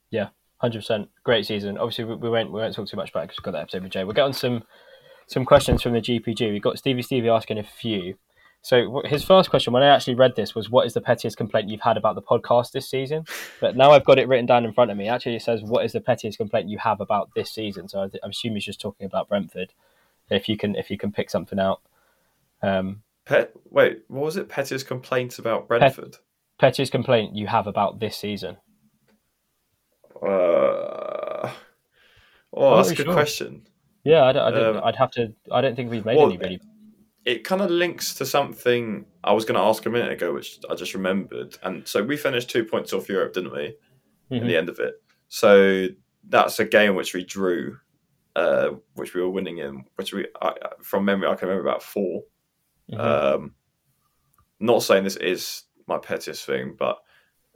Yeah, 0.10 0.30
Hundred 0.60 0.80
percent, 0.80 1.10
great 1.23 1.45
season. 1.45 1.77
Obviously, 1.77 2.06
we, 2.06 2.15
we 2.15 2.30
won't 2.30 2.51
we 2.51 2.60
won't 2.60 2.73
talk 2.73 2.88
too 2.88 2.97
much 2.97 3.12
about 3.12 3.21
it 3.21 3.27
because 3.27 3.38
we've 3.38 3.43
got 3.43 3.51
that 3.51 3.62
episode 3.62 3.84
with 3.84 3.91
Jay. 3.91 4.03
We'll 4.03 4.13
get 4.13 4.23
on 4.23 4.34
some 4.34 4.63
some 5.27 5.45
questions 5.45 5.84
from 5.84 5.93
the 5.93 6.01
GPG. 6.01 6.51
We've 6.51 6.62
got 6.62 6.80
Stevie 6.80 7.03
Stevie 7.03 7.30
asking 7.30 7.60
a 7.60 7.63
few. 7.63 8.15
So 8.63 9.03
his 9.06 9.23
first 9.23 9.51
question, 9.51 9.71
when 9.71 9.84
I 9.84 9.88
actually 9.88 10.15
read 10.15 10.36
this, 10.36 10.56
was, 10.56 10.71
"What 10.71 10.88
is 10.88 10.95
the 10.95 11.01
pettiest 11.01 11.38
complaint 11.38 11.69
you've 11.69 11.82
had 11.82 11.95
about 11.95 12.15
the 12.15 12.23
podcast 12.23 12.71
this 12.71 12.89
season?" 12.89 13.25
But 13.62 13.77
now 13.77 13.91
I've 13.91 14.03
got 14.03 14.17
it 14.17 14.27
written 14.27 14.47
down 14.47 14.65
in 14.65 14.73
front 14.73 14.89
of 14.89 14.97
me. 14.97 15.08
Actually, 15.08 15.36
it 15.36 15.43
says, 15.43 15.62
"What 15.62 15.86
is 15.86 15.91
the 15.91 16.01
pettiest 16.01 16.39
complaint 16.39 16.69
you 16.69 16.80
have 16.80 17.01
about 17.01 17.30
this 17.36 17.51
season?" 17.51 17.88
So 17.88 18.01
I, 18.01 18.08
th- 18.08 18.23
I 18.23 18.27
assume 18.27 18.56
he's 18.56 18.65
just 18.65 18.82
talking 18.82 19.06
about 19.06 19.30
Brentford. 19.30 19.73
If 20.32 20.49
you 20.49 20.58
can, 20.58 20.75
if 20.75 20.89
you 20.89 20.97
can 20.97 21.12
pick 21.12 21.30
something 21.30 21.60
out, 21.60 21.82
um, 22.62 23.02
Pet, 23.26 23.52
wait, 23.70 24.04
what 24.08 24.24
was 24.24 24.38
it? 24.38 24.48
Pettiest 24.50 24.88
complaint 24.88 25.38
about 25.39 25.67
Brentford. 25.67 26.17
pettiest 26.60 26.91
complaint 26.91 27.36
you 27.36 27.48
have 27.48 27.67
about 27.67 28.00
this 28.00 28.15
season. 28.17 28.58
Uh, 30.15 31.52
oh, 32.54 32.70
I'm 32.72 32.78
that's 32.78 32.91
a 32.91 32.96
good 32.96 33.06
sure. 33.06 33.13
question. 33.13 33.67
Yeah, 34.04 34.24
I 34.24 34.32
don't, 34.32 34.43
I 34.43 34.52
don't, 34.52 34.76
Um, 34.78 34.84
I'd 34.84 34.96
have 34.96 35.12
to. 35.12 35.34
I 35.52 35.62
don't 35.62 35.76
think 35.76 35.91
we've 35.91 36.06
made 36.06 36.17
well, 36.17 36.28
any 36.28 36.38
really. 36.38 36.62
It 37.26 37.43
kind 37.43 37.62
of 37.62 37.70
links 37.70 38.13
to 38.15 38.26
something 38.26 39.06
I 39.24 39.34
was 39.34 39.43
going 39.43 39.56
to 39.60 39.62
ask 39.62 39.86
a 39.86 39.89
minute 39.89 40.12
ago, 40.13 40.34
which 40.34 40.60
I 40.70 40.76
just 40.76 40.93
remembered. 40.93 41.58
And 41.62 41.86
so 41.86 42.02
we 42.02 42.15
finished 42.15 42.50
two 42.50 42.63
points 42.63 42.93
off 42.93 43.10
Europe, 43.10 43.34
didn't 43.34 43.52
we? 43.52 43.76
In 44.30 44.43
Mhm. 44.43 44.48
the 44.48 44.56
end 44.58 44.70
of 44.70 44.80
it. 44.80 44.93
So 45.28 45.88
that's 46.30 46.58
a 46.60 46.65
game 46.65 46.96
which 46.96 47.13
we 47.13 47.26
drew, 47.26 47.80
uh, 48.38 48.70
which 48.93 49.13
we 49.13 49.22
were 49.22 49.30
winning 49.30 49.58
in, 49.58 49.84
which 49.96 50.13
we, 50.13 50.26
I, 50.41 50.54
from 50.82 51.04
memory, 51.04 51.28
I 51.28 51.36
can 51.36 51.50
remember 51.50 51.67
about 51.67 51.84
4 51.84 52.24
Mhm. 52.91 53.00
Um, 53.00 53.56
not 54.60 54.84
saying 54.84 55.04
this 55.04 55.15
is 55.17 55.63
my 55.88 55.97
pettiest 55.97 56.45
thing, 56.45 56.76
but 56.78 56.97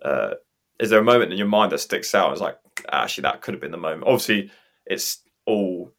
uh, 0.04 0.36
is 0.80 0.90
there 0.90 1.00
a 1.00 1.04
moment 1.04 1.32
in 1.32 1.38
your 1.38 1.48
mind 1.48 1.72
that 1.72 1.80
sticks 1.80 2.14
out? 2.16 2.32
It's 2.32 2.42
like 2.42 2.58
actually 2.92 3.24
that 3.24 3.42
could 3.42 3.54
have 3.54 3.62
been 3.62 3.72
the 3.72 3.78
moment. 3.78 4.04
Obviously, 4.06 4.52
it's 4.86 5.22
all 5.46 5.92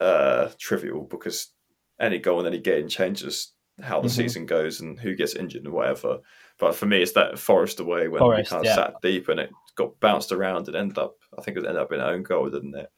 uh, 0.00 0.48
trivial 0.58 1.04
because 1.04 1.52
any 2.00 2.18
goal 2.18 2.38
and 2.38 2.48
any 2.48 2.58
game 2.58 2.88
changes 2.88 3.52
how 3.82 4.00
the 4.00 4.08
Mhm. 4.08 4.12
season 4.12 4.46
goes 4.46 4.80
and 4.80 4.98
who 4.98 5.14
gets 5.14 5.34
injured 5.34 5.64
and 5.64 5.72
whatever. 5.72 6.18
But 6.58 6.74
for 6.74 6.86
me, 6.86 7.02
it's 7.02 7.12
that 7.12 7.38
Forest 7.38 7.80
away 7.80 8.08
when 8.08 8.20
Forest, 8.20 8.50
we 8.50 8.56
kind 8.56 8.60
of 8.60 8.66
yeah. 8.66 8.74
sat 8.74 8.94
deep 9.02 9.28
and 9.28 9.40
it 9.40 9.50
got 9.74 9.98
bounced 10.00 10.32
around 10.32 10.68
and 10.68 10.76
ended 10.76 10.98
up. 10.98 11.16
I 11.38 11.42
think 11.42 11.56
it 11.56 11.64
ended 11.66 11.76
up 11.76 11.92
in 11.92 12.00
our 12.00 12.12
own 12.12 12.22
goal, 12.22 12.48
didn't 12.50 12.74
it? 12.76 12.90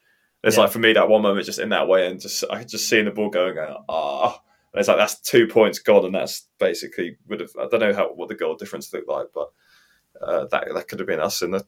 It's 0.45 0.57
Yeah. 0.57 0.63
like 0.65 0.73
for 0.73 0.79
me 0.81 0.93
that 0.95 1.09
one 1.09 1.23
moment 1.23 1.47
just 1.47 1.59
in 1.61 1.69
that 1.71 1.87
way 1.89 2.07
and 2.09 2.21
just 2.21 2.45
I 2.51 2.65
just 2.65 2.89
seeing 2.89 3.05
the 3.05 3.11
ball 3.13 3.31
going 3.31 3.55
going 3.55 3.77
ah. 3.89 4.41
And 4.73 4.81
it's 4.81 4.89
like 4.89 4.97
that's 4.97 5.21
two 5.21 5.47
points 5.47 5.79
gone, 5.79 6.05
and 6.07 6.15
that's 6.15 6.49
basically 6.59 7.19
would 7.29 7.41
have. 7.41 7.51
I 7.61 7.67
don't 7.69 7.81
know 7.81 7.93
how 7.95 8.09
what 8.15 8.29
the 8.29 8.35
goal 8.35 8.57
difference 8.57 8.93
looked 8.93 9.09
like, 9.09 9.27
but 9.35 9.51
uh, 10.21 10.47
that 10.51 10.69
that 10.75 10.89
could 10.89 10.99
have 10.99 11.09
been 11.09 11.21
us 11.21 11.43
in 11.43 11.51
the 11.51 11.65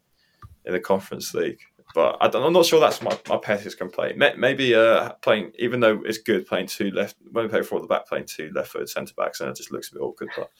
in 0.65 0.73
the 0.73 0.81
Conference 0.81 1.35
League. 1.35 1.61
But 1.95 2.17
I 2.23 2.29
don't, 2.29 2.43
I'm 2.43 2.55
not 2.55 2.65
sure 2.65 2.81
that's 2.81 3.03
my, 3.03 3.17
my 3.29 3.37
pettiest 3.37 3.77
complaint. 3.77 4.17
May- 4.17 4.35
Maybe 4.37 4.75
uh, 4.75 5.11
playing, 5.21 5.53
even 5.59 5.81
though 5.81 6.01
it's 6.05 6.17
good 6.17 6.47
playing 6.47 6.67
two 6.69 6.91
left, 6.91 7.15
when 7.31 7.45
we 7.45 7.51
play 7.51 7.61
four 7.63 7.77
at 7.79 7.83
the 7.83 7.89
back, 7.89 8.09
playing 8.09 8.25
two 8.27 8.51
left 8.55 8.71
footed 8.73 8.89
centre 8.89 9.13
backs, 9.15 9.41
and 9.41 9.51
it 9.51 9.57
just 9.57 9.71
looks 9.71 9.91
a 9.91 9.95
bit 9.97 10.01
awkward. 10.01 10.31
But 10.35 10.51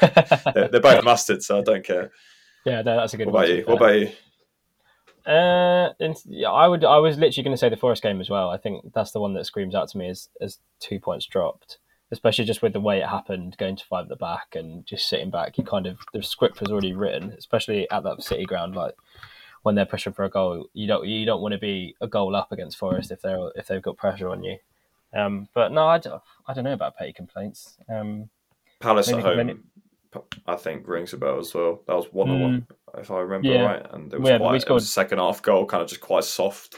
they're, 0.54 0.68
they're 0.68 0.80
both 0.80 1.02
mustard, 1.04 1.42
so 1.42 1.58
I 1.58 1.62
don't 1.62 1.84
care. 1.84 2.12
yeah, 2.64 2.82
no, 2.82 2.96
that's 2.96 3.12
a 3.12 3.16
good 3.16 3.26
What 3.26 3.34
one. 3.34 3.44
about 3.44 3.56
you? 3.56 3.64
What 3.64 3.76
about 3.76 3.98
you? 3.98 4.08
Uh, 5.26 5.92
and, 6.00 6.16
yeah, 6.26 6.48
I 6.50 6.68
would. 6.68 6.84
I 6.84 6.98
was 6.98 7.18
literally 7.18 7.42
going 7.44 7.54
to 7.54 7.58
say 7.58 7.68
the 7.68 7.76
Forest 7.76 8.02
game 8.02 8.20
as 8.20 8.30
well. 8.30 8.48
I 8.48 8.56
think 8.56 8.92
that's 8.94 9.10
the 9.10 9.20
one 9.20 9.34
that 9.34 9.44
screams 9.46 9.74
out 9.74 9.88
to 9.90 9.98
me 9.98 10.08
as 10.08 10.28
as 10.40 10.58
two 10.80 11.00
points 11.00 11.26
dropped, 11.26 11.78
especially 12.10 12.44
just 12.44 12.62
with 12.62 12.72
the 12.72 12.80
way 12.80 13.00
it 13.00 13.08
happened, 13.08 13.56
going 13.58 13.76
to 13.76 13.84
five 13.84 14.04
at 14.04 14.08
the 14.08 14.16
back 14.16 14.54
and 14.54 14.86
just 14.86 15.08
sitting 15.08 15.30
back. 15.30 15.58
You 15.58 15.64
kind 15.64 15.86
of 15.86 15.98
the 16.12 16.22
script 16.22 16.60
was 16.60 16.70
already 16.70 16.94
written, 16.94 17.34
especially 17.36 17.90
at 17.90 18.02
that 18.04 18.22
City 18.22 18.44
ground. 18.44 18.74
Like 18.74 18.94
when 19.62 19.74
they're 19.74 19.86
pushing 19.86 20.12
for 20.12 20.24
a 20.24 20.30
goal, 20.30 20.68
you 20.72 20.86
don't 20.86 21.06
you 21.06 21.26
don't 21.26 21.42
want 21.42 21.52
to 21.52 21.58
be 21.58 21.94
a 22.00 22.06
goal 22.06 22.34
up 22.34 22.52
against 22.52 22.78
Forest 22.78 23.10
if 23.10 23.20
they're 23.22 23.50
if 23.56 23.66
they've 23.66 23.82
got 23.82 23.96
pressure 23.96 24.28
on 24.28 24.42
you. 24.42 24.58
Um, 25.14 25.48
but 25.54 25.72
no, 25.72 25.86
I 25.86 25.98
don't, 25.98 26.22
I 26.46 26.52
don't 26.52 26.64
know 26.64 26.72
about 26.72 26.96
petty 26.96 27.12
complaints. 27.12 27.78
Um, 27.88 28.28
Palace 28.78 29.08
Maybe 29.08 29.18
at 29.20 29.24
home, 29.24 29.64
I 30.46 30.56
think 30.56 30.86
rings 30.86 31.12
a 31.12 31.16
bell 31.16 31.38
as 31.38 31.52
well. 31.54 31.82
That 31.86 31.96
was 31.96 32.12
one 32.12 32.30
on 32.30 32.40
one, 32.40 32.66
if 32.96 33.10
I 33.10 33.20
remember 33.20 33.48
Mm. 33.48 33.54
Yeah. 33.54 33.64
right, 33.64 33.86
and 33.92 34.12
it 34.12 34.20
was 34.20 34.28
Yeah, 34.28 34.38
quite. 34.38 34.62
It 34.62 34.70
was 34.70 34.84
a 34.84 34.86
second 34.86 35.18
half 35.18 35.42
goal, 35.42 35.66
kind 35.66 35.82
of 35.82 35.88
just 35.88 36.00
quite 36.00 36.24
soft 36.24 36.76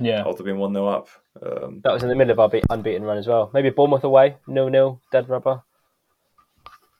yeah, 0.00 0.26
after 0.26 0.42
being 0.42 0.58
one 0.58 0.72
0 0.72 0.86
up. 0.86 1.08
Um, 1.42 1.80
that 1.82 1.92
was 1.92 2.02
in 2.02 2.08
the 2.08 2.14
middle 2.14 2.32
of 2.32 2.38
our 2.38 2.48
be- 2.48 2.62
unbeaten 2.70 3.02
run 3.02 3.18
as 3.18 3.26
well. 3.26 3.50
Maybe 3.52 3.70
Bournemouth 3.70 4.04
away, 4.04 4.36
nil 4.46 4.70
nil, 4.70 5.00
dead 5.10 5.28
rubber. 5.28 5.62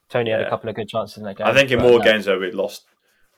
Toney 0.09 0.31
had 0.31 0.43
a 0.43 0.51
couple 0.51 0.69
of 0.69 0.77
good 0.77 0.89
chances 0.89 1.19
in 1.19 1.25
that 1.25 1.37
game. 1.37 1.47
I 1.47 1.55
think 1.55 1.71
in 1.71 1.81
more 1.81 1.99
no. 1.99 2.05
games 2.05 2.27
though 2.27 2.39
we 2.39 2.51
lost 2.53 2.85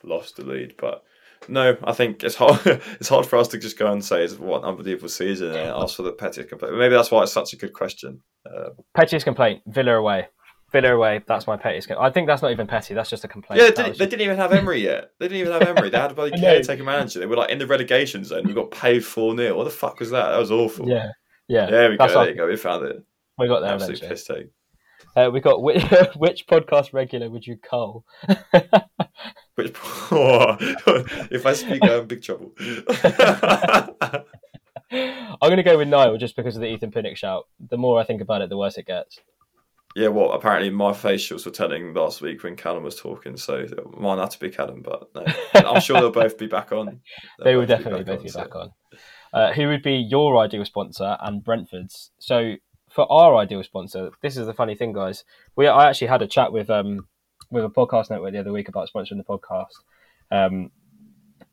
lost 0.03 0.35
the 0.35 0.43
lead, 0.43 0.75
but 0.77 1.03
no, 1.47 1.77
I 1.83 1.93
think 1.93 2.23
it's 2.23 2.35
hard. 2.35 2.59
it's 2.65 3.09
hard 3.09 3.25
for 3.25 3.37
us 3.37 3.47
to 3.49 3.57
just 3.57 3.77
go 3.77 3.91
and 3.91 4.03
say 4.03 4.23
it's 4.23 4.37
what 4.37 4.63
an 4.63 4.69
unbelievable 4.69 5.09
season 5.09 5.49
and 5.49 5.69
ask 5.69 5.95
for 5.95 6.03
the 6.03 6.11
pettiest 6.11 6.49
complaint. 6.49 6.77
Maybe 6.77 6.95
that's 6.95 7.11
why 7.11 7.23
it's 7.23 7.31
such 7.31 7.53
a 7.53 7.57
good 7.57 7.73
question. 7.73 8.21
Uh, 8.45 8.69
Pettiest 8.95 9.25
complaint: 9.25 9.61
Villa 9.67 9.93
away. 9.93 10.27
Villa 10.71 10.93
away. 10.95 11.21
That's 11.27 11.47
my 11.47 11.55
pettiest. 11.57 11.87
com- 11.87 11.97
I 11.99 12.09
think 12.09 12.27
that's 12.27 12.41
not 12.41 12.51
even 12.51 12.67
petty. 12.67 12.93
That's 12.93 13.09
just 13.09 13.23
a 13.23 13.27
complaint. 13.27 13.61
yeah, 13.61 13.67
That 13.69 13.75
they, 13.77 13.89
was 13.89 13.97
they 13.97 14.05
didn't 14.05 14.21
even 14.21 14.35
have 14.37 14.51
Emery 14.51 14.81
yet. 14.83 15.11
They 15.19 15.27
didn't 15.29 15.39
even 15.47 15.53
have 15.53 15.61
Emery. 15.77 15.89
They 15.89 15.97
had 15.97 16.11
a 16.11 16.13
bloody 16.13 16.33
I 16.35 16.35
know. 16.37 16.41
caretaker 16.41 16.83
manager. 16.83 17.19
They 17.19 17.25
were 17.25 17.37
like 17.37 17.49
in 17.51 17.57
the 17.59 17.67
relegation 17.67 18.25
zone. 18.25 18.43
We 18.45 18.53
got 18.53 18.71
paid 18.71 19.05
four 19.05 19.35
0 19.35 19.55
What 19.55 19.63
the 19.63 19.69
fuck 19.69 19.99
was 19.99 20.09
that? 20.11 20.31
That 20.31 20.37
was 20.37 20.51
awful. 20.51 20.89
yeah, 20.89 21.11
yeah. 21.47 21.69
There 21.69 21.89
we 21.89 21.95
go. 21.97 22.03
That's 22.03 22.13
There 22.13 22.21
our- 22.23 22.29
you 22.29 22.35
go. 22.35 22.47
We 22.47 22.57
found 22.57 22.85
it. 22.85 23.01
We 23.37 23.47
got 23.47 23.61
there 23.61 23.71
Absolute 23.73 23.97
eventually. 24.03 24.09
piss 24.09 24.25
take. 24.25 24.47
Uh, 25.15 25.29
we 25.31 25.39
got 25.39 25.61
which, 25.63 25.83
which 26.15 26.45
podcast 26.47 26.91
regular 26.93 27.29
would 27.29 27.45
you 27.47 27.57
cull? 27.57 28.03
Which, 29.55 29.71
if 31.31 31.45
I 31.47 31.53
speak, 31.53 31.83
I'm 31.83 32.01
in 32.01 32.05
big 32.07 32.21
trouble. 32.21 32.51
I'm 34.91 35.39
going 35.41 35.57
to 35.57 35.63
go 35.63 35.77
with 35.77 35.87
Niall 35.87 36.17
just 36.17 36.35
because 36.35 36.55
of 36.55 36.61
the 36.61 36.67
Ethan 36.67 36.91
Pinnock 36.91 37.17
shout. 37.17 37.47
The 37.71 37.77
more 37.77 37.99
I 37.99 38.03
think 38.03 38.21
about 38.21 38.41
it, 38.41 38.49
the 38.49 38.57
worse 38.57 38.77
it 38.77 38.85
gets. 38.85 39.19
Yeah, 39.95 40.09
well, 40.09 40.31
apparently 40.33 40.69
my 40.69 40.91
facials 40.91 41.45
were 41.45 41.51
telling 41.51 41.93
last 41.93 42.21
week 42.21 42.43
when 42.43 42.55
Callum 42.55 42.83
was 42.83 42.95
talking, 42.95 43.35
so 43.35 43.65
mine 43.97 44.19
had 44.19 44.31
to 44.31 44.39
be 44.39 44.49
Callum, 44.49 44.83
but 44.83 45.09
no. 45.15 45.25
I'm 45.55 45.81
sure 45.81 45.99
they'll 45.99 46.11
both 46.11 46.37
be 46.37 46.45
back 46.47 46.71
on. 46.71 46.85
They'll 47.39 47.45
they 47.45 47.55
will 47.55 47.65
both 47.65 47.67
be 47.79 47.83
definitely 47.83 48.03
back 48.03 48.15
both 48.17 48.23
be 48.23 48.29
so- 48.29 48.41
back 48.41 48.55
on. 48.55 48.71
Uh, 49.33 49.53
who 49.53 49.67
would 49.67 49.83
be 49.83 49.95
your 49.95 50.37
ideal 50.37 50.63
sponsor 50.65 51.17
and 51.19 51.43
Brentford's? 51.43 52.11
So 52.19 52.55
for 52.89 53.11
our 53.11 53.35
ideal 53.35 53.63
sponsor, 53.63 54.11
this 54.21 54.37
is 54.37 54.45
the 54.45 54.53
funny 54.53 54.75
thing, 54.75 54.93
guys. 54.93 55.23
We 55.55 55.67
I 55.67 55.89
actually 55.89 56.07
had 56.07 56.21
a 56.21 56.27
chat 56.27 56.51
with 56.53 56.69
um 56.69 57.07
with 57.49 57.65
a 57.65 57.69
podcast 57.69 58.09
network 58.09 58.33
the 58.33 58.39
other 58.39 58.51
week 58.53 58.69
about 58.69 58.89
sponsoring 58.93 59.17
the 59.17 59.23
podcast, 59.23 59.73
um, 60.31 60.71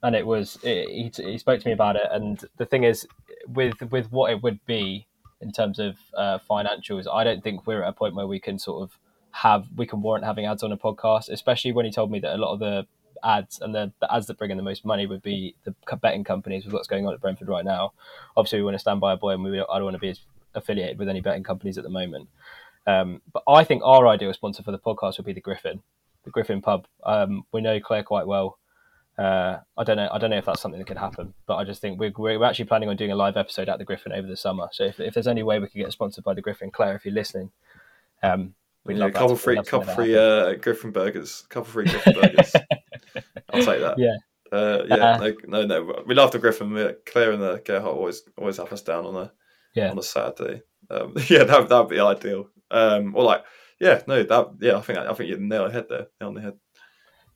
and 0.03 0.14
it 0.14 0.27
was 0.27 0.59
he, 0.62 1.11
he 1.16 1.38
spoke 1.38 1.61
to 1.61 1.66
me 1.66 1.73
about 1.73 1.97
it. 1.97 2.07
And 2.11 2.42
the 2.59 2.66
thing 2.66 2.85
is, 2.85 3.07
with 3.49 3.81
with 3.90 4.11
what 4.12 4.31
it 4.31 4.42
would 4.42 4.64
be 4.66 5.07
in 5.45 5.53
terms 5.53 5.79
of 5.79 5.97
uh, 6.17 6.39
financials, 6.51 7.07
I 7.13 7.23
don't 7.23 7.45
think 7.45 7.67
we're 7.67 7.83
at 7.83 7.89
a 7.89 7.93
point 7.93 8.15
where 8.15 8.27
we 8.27 8.41
can 8.41 8.59
sort 8.59 8.83
of 8.83 8.99
have 9.31 9.67
we 9.77 9.87
can 9.87 10.01
warrant 10.01 10.25
having 10.25 10.47
ads 10.47 10.63
on 10.63 10.73
a 10.73 10.77
podcast, 10.77 11.29
especially 11.29 11.73
when 11.73 11.85
he 11.85 11.93
told 11.93 12.11
me 12.11 12.19
that 12.21 12.35
a 12.35 12.39
lot 12.39 12.55
of 12.55 12.61
the 12.61 12.87
ads 13.23 13.61
and 13.61 13.75
the, 13.75 13.93
the 14.01 14.13
ads 14.13 14.27
that 14.27 14.39
bring 14.39 14.51
in 14.51 14.57
the 14.57 14.63
most 14.63 14.85
money 14.85 15.07
would 15.07 15.23
be 15.23 15.55
the 15.65 15.75
betting 15.97 16.25
companies 16.25 16.65
with 16.65 16.73
what's 16.73 16.89
going 16.89 17.07
on 17.07 17.13
at 17.13 17.21
Brentford 17.21 17.49
right 17.49 17.65
now. 17.65 17.93
Obviously, 18.37 18.59
we 18.59 18.65
want 18.65 18.75
to 18.75 18.79
stand 18.79 19.01
by 19.01 19.13
a 19.13 19.17
boy, 19.17 19.31
and 19.31 19.43
we 19.45 19.61
I 19.61 19.65
don't 19.75 19.85
want 19.85 19.95
to 19.95 20.01
be 20.01 20.15
affiliated 20.55 20.99
with 20.99 21.09
any 21.09 21.21
betting 21.21 21.43
companies 21.43 21.77
at 21.79 21.85
the 21.85 21.91
moment. 21.91 22.29
Um, 22.87 23.23
but 23.33 23.43
I 23.49 23.65
think 23.65 23.83
our 23.85 24.07
ideal 24.09 24.33
sponsor 24.33 24.63
for 24.63 24.73
the 24.73 24.79
podcast 24.79 25.17
would 25.19 25.27
be 25.27 25.33
the 25.33 25.41
Griffin, 25.41 25.83
the 26.25 26.31
Griffin 26.31 26.63
Pub. 26.63 26.87
Um, 27.05 27.45
we 27.53 27.61
know 27.61 27.81
Claire 27.81 28.03
quite 28.03 28.27
well. 28.27 28.59
Uh, 29.16 29.59
I 29.77 29.85
don't 29.85 29.96
know. 29.96 30.09
I 30.12 30.18
don't 30.18 30.31
know 30.31 30.38
if 30.38 30.44
that's 30.46 30.61
something 30.61 30.79
that 30.81 30.87
could 30.88 30.96
happen, 30.98 31.35
but 31.46 31.57
I 31.57 31.64
just 31.64 31.81
think 31.81 32.00
we're, 32.00 32.12
we're 32.16 32.42
actually 32.44 32.64
planning 32.64 32.88
on 32.88 32.96
doing 32.96 33.12
a 33.12 33.16
live 33.16 33.37
episode 33.37 33.68
at 33.68 33.79
the 33.79 33.85
Griffin 33.85 34.12
over 34.12 34.27
the 34.27 34.37
summer. 34.37 34.68
So 34.72 34.85
if, 34.85 34.98
if 34.98 35.14
there's 35.14 35.29
any 35.29 35.42
way 35.44 35.59
we 35.61 35.68
could 35.68 35.79
get 35.79 35.92
sponsored 35.92 36.24
by 36.24 36.35
the 36.35 36.42
Griffin, 36.42 36.70
Claire, 36.72 36.96
if 36.96 37.05
you're 37.05 37.14
listening, 37.14 37.50
um, 38.24 38.55
we'd 38.85 38.96
Yeah, 38.96 39.05
love 39.05 39.12
that 39.12 39.18
couple 39.18 39.37
to- 39.37 39.42
free, 39.42 39.62
couple 39.62 39.94
free 39.94 40.16
uh, 40.18 40.55
Griffin 40.55 40.90
burgers, 40.90 41.44
couple 41.48 41.70
free 41.70 41.85
Griffin 41.85 42.14
burgers. 42.14 42.53
I'll 43.53 43.62
take 43.64 43.81
that. 43.81 43.98
Yeah. 43.98 44.16
uh, 44.50 44.85
yeah. 44.88 44.94
Uh, 44.96 45.18
no, 45.46 45.62
no, 45.64 45.66
no. 45.66 46.03
We 46.07 46.14
love 46.16 46.33
the 46.33 46.38
Griffin. 46.40 46.96
Claire 47.07 47.33
and 47.33 47.42
the 47.42 47.62
Gerhardt 47.64 47.94
always, 47.96 48.22
always 48.37 48.57
have 48.57 48.72
us 48.72 48.83
down 48.83 49.07
on 49.07 49.14
a, 49.16 49.33
Yeah. 49.74 49.90
on 49.90 49.98
a 49.98 50.03
Saturday. 50.03 50.62
Um, 50.90 51.14
yeah, 51.29 51.44
that 51.44 51.68
that'd 51.68 51.88
be 51.88 52.00
ideal. 52.00 52.48
Um, 52.70 53.14
or 53.14 53.22
like, 53.22 53.44
yeah, 53.79 54.03
no, 54.09 54.22
that, 54.24 54.48
yeah, 54.61 54.77
I 54.77 54.81
think 54.81 54.98
I 54.98 55.12
think 55.14 55.31
you 55.31 55.38
nail 55.38 55.66
the 55.66 55.72
head 55.72 55.87
there, 55.88 56.07
nail 56.20 56.29
on 56.31 56.35
the 56.35 56.40
head. 56.40 56.55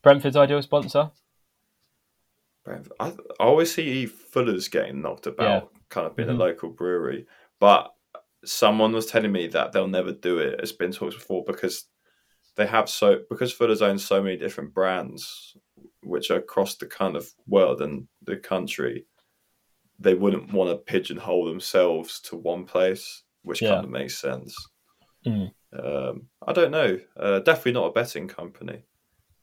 Brentford's 0.02 0.36
ideal 0.36 0.60
sponsor. 0.62 1.10
I, 3.00 3.12
always 3.40 3.74
see 3.74 4.07
Fuller's 4.07 4.68
getting 4.68 5.00
knocked 5.02 5.26
about, 5.26 5.72
kind 5.88 6.07
of 6.07 6.16
being 6.16 6.28
Mhm. 6.28 6.35
a 6.35 6.38
local 6.38 6.70
brewery. 6.70 7.26
But 7.61 7.92
someone 8.44 8.92
was 8.92 9.07
telling 9.07 9.33
me 9.33 9.46
that 9.48 9.72
they'll 9.72 9.88
never 9.88 10.12
do 10.12 10.38
it. 10.38 10.61
It's 10.61 10.72
been 10.72 10.92
talked 10.92 11.14
before 11.14 11.44
because 11.44 11.87
they 12.57 12.66
have 12.66 12.88
so 12.88 13.22
because 13.31 13.52
Fuller's 13.52 13.83
owns 13.83 14.04
so 14.04 14.22
many 14.22 14.37
different 14.37 14.74
brands, 14.74 15.57
which 16.02 16.31
are 16.31 16.38
across 16.38 16.76
the 16.76 16.87
kind 16.87 17.16
of 17.16 17.33
world 17.46 17.81
and 17.81 18.09
the 18.22 18.37
country. 18.37 19.07
They 19.98 20.14
wouldn't 20.14 20.52
want 20.52 20.70
to 20.70 20.76
pigeonhole 20.76 21.46
themselves 21.46 22.20
to 22.22 22.37
one 22.37 22.64
place, 22.64 23.24
which 23.42 23.62
Yeah. 23.62 23.70
kind 23.70 23.85
of 23.85 23.90
makes 23.90 24.18
sense. 24.18 24.54
Mm. 25.26 25.52
Um, 25.72 26.28
I 26.46 26.52
don't 26.52 26.70
know. 26.70 27.00
Uh, 27.16 27.40
definitely 27.40 27.72
not 27.72 27.87
a 27.88 27.92
betting 27.92 28.28
company. 28.28 28.85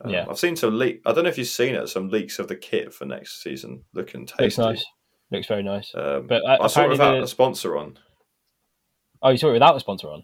Um, 0.02 0.12
Yeah. 0.12 0.26
I've 0.30 0.38
seen 0.40 0.56
some 0.56 0.78
leak. 0.78 1.02
I 1.06 1.14
don't 1.14 1.24
know 1.24 1.30
if 1.30 1.38
you've 1.38 1.48
seen 1.48 1.76
it. 1.76 1.88
Some 1.88 2.10
leaks 2.10 2.40
of 2.40 2.48
the 2.48 2.56
kit 2.56 2.94
for 2.94 3.06
next 3.06 3.42
season, 3.42 3.84
looking 3.94 4.26
tasty. 4.26 4.44
Looks 4.44 4.58
nice. 4.58 4.86
Looks 5.32 5.48
very 5.48 5.64
nice. 5.64 5.92
Um, 5.96 6.28
But, 6.28 6.44
uh, 6.46 6.58
I 6.62 6.68
saw 6.68 6.84
it 6.84 6.90
without 6.90 7.16
the- 7.18 7.24
a 7.24 7.28
sponsor 7.28 7.78
on. 7.78 7.98
Oh, 9.22 9.30
you 9.30 9.38
saw 9.38 9.50
it 9.50 9.54
without 9.54 9.76
a 9.76 9.80
sponsor 9.80 10.10
on. 10.10 10.24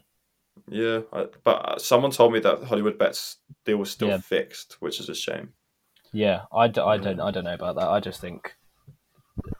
Yeah, 0.68 1.00
I, 1.12 1.26
but 1.42 1.68
uh, 1.68 1.78
someone 1.78 2.10
told 2.10 2.32
me 2.32 2.38
that 2.40 2.64
Hollywood 2.64 2.98
Bets 2.98 3.38
deal 3.64 3.78
was 3.78 3.90
still 3.90 4.08
Yeah. 4.08 4.18
fixed, 4.18 4.76
which 4.80 5.00
is 5.00 5.08
a 5.08 5.14
shame. 5.14 5.54
Yeah, 6.12 6.42
I, 6.52 6.68
d- 6.68 6.80
I 6.82 6.98
don't 6.98 7.18
I 7.20 7.30
don't 7.30 7.44
know 7.44 7.54
about 7.54 7.76
that. 7.76 7.88
I 7.88 7.98
just 7.98 8.20
think 8.20 8.54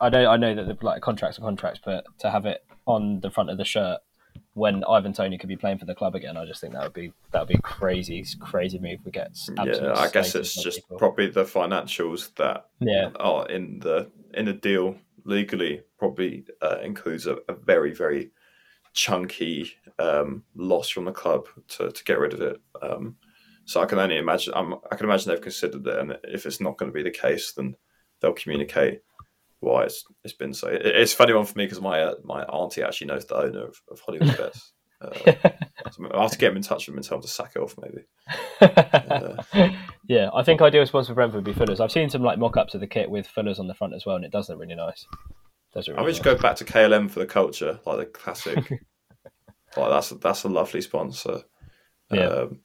I 0.03 0.11
know 0.11 0.27
I 0.31 0.37
know 0.37 0.55
that 0.55 0.67
the 0.67 0.77
like 0.85 1.01
contracts 1.01 1.39
are 1.39 1.43
contracts, 1.43 1.81
but 1.83 2.05
to 2.19 2.31
have 2.31 2.45
it 2.45 2.63
on 2.87 3.21
the 3.21 3.31
front 3.31 3.49
of 3.49 3.57
the 3.57 3.65
shirt 3.65 4.01
when 4.55 4.85
Ivan 4.85 5.13
Toney 5.13 5.39
could 5.39 5.49
be 5.49 5.57
playing 5.57 5.79
for 5.79 5.87
the 5.87 5.95
club 5.95 6.15
again, 6.15 6.37
I 6.37 6.45
just 6.45 6.61
think 6.61 6.75
that 6.75 6.83
would 6.83 6.93
be 6.93 7.13
that 7.31 7.41
would 7.41 7.49
be 7.49 7.55
a 7.55 7.63
crazy 7.63 8.25
crazy 8.41 8.79
move. 8.79 9.01
We 9.05 9.11
get 9.11 9.37
yeah, 9.57 9.95
I 9.97 10.11
guess 10.11 10.35
it's 10.35 10.55
just 10.55 10.81
people. 10.81 10.99
probably 10.99 11.29
the 11.29 11.45
financials 11.45 12.35
that 12.37 12.67
yeah 12.81 13.11
are 13.17 13.49
in 13.49 13.79
the 13.79 14.11
in 14.35 14.47
the 14.47 14.53
deal 14.53 14.97
legally 15.25 15.83
probably 15.99 16.45
uh, 16.61 16.79
includes 16.83 17.27
a, 17.27 17.39
a 17.49 17.55
very 17.55 17.95
very 17.95 18.31
chunky 18.93 19.73
um, 19.99 20.45
loss 20.55 20.89
from 20.91 21.07
the 21.07 21.13
club 21.13 21.47
to, 21.69 21.91
to 21.91 22.05
get 22.05 22.19
rid 22.19 22.35
of 22.35 22.43
it. 22.43 22.61
Um, 22.83 23.17
so 23.65 23.81
I 23.81 23.87
can 23.87 23.99
only 23.99 24.19
imagine. 24.19 24.53
I'm, 24.55 24.75
I 24.91 24.97
can 24.97 25.07
imagine 25.07 25.31
they've 25.31 25.41
considered 25.41 25.87
it, 25.87 25.99
and 25.99 26.19
if 26.25 26.47
it's 26.47 26.61
not 26.61 26.77
going 26.77 26.91
to 26.91 26.95
be 26.95 27.03
the 27.03 27.11
case, 27.11 27.53
then 27.53 27.77
they'll 28.21 28.33
communicate 28.33 29.03
why 29.63 29.85
it's 29.85 30.05
it's 30.25 30.35
been 30.35 30.53
so. 30.53 30.69
It, 30.69 30.85
it's 30.85 31.13
a 31.13 31.17
funny 31.17 31.33
one 31.33 31.45
for 31.45 31.57
me 31.57 31.65
because 31.65 31.81
my 31.81 32.01
uh, 32.01 32.15
my 32.25 32.43
auntie 32.45 32.83
actually 32.83 33.07
knows 33.09 33.25
the 33.25 33.37
owner 33.37 33.67
of, 33.67 33.81
of 33.91 34.01
Hollywood 34.01 34.37
Bets. 34.37 34.73
Uh, 35.01 35.35
I'll 36.13 36.23
have 36.23 36.31
to 36.31 36.39
get 36.39 36.51
him 36.51 36.57
in 36.57 36.63
touch 36.63 36.87
with 36.87 36.95
him 36.95 36.99
and 36.99 37.07
tell 37.07 37.19
him 37.19 37.23
to 37.23 37.29
sack 37.29 37.53
it 37.57 37.61
off, 37.61 37.75
maybe. 37.81 38.05
Uh, 38.61 39.43
yeah, 40.09 40.31
I 40.33 40.43
think 40.43 40.63
ideal 40.63 40.87
sponsor 40.87 41.09
for 41.09 41.15
Brentford 41.15 41.37
would 41.37 41.45
be 41.45 41.53
Fuller's. 41.53 41.81
I've 41.81 41.91
seen 41.91 42.09
some 42.09 42.23
like 42.23 42.39
mock-ups 42.39 42.75
of 42.75 42.81
the 42.81 42.87
kit 42.87 43.11
with 43.11 43.27
Fuller's 43.27 43.59
on 43.59 43.67
the 43.67 43.75
front 43.75 43.95
as 43.95 44.07
well, 44.07 44.17
and 44.17 44.25
it 44.25 44.31
does 44.31 44.49
look 44.49 44.61
really 44.61 44.77
nice. 44.77 45.07
Does 45.75 45.89
it 45.89 45.93
I 45.93 45.95
really 45.95 46.05
would 46.05 46.15
just 46.15 46.25
nice. 46.25 46.35
go 46.37 46.43
back 46.43 46.57
to 46.57 46.65
KLM 46.65 47.11
for 47.11 47.21
the 47.21 47.27
culture, 47.27 47.81
like 47.85 47.99
the 47.99 48.07
classic. 48.07 48.59
like 49.77 49.91
that's 49.91 50.11
that's 50.11 50.45
a 50.45 50.49
lovely 50.49 50.83
sponsor. 50.83 51.43
Yeah. 52.13 52.27
Um, 52.27 52.61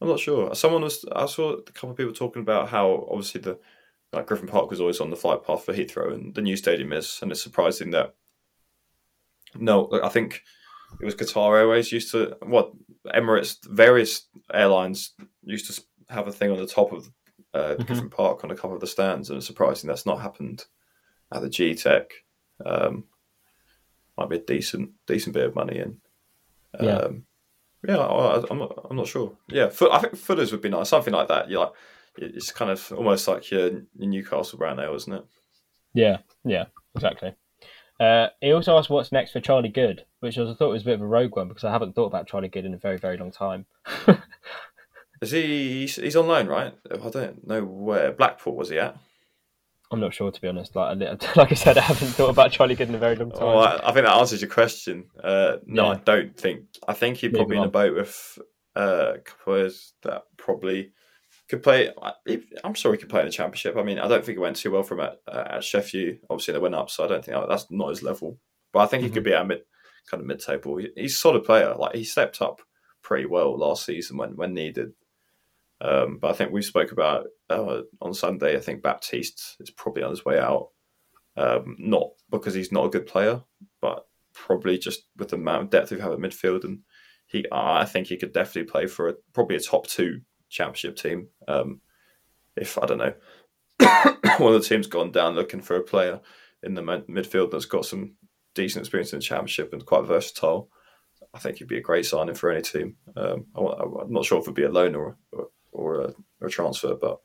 I'm 0.00 0.08
not 0.08 0.20
sure. 0.20 0.54
Someone 0.54 0.82
was 0.82 1.04
I 1.14 1.26
saw 1.26 1.54
a 1.54 1.62
couple 1.62 1.90
of 1.90 1.96
people 1.96 2.12
talking 2.12 2.42
about 2.42 2.68
how 2.68 3.06
obviously 3.10 3.40
the 3.40 3.58
like 4.12 4.26
Griffin 4.26 4.48
Park 4.48 4.70
was 4.70 4.80
always 4.80 5.00
on 5.00 5.10
the 5.10 5.16
flight 5.16 5.44
path 5.44 5.64
for 5.64 5.72
Heathrow, 5.74 6.12
and 6.12 6.34
the 6.34 6.42
new 6.42 6.56
stadium 6.56 6.92
is, 6.92 7.18
and 7.22 7.30
it's 7.32 7.42
surprising 7.42 7.90
that. 7.90 8.14
No, 9.54 9.88
I 10.02 10.08
think 10.08 10.42
it 11.00 11.04
was 11.04 11.14
Qatar 11.14 11.58
Airways 11.58 11.90
used 11.92 12.10
to 12.12 12.36
what 12.42 12.72
Emirates, 13.06 13.56
various 13.66 14.26
airlines 14.52 15.12
used 15.42 15.72
to 15.74 15.82
have 16.08 16.28
a 16.28 16.32
thing 16.32 16.50
on 16.50 16.58
the 16.58 16.66
top 16.66 16.92
of 16.92 17.10
uh, 17.54 17.74
Mhm. 17.78 17.86
Griffin 17.86 18.10
Park 18.10 18.44
on 18.44 18.50
a 18.50 18.54
couple 18.56 18.74
of 18.74 18.80
the 18.80 18.86
stands, 18.86 19.30
and 19.30 19.38
it's 19.38 19.46
surprising 19.46 19.88
that's 19.88 20.06
not 20.06 20.20
happened 20.20 20.66
at 21.32 21.40
the 21.42 21.48
Gtech. 21.48 22.10
Um, 22.64 23.04
might 24.18 24.28
be 24.30 24.36
a 24.36 24.40
decent 24.40 24.90
decent 25.06 25.34
bit 25.34 25.46
of 25.46 25.54
money 25.54 25.78
in. 25.78 26.00
Yeah. 26.80 26.96
Um, 26.98 27.26
yeah, 27.86 27.98
I, 27.98 28.42
I'm 28.50 28.58
not. 28.58 28.86
I'm 28.90 28.96
not 28.96 29.06
sure. 29.06 29.36
Yeah, 29.48 29.68
foot, 29.68 29.92
I 29.92 29.98
think 30.00 30.16
footers 30.16 30.52
would 30.52 30.60
be 30.60 30.68
nice. 30.68 30.88
Something 30.88 31.14
like 31.14 31.28
that. 31.28 31.48
You 31.50 31.60
like, 31.60 31.72
it's 32.18 32.52
kind 32.52 32.70
of 32.70 32.92
almost 32.92 33.28
like 33.28 33.50
your, 33.50 33.68
your 33.68 34.08
Newcastle 34.08 34.58
brand 34.58 34.80
ale, 34.80 34.94
isn't 34.94 35.12
it? 35.12 35.24
Yeah, 35.94 36.18
yeah, 36.44 36.66
exactly. 36.94 37.34
Uh, 37.98 38.28
he 38.40 38.52
also 38.52 38.76
asked 38.76 38.90
what's 38.90 39.12
next 39.12 39.32
for 39.32 39.40
Charlie 39.40 39.70
Goode, 39.70 40.04
which 40.20 40.36
I 40.36 40.52
thought 40.54 40.70
was 40.70 40.82
a 40.82 40.84
bit 40.86 40.94
of 40.94 41.00
a 41.02 41.06
rogue 41.06 41.34
one 41.36 41.48
because 41.48 41.64
I 41.64 41.70
haven't 41.72 41.94
thought 41.94 42.06
about 42.06 42.26
Charlie 42.26 42.48
Goode 42.48 42.66
in 42.66 42.74
a 42.74 42.78
very, 42.78 42.98
very 42.98 43.16
long 43.16 43.30
time. 43.32 43.64
Is 45.22 45.30
he? 45.30 45.86
He's, 45.86 46.14
on 46.16 46.26
loan, 46.26 46.46
right? 46.46 46.74
I 46.92 47.08
don't 47.08 47.46
know 47.46 47.64
where. 47.64 48.12
Blackpool 48.12 48.54
was 48.54 48.68
he 48.68 48.78
at? 48.78 48.98
I'm 49.90 50.00
not 50.00 50.12
sure 50.12 50.30
to 50.30 50.40
be 50.40 50.48
honest. 50.48 50.76
Like, 50.76 51.00
I- 51.00 51.16
like 51.36 51.52
I 51.52 51.54
said, 51.54 51.78
I 51.78 51.82
haven't 51.82 52.08
thought 52.08 52.28
about 52.28 52.50
Charlie 52.52 52.74
Goode 52.74 52.90
in 52.90 52.94
a 52.94 52.98
very 52.98 53.16
long 53.16 53.30
time. 53.30 53.40
Well, 53.46 53.60
I, 53.60 53.76
I 53.82 53.92
think 53.92 54.04
that 54.04 54.14
answers 54.14 54.42
your 54.42 54.50
question. 54.50 55.04
Uh, 55.22 55.56
no, 55.64 55.84
Yeah. 55.86 55.90
I 55.92 55.94
don't 56.04 56.36
think. 56.36 56.64
I 56.86 56.92
think 56.92 57.16
he'd 57.18 57.32
probably 57.32 57.56
in 57.56 57.62
a 57.64 57.68
boat 57.68 57.94
with 57.96 58.38
uh, 58.76 59.12
a 59.14 59.18
couple 59.20 59.32
of 59.32 59.44
players 59.44 59.94
that 60.02 60.24
probably 60.36 60.92
could 61.48 61.62
play. 61.62 61.92
I'm 62.64 62.74
sure 62.74 62.92
he 62.92 62.98
could 62.98 63.08
play 63.08 63.20
in 63.20 63.26
the 63.26 63.32
championship. 63.32 63.76
I 63.76 63.82
mean, 63.82 63.98
I 63.98 64.08
don't 64.08 64.24
think 64.24 64.36
it 64.36 64.40
went 64.40 64.56
too 64.56 64.72
well 64.72 64.82
from 64.82 65.00
at, 65.00 65.20
uh, 65.28 65.44
at 65.50 65.64
Sheffield. 65.64 66.18
Obviously, 66.28 66.52
they 66.52 66.60
went 66.60 66.74
up, 66.74 66.90
so 66.90 67.04
I 67.04 67.08
don't 67.08 67.24
think 67.24 67.36
that's 67.48 67.70
not 67.70 67.90
his 67.90 68.02
level. 68.02 68.38
But 68.72 68.80
I 68.80 68.86
think 68.86 69.04
he 69.04 69.10
could 69.10 69.22
be 69.22 69.32
at 69.32 69.46
mid, 69.46 69.60
kind 70.10 70.20
of 70.20 70.26
mid-table. 70.26 70.78
He's 70.96 71.14
a 71.14 71.18
solid 71.18 71.44
player. 71.44 71.74
Like 71.74 71.94
he 71.94 72.04
stepped 72.04 72.42
up 72.42 72.60
pretty 73.02 73.26
well 73.26 73.56
last 73.56 73.86
season 73.86 74.16
when 74.16 74.36
when 74.36 74.54
needed. 74.54 74.92
Um, 75.80 76.18
but 76.18 76.30
I 76.30 76.34
think 76.34 76.52
we 76.52 76.62
spoke 76.62 76.92
about 76.92 77.26
uh, 77.50 77.82
on 78.00 78.14
Sunday. 78.14 78.56
I 78.56 78.60
think 78.60 78.82
Baptiste 78.82 79.56
is 79.60 79.70
probably 79.70 80.02
on 80.02 80.10
his 80.10 80.24
way 80.24 80.38
out. 80.38 80.70
Um, 81.36 81.76
not 81.78 82.10
because 82.30 82.54
he's 82.54 82.72
not 82.72 82.86
a 82.86 82.90
good 82.90 83.06
player, 83.06 83.42
but 83.82 84.06
probably 84.32 84.78
just 84.78 85.02
with 85.16 85.28
the 85.28 85.36
amount 85.36 85.64
of 85.64 85.70
depth 85.70 85.90
we 85.90 86.00
have 86.00 86.12
at 86.12 86.18
midfield, 86.18 86.64
and 86.64 86.80
he, 87.26 87.44
I 87.52 87.84
think 87.84 88.06
he 88.06 88.16
could 88.16 88.32
definitely 88.32 88.70
play 88.70 88.86
for 88.86 89.08
a, 89.08 89.14
probably 89.34 89.56
a 89.56 89.60
top 89.60 89.86
two 89.86 90.20
championship 90.48 90.96
team. 90.96 91.28
Um, 91.48 91.80
if 92.56 92.78
I 92.78 92.86
don't 92.86 92.98
know, 92.98 93.14
one 94.38 94.54
of 94.54 94.62
the 94.62 94.68
teams 94.68 94.86
gone 94.86 95.12
down 95.12 95.34
looking 95.34 95.60
for 95.60 95.76
a 95.76 95.82
player 95.82 96.20
in 96.62 96.74
the 96.74 96.82
midfield 96.82 97.50
that's 97.50 97.66
got 97.66 97.84
some 97.84 98.14
decent 98.54 98.82
experience 98.82 99.12
in 99.12 99.18
the 99.18 99.24
championship 99.24 99.72
and 99.72 99.84
quite 99.84 100.04
versatile. 100.04 100.68
I 101.34 101.38
think 101.38 101.58
he'd 101.58 101.68
be 101.68 101.78
a 101.78 101.82
great 101.82 102.06
signing 102.06 102.34
for 102.34 102.50
any 102.50 102.62
team. 102.62 102.96
Um, 103.14 103.46
I, 103.54 103.60
am 103.60 104.12
not 104.12 104.24
sure 104.24 104.38
if 104.38 104.44
it'd 104.44 104.54
be 104.54 104.64
a 104.64 104.70
loan 104.70 104.94
or 104.94 105.16
or, 105.32 105.48
or, 105.72 106.00
a, 106.00 106.14
or 106.40 106.48
a 106.48 106.50
transfer, 106.50 106.94
but 106.94 107.20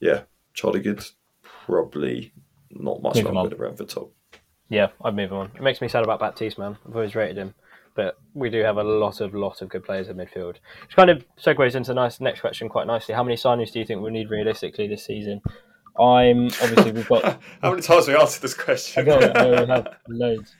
yeah, 0.00 0.22
Charlie 0.54 0.80
Goode 0.80 1.04
probably 1.42 2.32
not 2.70 3.02
much 3.02 3.22
longer 3.22 3.38
on. 3.38 3.52
at 3.52 3.58
Brentford 3.58 3.88
top. 3.88 4.12
Yeah, 4.68 4.88
I'd 5.04 5.16
move 5.16 5.32
him 5.32 5.38
on. 5.38 5.52
It 5.54 5.62
makes 5.62 5.80
me 5.80 5.88
sad 5.88 6.04
about 6.04 6.20
Baptiste, 6.20 6.58
man. 6.58 6.76
I've 6.86 6.94
always 6.94 7.14
rated 7.14 7.36
him, 7.36 7.54
but 8.00 8.18
we 8.32 8.48
do 8.48 8.62
have 8.62 8.78
a 8.78 8.82
lot 8.82 9.20
of 9.20 9.34
lot 9.34 9.60
of 9.60 9.68
good 9.68 9.84
players 9.84 10.08
in 10.08 10.16
midfield. 10.16 10.56
Which 10.86 10.96
kind 10.96 11.10
of 11.10 11.22
segues 11.36 11.74
into 11.74 11.88
the 11.88 11.94
nice 11.94 12.18
next 12.18 12.40
question 12.40 12.66
quite 12.70 12.86
nicely. 12.86 13.14
How 13.14 13.22
many 13.22 13.36
signings 13.36 13.72
do 13.72 13.78
you 13.78 13.84
think 13.84 14.00
we 14.00 14.10
need 14.10 14.30
realistically 14.30 14.88
this 14.88 15.04
season? 15.04 15.42
I'm 16.00 16.46
obviously 16.46 16.92
we've 16.92 17.06
got. 17.06 17.22
How 17.62 17.70
many 17.70 17.82
times 17.82 18.06
have 18.06 18.16
we 18.16 18.18
answered 18.18 18.40
this 18.40 18.58
I 18.58 18.62
question? 18.62 19.10
I 19.10 19.16
know 19.18 19.50
we 19.50 19.66
have 19.66 19.96
loads. 20.08 20.54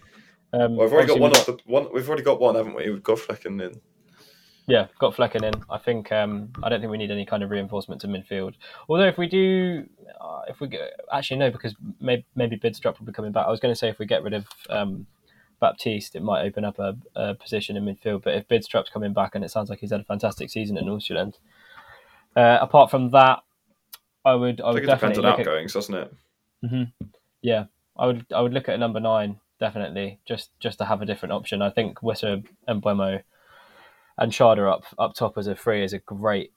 Um, 0.53 0.76
Well, 0.76 0.86
we've 0.86 0.93
already 0.93 1.09
got 1.09 1.18
one 1.18 1.30
off 1.30 1.47
the 1.47 1.59
one. 1.64 1.86
We've 1.95 2.07
already 2.07 2.24
got 2.24 2.41
one, 2.43 2.57
haven't 2.57 2.74
we? 2.74 2.91
We've 2.91 3.03
got 3.03 3.16
Flekken 3.16 3.62
in. 3.66 3.80
Yeah, 4.66 4.88
got 4.99 5.16
Flekken 5.16 5.43
in. 5.43 5.55
I 5.70 5.78
think 5.78 6.12
um, 6.12 6.51
I 6.62 6.68
don't 6.68 6.80
think 6.80 6.91
we 6.91 6.99
need 6.99 7.11
any 7.11 7.24
kind 7.24 7.43
of 7.43 7.51
reinforcement 7.51 8.03
to 8.03 8.07
midfield. 8.07 8.53
Although 8.86 9.07
if 9.07 9.16
we 9.16 9.28
do, 9.28 9.86
uh, 10.20 10.43
if 10.47 10.61
we 10.61 10.68
get, 10.68 10.91
actually 11.11 11.38
no, 11.38 11.51
because 11.51 11.74
maybe, 12.01 12.26
maybe 12.34 12.59
Bidstrup 12.59 12.99
will 12.99 13.07
be 13.07 13.12
coming 13.12 13.32
back. 13.32 13.47
I 13.47 13.51
was 13.51 13.61
going 13.61 13.72
to 13.72 13.78
say 13.78 13.88
if 13.88 13.99
we 13.99 14.05
get 14.05 14.22
rid 14.22 14.34
of 14.34 14.47
um, 14.68 15.07
Baptiste, 15.61 16.16
it 16.16 16.22
might 16.22 16.42
open 16.42 16.64
up 16.64 16.78
a, 16.78 16.96
a 17.14 17.34
position 17.34 17.76
in 17.76 17.84
midfield. 17.84 18.22
But 18.22 18.34
if 18.34 18.48
Bidstrup's 18.48 18.90
coming 18.90 19.12
back, 19.12 19.34
and 19.34 19.44
it 19.44 19.50
sounds 19.50 19.70
like 19.70 19.80
he's 19.80 19.90
had 19.90 20.00
a 20.00 20.04
fantastic 20.04 20.50
season 20.50 20.78
at 20.78 20.84
Northland. 20.84 21.38
Uh, 22.36 22.58
apart 22.61 22.90
from 22.90 23.11
that, 23.11 23.40
I 24.24 24.34
would 24.34 24.61
I 24.61 24.64
I 24.64 24.66
would 24.68 24.76
think 24.76 24.88
it 24.88 24.94
depends 24.94 25.18
on 25.18 25.24
look 25.24 25.34
at 25.34 25.40
outgoings, 25.40 25.72
doesn't 25.72 25.94
it? 25.94 26.12
yeah, 27.42 27.64
I 27.96 28.06
would 28.06 28.26
I 28.34 28.40
would 28.40 28.52
look 28.52 28.68
at 28.68 28.74
a 28.74 28.78
number 28.78 29.00
nine 29.00 29.40
definitely 29.61 30.18
just 30.24 30.50
just 30.58 30.78
to 30.78 30.84
have 30.84 31.02
a 31.02 31.06
different 31.06 31.32
option. 31.32 31.62
I 31.62 31.70
think 31.70 31.98
Wissa 32.00 32.44
and 32.66 32.82
Mbeumo 32.82 33.22
and 34.18 34.32
Schade 34.32 34.58
up 34.58 34.84
up 34.98 35.14
top 35.14 35.38
as 35.38 35.46
a 35.46 35.54
free 35.54 35.84
is 35.84 35.92
a 35.92 35.98
great 35.98 36.52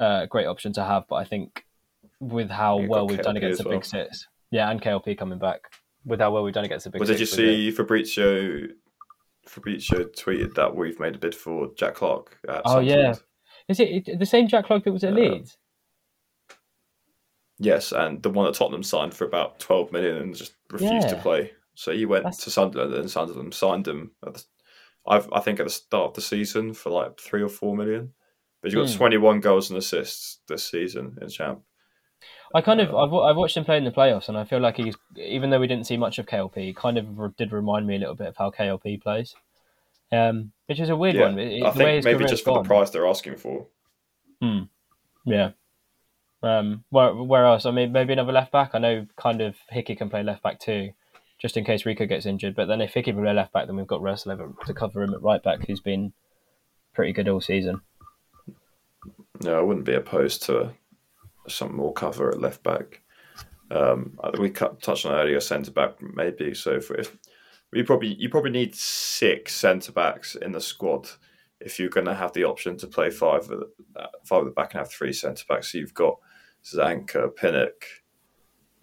uh, 0.00 0.26
great 0.26 0.46
option 0.46 0.72
to 0.74 0.84
have. 0.84 1.04
But 1.08 1.16
I 1.16 1.24
think 1.24 1.64
with 2.20 2.50
how 2.50 2.80
You've 2.80 2.90
well 2.90 3.06
we've 3.06 3.20
done 3.20 3.36
against 3.36 3.62
the 3.62 3.68
well. 3.68 3.78
big 3.78 3.84
six, 3.84 4.28
yeah, 4.50 4.70
and 4.70 4.80
KLP 4.80 5.18
coming 5.18 5.38
back 5.38 5.62
with 6.04 6.20
how 6.20 6.30
well 6.32 6.42
we've 6.44 6.54
done 6.54 6.64
against 6.64 6.84
the 6.84 6.90
big 6.90 7.00
Well, 7.00 7.06
six. 7.08 7.18
did 7.18 7.20
you 7.20 7.26
see 7.70 7.70
Fabrizio? 7.70 8.68
Fabrizio 9.46 10.04
tweeted 10.04 10.54
that 10.54 10.74
we've 10.74 10.98
made 10.98 11.14
a 11.14 11.18
bid 11.18 11.34
for 11.34 11.70
Jack 11.76 11.94
Clarke. 11.94 12.38
At 12.48 12.62
Oh, 12.64 12.80
yeah. 12.80 13.14
Is 13.68 13.80
it 13.80 14.08
it- 14.08 14.18
the 14.18 14.26
same 14.26 14.48
Jack 14.48 14.66
Clarke 14.66 14.84
that 14.84 14.92
was 14.92 15.04
at 15.04 15.12
Uh, 15.12 15.16
Leeds? 15.16 15.56
Yes, 17.58 17.92
and 17.92 18.22
the 18.22 18.30
one 18.30 18.46
that 18.46 18.54
Tottenham 18.54 18.82
signed 18.82 19.14
for 19.14 19.24
about 19.24 19.58
twelve 19.60 19.92
million 19.92 20.16
and 20.16 20.34
just 20.34 20.54
refused 20.70 21.08
to 21.10 21.20
play. 21.20 21.52
So 21.74 21.92
he 21.92 22.04
went 22.04 22.24
That's- 22.24 22.44
to 22.44 22.50
Sunderland 22.50 22.94
and 22.94 23.10
Sunderland 23.10 23.54
signed 23.54 23.86
him. 23.86 24.12
At 24.26 24.34
the, 24.34 24.44
I've, 25.06 25.28
I 25.32 25.40
think 25.40 25.60
at 25.60 25.66
the 25.66 25.70
start 25.70 26.08
of 26.10 26.14
the 26.14 26.20
season 26.20 26.72
for 26.74 26.90
like 26.90 27.20
three 27.20 27.42
or 27.42 27.48
four 27.48 27.76
million. 27.76 28.12
But 28.60 28.70
he's 28.72 28.74
got 28.80 28.90
Hmm. 28.90 28.96
twenty 28.96 29.16
one 29.18 29.40
goals 29.40 29.70
and 29.70 29.78
assists 29.78 30.40
this 30.48 30.64
season 30.68 31.16
in 31.20 31.28
champ. 31.28 31.62
I 32.54 32.60
kind 32.60 32.80
of 32.80 32.94
I've, 32.94 33.12
I've 33.12 33.36
watched 33.36 33.56
him 33.56 33.64
play 33.64 33.76
in 33.76 33.84
the 33.84 33.90
playoffs, 33.90 34.28
and 34.28 34.38
I 34.38 34.44
feel 34.44 34.60
like 34.60 34.76
he's 34.76 34.94
even 35.16 35.50
though 35.50 35.58
we 35.58 35.66
didn't 35.66 35.86
see 35.86 35.96
much 35.96 36.18
of 36.18 36.26
KLP, 36.26 36.54
he 36.56 36.72
kind 36.72 36.96
of 36.96 37.36
did 37.36 37.52
remind 37.52 37.86
me 37.86 37.96
a 37.96 37.98
little 37.98 38.14
bit 38.14 38.28
of 38.28 38.36
how 38.36 38.50
KLP 38.50 39.02
plays, 39.02 39.34
um, 40.12 40.52
which 40.66 40.78
is 40.78 40.88
a 40.88 40.96
weird 40.96 41.16
Yeah, 41.16 41.22
one. 41.22 41.38
It- 41.40 41.64
I 41.64 41.72
think 41.72 42.04
maybe 42.04 42.24
just 42.24 42.44
for 42.44 42.62
the 42.62 42.66
price 42.66 42.90
they're 42.90 43.06
asking 43.08 43.36
for. 43.36 43.66
Hmm. 44.40 44.60
Yeah. 45.24 45.50
Um, 46.44 46.84
where 46.90 47.12
where 47.14 47.44
else? 47.46 47.66
I 47.66 47.70
mean, 47.72 47.90
maybe 47.90 48.12
another 48.12 48.32
left 48.32 48.52
back. 48.52 48.70
I 48.74 48.78
know 48.78 49.06
kind 49.16 49.40
of 49.40 49.56
Hickey 49.70 49.96
can 49.96 50.08
play 50.10 50.22
left 50.22 50.42
back 50.42 50.60
too, 50.60 50.90
just 51.38 51.56
in 51.56 51.64
case 51.64 51.84
Rico 51.86 52.06
gets 52.06 52.26
injured. 52.26 52.54
But 52.54 52.66
then 52.68 52.80
if 52.80 52.94
Hickey 52.94 53.12
can 53.12 53.22
play 53.22 53.32
left 53.32 53.52
back, 53.52 53.66
then 53.66 53.76
we've 53.76 53.86
got 53.86 54.00
Roerslev 54.02 54.64
to 54.66 54.74
cover 54.74 55.02
him 55.02 55.14
at 55.14 55.22
right 55.22 55.42
back, 55.42 55.66
who's 55.66 55.80
been 55.80 56.12
pretty 56.92 57.12
good 57.12 57.28
all 57.28 57.40
season. 57.40 57.80
No, 59.40 59.58
I 59.58 59.62
wouldn't 59.62 59.86
be 59.86 59.94
opposed 59.94 60.42
to 60.44 60.70
some 61.48 61.74
more 61.76 61.92
cover 61.92 62.30
at 62.30 62.40
left 62.40 62.62
back. 62.62 63.02
Um, 63.70 64.18
we 64.38 64.50
cut, 64.50 64.80
touched 64.82 65.06
on 65.06 65.14
earlier 65.14 65.40
centre 65.40 65.70
back 65.70 65.94
maybe. 66.00 66.54
So 66.54 66.72
if, 66.72 66.90
if 66.90 67.16
you 67.72 67.84
probably 67.84 68.14
you 68.14 68.28
probably 68.28 68.50
need 68.50 68.74
six 68.74 69.54
centre 69.54 69.92
backs 69.92 70.34
in 70.36 70.52
the 70.52 70.60
squad 70.60 71.08
if 71.60 71.78
you're 71.78 71.88
going 71.88 72.06
to 72.06 72.14
have 72.14 72.32
the 72.34 72.44
option 72.44 72.76
to 72.76 72.86
play 72.86 73.10
five 73.10 73.42
at 73.50 73.58
the, 73.58 73.70
five 74.24 74.40
at 74.40 74.44
the 74.44 74.50
back 74.50 74.74
and 74.74 74.80
have 74.80 74.90
three 74.90 75.12
centre 75.12 75.44
backs. 75.48 75.72
So 75.72 75.78
you've 75.78 75.94
got 75.94 76.18
Zanka, 76.62 77.34
Pinnock, 77.34 77.86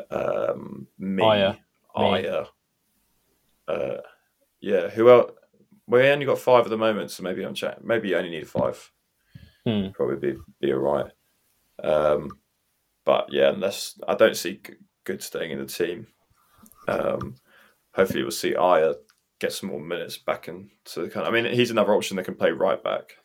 um, 0.09 0.87
Mee, 0.97 1.23
Ajer. 1.23 1.57
Ajer. 1.95 2.47
Uh, 3.67 3.97
yeah, 4.61 4.89
who 4.89 5.09
else? 5.09 5.31
We 5.87 6.07
only 6.09 6.25
got 6.25 6.39
five 6.39 6.63
at 6.63 6.69
the 6.69 6.77
moment, 6.77 7.11
so 7.11 7.23
maybe 7.23 7.43
I'm 7.43 7.53
chat. 7.53 7.83
Maybe 7.83 8.09
you 8.09 8.17
only 8.17 8.29
need 8.29 8.47
five 8.47 8.91
Hmm. 9.65 9.89
probably 9.93 10.33
be, 10.33 10.39
be 10.59 10.73
all 10.73 10.79
right. 10.79 11.11
Um, 11.83 12.29
but 13.11 13.27
yeah, 13.29 13.49
unless 13.49 13.99
I 14.07 14.15
don't 14.15 14.37
see 14.37 14.61
good 15.03 15.21
staying 15.21 15.51
in 15.51 15.59
the 15.59 15.65
team. 15.65 16.07
Um, 16.87 17.35
hopefully, 17.93 18.21
we'll 18.21 18.31
see 18.31 18.53
Ajer 18.53 18.95
get 19.37 19.51
some 19.51 19.67
more 19.67 19.81
minutes 19.81 20.17
back 20.17 20.47
into 20.47 20.71
the 21.01 21.09
kind. 21.09 21.27
I 21.27 21.29
mean, 21.29 21.53
he's 21.53 21.71
another 21.71 21.93
option 21.93 22.15
that 22.15 22.23
can 22.23 22.35
play 22.35 22.51
right 22.51 22.81
back. 22.81 23.17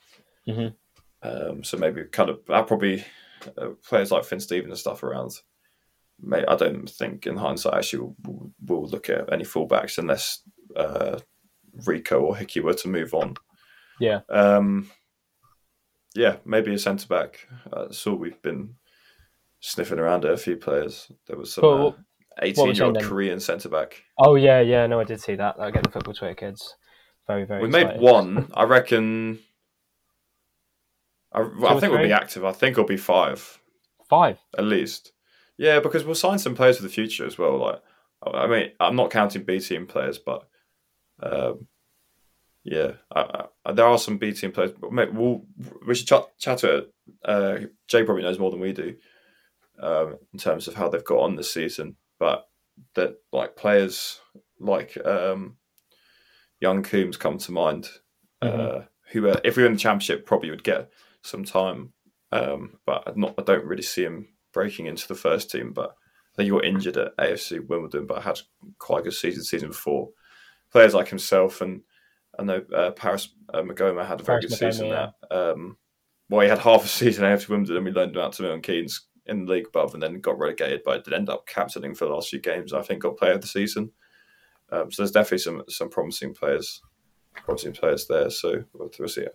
Mhm. 0.45 0.75
Um, 1.23 1.63
so 1.63 1.77
maybe 1.77 2.03
kind 2.03 2.29
of 2.29 2.41
that 2.47 2.67
probably 2.67 3.05
uh, 3.57 3.69
players 3.87 4.11
like 4.11 4.25
Fin 4.25 4.41
Stevens 4.41 4.71
and 4.71 4.77
stuff 4.77 5.03
around. 5.03 5.31
May, 6.19 6.43
I 6.45 6.57
don't 6.57 6.89
think 6.89 7.25
in 7.25 7.37
hindsight 7.37 7.75
actually 7.75 8.13
we'll, 8.25 8.51
we'll 8.65 8.87
look 8.87 9.09
at 9.09 9.31
any 9.31 9.45
fullbacks 9.45 9.99
unless 9.99 10.41
uh, 10.75 11.19
Rico 11.85 12.19
or 12.19 12.35
Hickey 12.35 12.59
were 12.59 12.73
to 12.73 12.89
move 12.89 13.13
on. 13.13 13.35
Yeah. 14.01 14.19
Um, 14.29 14.91
yeah, 16.13 16.37
maybe 16.43 16.73
a 16.73 16.77
centre 16.77 17.07
back. 17.07 17.47
I 17.71 17.85
saw 17.91 18.15
we've 18.15 18.41
been 18.41 18.75
sniffing 19.59 19.99
around 19.99 20.25
at 20.25 20.31
a 20.31 20.37
few 20.37 20.57
players. 20.57 21.11
There 21.27 21.37
was 21.37 21.53
some 21.53 21.63
Well, 21.63 21.87
uh, 21.87 22.41
18 22.41 22.75
year 22.75 22.85
old? 22.85 23.01
Korean 23.01 23.39
centre 23.39 23.69
back. 23.69 24.03
Oh 24.17 24.35
yeah, 24.35 24.61
yeah. 24.61 24.85
No, 24.87 24.99
I 24.99 25.03
did 25.03 25.21
see 25.21 25.35
that. 25.35 25.59
I 25.59 25.71
get 25.71 25.83
the 25.83 25.89
football 25.89 26.13
Twitter 26.13 26.35
kids. 26.35 26.75
Very, 27.27 27.45
very. 27.45 27.61
We 27.61 27.69
made 27.69 27.99
one. 27.99 28.49
I 28.53 28.63
reckon. 28.63 29.39
I, 31.33 31.41
I 31.41 31.79
think 31.79 31.91
we'll 31.91 32.01
be 32.03 32.13
active. 32.13 32.45
I 32.45 32.53
think 32.53 32.73
it'll 32.73 32.85
be 32.85 32.97
five 32.97 33.59
Five. 34.09 34.39
at 34.57 34.63
least. 34.63 35.11
Yeah, 35.57 35.79
because 35.79 36.05
we'll 36.05 36.15
sign 36.15 36.39
some 36.39 36.55
players 36.55 36.77
for 36.77 36.83
the 36.83 36.89
future 36.89 37.25
as 37.25 37.37
well. 37.37 37.57
Like, 37.57 37.81
I 38.25 38.47
mean, 38.47 38.71
I'm 38.79 38.95
not 38.95 39.11
counting 39.11 39.43
B 39.43 39.59
team 39.59 39.87
players, 39.87 40.19
but 40.19 40.47
um, 41.21 41.67
yeah, 42.63 42.93
I, 43.13 43.45
I, 43.65 43.71
there 43.73 43.85
are 43.85 43.97
some 43.97 44.17
B 44.19 44.31
team 44.31 44.51
players. 44.51 44.71
But 44.79 44.93
mate, 44.93 45.13
we'll, 45.13 45.45
we 45.85 45.95
should 45.95 46.07
chat, 46.07 46.25
chat 46.39 46.59
to 46.59 46.77
it. 46.77 46.93
Uh, 47.25 47.57
Jay 47.87 48.03
probably 48.03 48.23
knows 48.23 48.39
more 48.39 48.51
than 48.51 48.59
we 48.59 48.71
do 48.71 48.95
um, 49.81 50.17
in 50.33 50.39
terms 50.39 50.67
of 50.67 50.75
how 50.75 50.89
they've 50.89 51.03
got 51.03 51.19
on 51.19 51.35
this 51.35 51.53
season. 51.53 51.95
But 52.19 52.47
that 52.95 53.15
like 53.31 53.55
players 53.55 54.19
like 54.59 54.97
um, 55.05 55.57
young 56.59 56.83
Coombs 56.83 57.17
come 57.17 57.37
to 57.39 57.51
mind, 57.51 57.89
uh, 58.41 58.81
who 59.11 59.29
uh, 59.29 59.39
if 59.43 59.57
we 59.57 59.63
were 59.63 59.67
in 59.67 59.73
the 59.73 59.79
championship 59.79 60.25
probably 60.25 60.49
would 60.49 60.63
get 60.63 60.89
some 61.21 61.43
time. 61.43 61.93
Um, 62.31 62.77
but 62.85 63.17
not 63.17 63.35
I 63.37 63.43
don't 63.43 63.65
really 63.65 63.83
see 63.83 64.03
him 64.03 64.27
breaking 64.53 64.87
into 64.87 65.07
the 65.07 65.15
first 65.15 65.49
team. 65.49 65.73
But 65.73 65.91
I 65.91 66.35
think 66.35 66.45
he 66.45 66.51
got 66.51 66.65
injured 66.65 66.97
at 66.97 67.17
AFC 67.17 67.65
Wimbledon, 67.67 68.05
but 68.05 68.23
had 68.23 68.39
quite 68.79 68.99
a 69.01 69.03
good 69.03 69.13
season 69.13 69.43
season 69.43 69.69
before. 69.69 70.09
Players 70.71 70.93
like 70.93 71.07
himself 71.07 71.61
and 71.61 71.81
I 72.39 72.43
know 72.43 72.61
uh, 72.75 72.91
Paris 72.91 73.29
uh, 73.53 73.61
Maghoma 73.61 74.05
had 74.05 74.21
a 74.21 74.23
very 74.23 74.41
Paris 74.41 74.59
good 74.59 74.73
season 74.73 74.89
there. 74.89 75.13
Um, 75.31 75.77
well, 76.29 76.41
he 76.41 76.49
had 76.49 76.59
half 76.59 76.83
a 76.83 76.87
season 76.87 77.23
at 77.23 77.39
AFC 77.39 77.49
Wimbledon, 77.49 77.77
and 77.77 77.85
we 77.85 77.91
loaned 77.91 78.15
him 78.15 78.21
out 78.21 78.33
to 78.33 78.41
Milton 78.43 78.61
Keynes 78.61 79.07
in 79.27 79.45
the 79.45 79.51
league 79.51 79.67
above, 79.67 79.93
and 79.93 80.01
then 80.01 80.19
got 80.19 80.39
relegated, 80.39 80.81
but 80.83 81.03
did 81.03 81.13
end 81.13 81.29
up 81.29 81.47
captaining 81.47 81.95
for 81.95 82.05
the 82.05 82.13
last 82.13 82.29
few 82.29 82.39
games. 82.39 82.73
I 82.73 82.81
think 82.81 83.01
got 83.01 83.17
player 83.17 83.33
of 83.33 83.41
the 83.41 83.47
season. 83.47 83.91
Um, 84.71 84.91
so 84.91 85.01
there's 85.01 85.11
definitely 85.11 85.39
some 85.39 85.63
some 85.69 85.89
promising 85.89 86.33
players, 86.33 86.81
promising 87.33 87.73
players 87.73 88.07
there. 88.07 88.29
So 88.29 88.63
we'll, 88.73 88.91
we'll 88.99 89.07
see. 89.07 89.27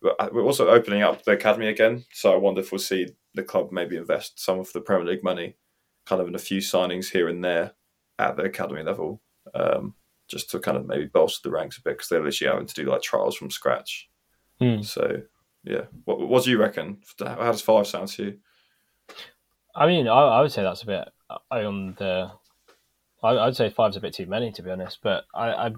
But 0.00 0.16
uh, 0.18 0.28
we're 0.32 0.44
also 0.44 0.68
opening 0.68 1.02
up 1.02 1.24
the 1.24 1.32
academy 1.32 1.68
again, 1.68 2.04
so 2.12 2.32
I 2.32 2.36
wonder 2.36 2.60
if 2.60 2.70
we'll 2.70 2.78
see 2.78 3.08
the 3.34 3.42
club 3.42 3.72
maybe 3.72 3.96
invest 3.96 4.40
some 4.40 4.60
of 4.60 4.72
the 4.72 4.80
Premier 4.80 5.06
League 5.06 5.24
money, 5.24 5.56
kind 6.06 6.22
of 6.22 6.28
in 6.28 6.34
a 6.34 6.38
few 6.38 6.60
signings 6.60 7.10
here 7.10 7.28
and 7.28 7.44
there 7.44 7.72
at 8.18 8.36
the 8.36 8.44
academy 8.44 8.82
level, 8.82 9.22
um, 9.54 9.94
just 10.28 10.50
to 10.50 10.60
kind 10.60 10.76
of 10.76 10.86
maybe 10.86 11.06
bolster 11.06 11.48
the 11.48 11.52
ranks 11.52 11.78
a 11.78 11.82
bit 11.82 11.96
because 11.96 12.08
they're 12.08 12.22
literally 12.22 12.52
having 12.52 12.66
to 12.66 12.74
do 12.74 12.88
like 12.88 13.02
trials 13.02 13.36
from 13.36 13.50
scratch. 13.50 14.08
Hmm. 14.60 14.82
So 14.82 15.22
yeah, 15.64 15.82
what, 16.04 16.20
what 16.20 16.44
do 16.44 16.50
you 16.50 16.58
reckon? 16.58 16.98
How 17.18 17.50
does 17.50 17.60
five 17.60 17.86
sound 17.86 18.08
to 18.08 18.24
you? 18.24 18.38
I 19.78 19.86
mean, 19.86 20.08
I, 20.08 20.20
I 20.20 20.40
would 20.42 20.50
say 20.50 20.62
that's 20.62 20.82
a 20.82 20.86
bit 20.86 21.08
on 21.50 21.94
the. 21.98 22.30
I, 23.22 23.38
I'd 23.38 23.56
say 23.56 23.70
five's 23.70 23.96
a 23.96 24.00
bit 24.00 24.12
too 24.12 24.26
many, 24.26 24.50
to 24.52 24.62
be 24.62 24.70
honest. 24.70 24.98
But 25.02 25.24
I, 25.34 25.50
I 25.50 25.70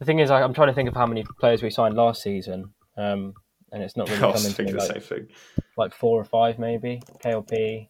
the 0.00 0.04
thing 0.04 0.18
is, 0.18 0.30
I, 0.30 0.42
I'm 0.42 0.52
trying 0.52 0.68
to 0.68 0.74
think 0.74 0.88
of 0.88 0.96
how 0.96 1.06
many 1.06 1.24
players 1.38 1.62
we 1.62 1.70
signed 1.70 1.94
last 1.94 2.22
season, 2.22 2.74
um, 2.96 3.34
and 3.70 3.82
it's 3.82 3.96
not 3.96 4.08
really 4.08 4.22
I 4.24 4.32
coming 4.32 4.52
to 4.52 4.62
me 4.64 4.72
the 4.72 4.78
like, 4.78 4.92
same 4.92 5.00
thing. 5.00 5.28
like 5.76 5.94
four 5.94 6.20
or 6.20 6.24
five, 6.24 6.58
maybe 6.58 7.00
KLP, 7.24 7.88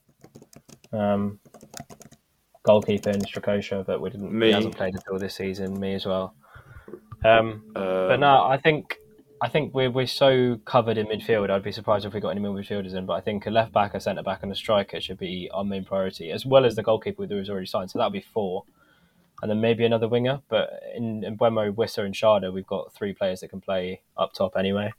um, 0.93 1.41
goalkeeper 2.65 3.11
in 3.11 3.21
Strakosha, 3.21 3.87
but 3.87 4.01
we 4.03 4.11
didn't. 4.11 4.31
Me. 4.31 4.49
He 4.49 4.53
hasn't 4.53 4.77
played 4.77 4.95
at 4.95 5.03
all 5.11 5.19
this 5.19 5.35
season. 5.35 5.81
Me 5.81 5.95
as 5.95 6.05
well. 6.05 6.35
Um, 7.25 7.73
Uh, 7.75 8.09
but 8.09 8.21
no, 8.21 8.45
I 8.45 8.59
think 8.59 8.99
I 9.41 9.49
think 9.49 9.75
we're 9.75 9.91
we're 9.91 10.07
so 10.07 10.59
covered 10.65 10.99
in 10.99 11.07
midfield. 11.07 11.51
I'd 11.51 11.63
be 11.63 11.73
surprised 11.73 12.05
if 12.05 12.13
we 12.15 12.21
got 12.21 12.31
any 12.31 12.41
more 12.41 12.55
midfielders 12.55 12.95
in. 12.95 13.07
But 13.07 13.15
I 13.15 13.21
think 13.21 13.47
a 13.47 13.51
left 13.51 13.73
back, 13.73 13.95
a 13.95 14.01
centre 14.01 14.23
back, 14.23 14.43
and 14.43 14.51
a 14.51 14.55
striker 14.55 15.01
should 15.01 15.19
be 15.19 15.49
our 15.53 15.65
main 15.65 15.85
priority, 15.85 16.31
as 16.33 16.45
well 16.45 16.65
as 16.65 16.77
the 16.77 16.83
goalkeeper 16.83 17.27
who 17.27 17.37
was 17.37 17.49
already 17.51 17.67
signed. 17.67 17.91
So 17.91 17.99
that'll 17.99 18.11
be 18.11 18.21
four, 18.21 18.65
and 19.43 19.51
then 19.51 19.61
maybe 19.61 19.85
another 19.85 20.09
winger. 20.09 20.41
But 20.49 20.71
in, 20.95 21.23
in 21.25 21.37
Mbeumo, 21.39 21.73
Wissa, 21.75 22.05
and 22.05 22.15
Schade, 22.15 22.53
we've 22.53 22.67
got 22.67 22.93
three 22.95 23.13
players 23.13 23.41
that 23.41 23.49
can 23.49 23.61
play 23.61 24.03
up 24.17 24.33
top 24.33 24.57
anyway. 24.57 24.93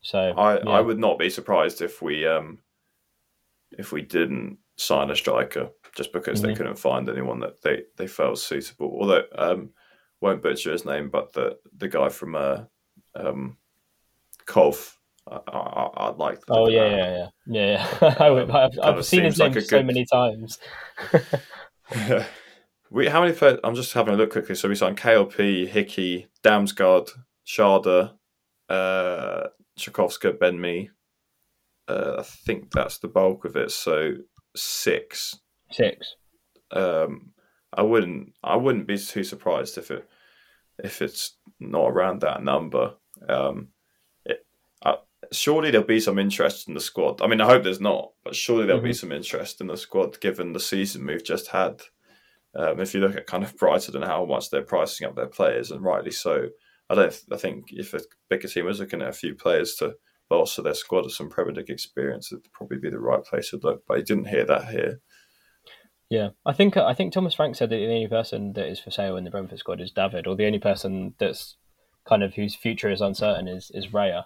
So 0.00 0.18
I, 0.18 0.58
yeah. 0.58 0.70
I 0.70 0.80
would 0.80 0.98
not 0.98 1.18
be 1.18 1.30
surprised 1.30 1.82
if 1.82 2.00
we 2.02 2.26
um 2.26 2.58
if 3.72 3.92
we 3.92 4.02
didn't 4.02 4.58
sign 4.76 5.10
a 5.10 5.16
striker 5.16 5.70
just 5.96 6.12
because 6.12 6.42
they 6.42 6.52
Mhm. 6.52 6.56
couldn't 6.56 6.78
find 6.78 7.08
anyone 7.08 7.40
that 7.40 7.62
they, 7.62 7.84
they 7.96 8.06
felt 8.06 8.38
suitable. 8.38 8.96
Although 9.00 9.24
um 9.36 9.70
won't 10.20 10.42
butcher 10.42 10.72
his 10.72 10.84
name, 10.84 11.08
but 11.10 11.32
the 11.32 11.58
the 11.76 11.88
guy 11.88 12.08
from 12.08 12.34
uh 12.36 12.64
um 13.16 13.56
Cov, 14.46 14.96
I, 15.28 15.38
I, 15.48 16.08
I'd 16.08 16.16
like. 16.18 16.40
Oh 16.48 16.68
yeah, 16.68 16.86
yeah, 16.88 16.96
yeah, 16.96 17.28
yeah. 17.46 17.86
yeah. 18.20 18.30
Would, 18.30 18.50
I've, 18.50 18.78
I've 18.82 19.04
seen 19.04 19.24
his 19.24 19.36
seems 19.36 19.38
like 19.38 19.54
name 19.54 19.64
so 19.64 19.78
good- 19.78 19.86
many 19.86 20.06
times. 20.06 20.58
we 22.90 23.08
how 23.08 23.22
many 23.22 23.32
players? 23.34 23.58
I'm 23.64 23.74
just 23.74 23.92
having 23.92 24.14
a 24.14 24.16
look 24.16 24.30
quickly. 24.30 24.54
So 24.54 24.68
we 24.68 24.74
signed 24.74 24.98
KLP, 24.98 25.68
Hickey, 25.68 26.28
Damsgaard, 26.42 27.10
Schade, 27.44 28.12
uh, 28.68 29.46
Ben 30.40 30.60
Mee. 30.60 30.90
Uh, 31.88 32.16
I 32.18 32.22
think 32.22 32.72
that's 32.72 32.98
the 32.98 33.08
bulk 33.08 33.44
of 33.44 33.56
it. 33.56 33.70
So 33.70 34.14
six. 34.54 35.38
Six. 35.70 36.14
Um, 36.72 37.32
I 37.72 37.82
wouldn't. 37.82 38.32
I 38.42 38.56
wouldn't 38.56 38.86
be 38.86 38.98
too 38.98 39.24
surprised 39.24 39.78
if 39.78 39.90
it 39.90 40.08
if 40.82 41.02
it's 41.02 41.36
not 41.60 41.88
around 41.90 42.20
that 42.20 42.42
number. 42.42 42.94
Um, 43.28 43.68
it, 44.24 44.46
uh, 44.82 44.96
surely 45.32 45.70
there'll 45.70 45.86
be 45.86 46.00
some 46.00 46.18
interest 46.18 46.68
in 46.68 46.74
the 46.74 46.80
squad. 46.80 47.22
I 47.22 47.26
mean, 47.26 47.40
I 47.40 47.46
hope 47.46 47.64
there's 47.64 47.80
not, 47.80 48.12
but 48.24 48.36
surely 48.36 48.66
there'll 48.66 48.82
be 48.82 48.92
some 48.92 49.12
interest 49.12 49.60
in 49.60 49.66
the 49.68 49.76
squad 49.76 50.20
given 50.20 50.52
the 50.52 50.60
season 50.60 51.06
we've 51.06 51.24
just 51.24 51.48
had. 51.48 51.82
Um, 52.54 52.80
if 52.80 52.94
you 52.94 53.00
look 53.00 53.16
at 53.16 53.26
kind 53.26 53.44
of 53.44 53.56
Brighton 53.56 53.96
and 53.96 54.04
how 54.04 54.24
much 54.24 54.50
they're 54.50 54.62
pricing 54.62 55.06
up 55.06 55.14
their 55.14 55.26
players, 55.26 55.70
and 55.70 55.82
rightly 55.82 56.10
so, 56.10 56.48
I 56.88 56.94
don't. 56.94 57.20
I 57.32 57.36
think 57.36 57.66
if 57.70 57.92
a 57.92 58.00
bigger 58.30 58.48
team 58.48 58.64
was 58.64 58.80
looking 58.80 59.02
at 59.02 59.08
a 59.08 59.12
few 59.12 59.34
players 59.34 59.74
to 59.76 59.96
bolster 60.28 60.62
their 60.62 60.74
squad 60.74 61.04
with 61.04 61.12
some 61.12 61.28
Premier 61.28 61.54
League 61.54 61.70
experience, 61.70 62.32
it'd 62.32 62.50
probably 62.52 62.78
be 62.78 62.90
the 62.90 62.98
right 62.98 63.22
place 63.24 63.50
to 63.50 63.60
look. 63.62 63.82
But 63.86 63.98
I 63.98 64.00
didn't 64.02 64.28
hear 64.28 64.44
that 64.46 64.68
here. 64.68 65.00
Yeah, 66.08 66.30
I 66.46 66.52
think 66.52 66.76
I 66.76 66.94
think 66.94 67.12
Thomas 67.12 67.34
Frank 67.34 67.56
said 67.56 67.70
that 67.70 67.76
the 67.76 67.86
only 67.86 68.06
person 68.06 68.52
that 68.52 68.68
is 68.68 68.78
for 68.78 68.90
sale 68.90 69.16
in 69.16 69.24
the 69.24 69.30
Brentford 69.30 69.58
squad 69.58 69.80
is 69.80 69.90
David, 69.90 70.26
or 70.26 70.36
the 70.36 70.46
only 70.46 70.60
person 70.60 71.14
that's 71.18 71.56
kind 72.08 72.22
of 72.22 72.34
whose 72.34 72.54
future 72.54 72.90
is 72.90 73.00
uncertain 73.00 73.48
is 73.48 73.70
is 73.74 73.88
Raya. 73.88 74.24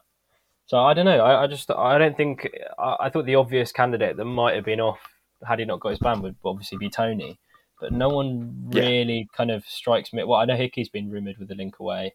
So 0.66 0.78
I 0.78 0.95
don't 0.95 1.05
know. 1.07 1.18
I, 1.18 1.45
I 1.45 1.47
just 1.47 1.70
I 1.70 1.99
don't 1.99 2.16
think 2.16 2.49
I, 2.78 2.97
I 3.01 3.11
thought 3.11 3.26
the 3.26 3.35
obvious 3.35 3.72
candidate 3.72 4.16
that 4.16 4.24
might 4.24 4.55
have 4.55 4.64
been 4.64 4.81
off 4.81 5.01
had 5.47 5.59
he 5.59 5.64
not 5.64 5.81
got 5.81 5.91
his 5.91 5.99
ban 5.99 6.22
would 6.22 6.37
obviously 6.45 6.78
be 6.78 6.91
Toney, 6.91 7.39
but 7.81 7.93
no 7.93 8.09
one 8.09 8.68
Yeah. 8.70 8.83
really 8.83 9.28
kind 9.37 9.51
of 9.51 9.64
strikes 9.66 10.12
me. 10.12 10.22
Well, 10.22 10.39
I 10.39 10.45
know 10.45 10.57
Hickey's 10.57 10.89
been 10.91 11.11
rumored 11.11 11.39
with 11.39 11.49
the 11.49 11.55
link 11.55 11.78
away. 11.81 12.14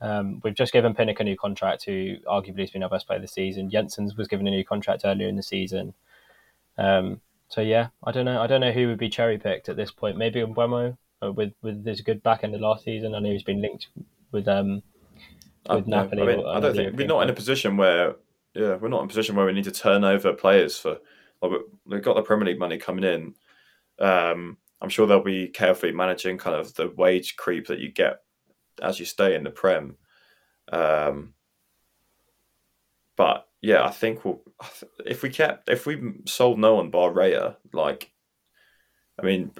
Um, 0.00 0.40
we've 0.42 0.54
just 0.54 0.72
given 0.72 0.94
Pinnock 0.94 1.20
a 1.20 1.24
new 1.24 1.36
contract, 1.36 1.84
who 1.84 2.16
arguably 2.26 2.60
has 2.60 2.70
been 2.70 2.82
our 2.82 2.88
best 2.88 3.06
player 3.06 3.18
this 3.20 3.32
season. 3.32 3.70
Jensen's 3.70 4.16
was 4.16 4.28
given 4.28 4.46
a 4.46 4.50
new 4.50 4.64
contract 4.64 5.02
earlier 5.04 5.28
in 5.28 5.36
the 5.36 5.42
season. 5.42 5.94
Um, 6.78 7.20
so 7.48 7.60
yeah, 7.60 7.88
I 8.04 8.10
don't 8.12 8.24
know. 8.24 8.40
I 8.40 8.46
don't 8.46 8.60
know 8.62 8.72
who 8.72 8.88
would 8.88 8.98
be 8.98 9.10
cherry 9.10 9.38
picked 9.38 9.68
at 9.68 9.76
this 9.76 9.90
point. 9.90 10.16
Maybe 10.16 10.40
Mbeumo 10.40 10.96
uh, 11.22 11.32
with 11.32 11.52
with 11.62 11.84
this 11.84 12.00
good 12.00 12.22
back 12.22 12.44
end 12.44 12.54
of 12.54 12.60
last 12.60 12.84
season. 12.84 13.14
I 13.14 13.18
know 13.20 13.30
he's 13.30 13.42
been 13.42 13.60
linked 13.60 13.88
with 14.32 14.48
um 14.48 14.82
with 15.68 15.84
I- 15.86 15.90
Napoli. 15.90 16.22
I, 16.22 16.36
mean, 16.36 16.46
I 16.46 16.60
don't 16.60 16.74
think 16.74 16.96
we're 16.96 17.06
not 17.06 17.22
in 17.22 17.30
a 17.30 17.34
position 17.34 17.76
where, 17.76 18.16
yeah, 18.54 18.76
we're 18.76 18.88
not 18.88 19.00
in 19.00 19.04
a 19.06 19.08
position 19.08 19.36
where 19.36 19.46
we 19.46 19.52
need 19.52 19.64
to 19.64 19.70
turn 19.70 20.04
over 20.04 20.32
players 20.32 20.78
for. 20.78 20.98
Like, 21.42 21.52
we- 21.52 21.64
we've 21.86 22.02
got 22.02 22.16
the 22.16 22.22
Premier 22.22 22.46
League 22.46 22.58
money 22.58 22.78
coming 22.78 23.04
in. 23.04 23.34
Um, 23.98 24.58
I'm 24.80 24.88
sure 24.88 25.06
they'll 25.06 25.22
be 25.22 25.48
carefully 25.48 25.92
managing 25.92 26.38
kind 26.38 26.56
of 26.56 26.74
the 26.74 26.88
wage 26.88 27.36
creep 27.36 27.66
that 27.66 27.80
you 27.80 27.92
get 27.92 28.20
as 28.82 28.98
you 28.98 29.04
stay 29.04 29.34
in 29.34 29.44
the 29.44 29.50
Prem. 29.50 29.96
Um, 30.72 31.34
but 33.16 33.46
yeah, 33.60 33.84
I 33.84 33.90
think 33.90 34.24
we'll 34.24 34.40
if 35.04 35.22
we 35.22 35.28
kept 35.30 35.68
if 35.68 35.84
we 35.86 36.14
sold 36.26 36.58
no 36.58 36.76
one 36.76 36.90
bar 36.90 37.10
Raya, 37.10 37.56
like, 37.72 38.10
I 39.18 39.24
mean, 39.26 39.52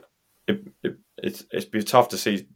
it, 0.46 0.66
it, 0.82 0.96
it's 1.18 1.44
it'd 1.52 1.70
be 1.70 1.82
tough 1.82 2.08
to 2.08 2.18
see 2.18 2.46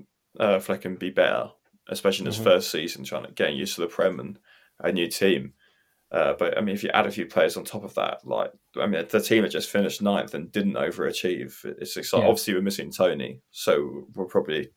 uh, 0.41 0.57
Flekken 0.57 0.99
be 0.99 1.11
better, 1.11 1.51
especially 1.89 2.23
in 2.23 2.33
his 2.33 2.39
Mhm. 2.41 2.45
first 2.45 2.71
season, 2.71 3.05
trying 3.05 3.27
to 3.27 3.33
get 3.33 3.55
used 3.55 3.75
to 3.77 3.83
the 3.83 3.87
Prem 3.89 4.21
and 4.21 4.39
a 4.81 4.91
new 4.93 5.09
team. 5.09 5.55
Uh, 6.11 6.35
but 6.39 6.57
I 6.57 6.61
mean, 6.61 6.75
if 6.75 6.85
you 6.85 6.91
add 6.95 7.07
a 7.07 7.11
few 7.11 7.27
players 7.27 7.57
on 7.57 7.65
top 7.65 7.83
of 7.85 7.95
that, 7.95 8.25
like 8.25 8.53
I 8.77 8.87
mean, 8.87 9.05
the 9.09 9.21
team 9.21 9.43
had 9.43 9.51
just 9.53 9.71
finished 9.71 10.01
ninth 10.03 10.35
and 10.35 10.53
didn't 10.53 10.75
overachieve, 10.75 11.65
it's 11.65 11.97
exciting. 11.97 12.25
Yeah. 12.25 12.31
Obviously, 12.31 12.55
we're 12.55 12.61
missing 12.63 12.91
Toney, 12.93 13.41
so 13.51 14.07
we're 14.15 14.27
probably 14.27 14.71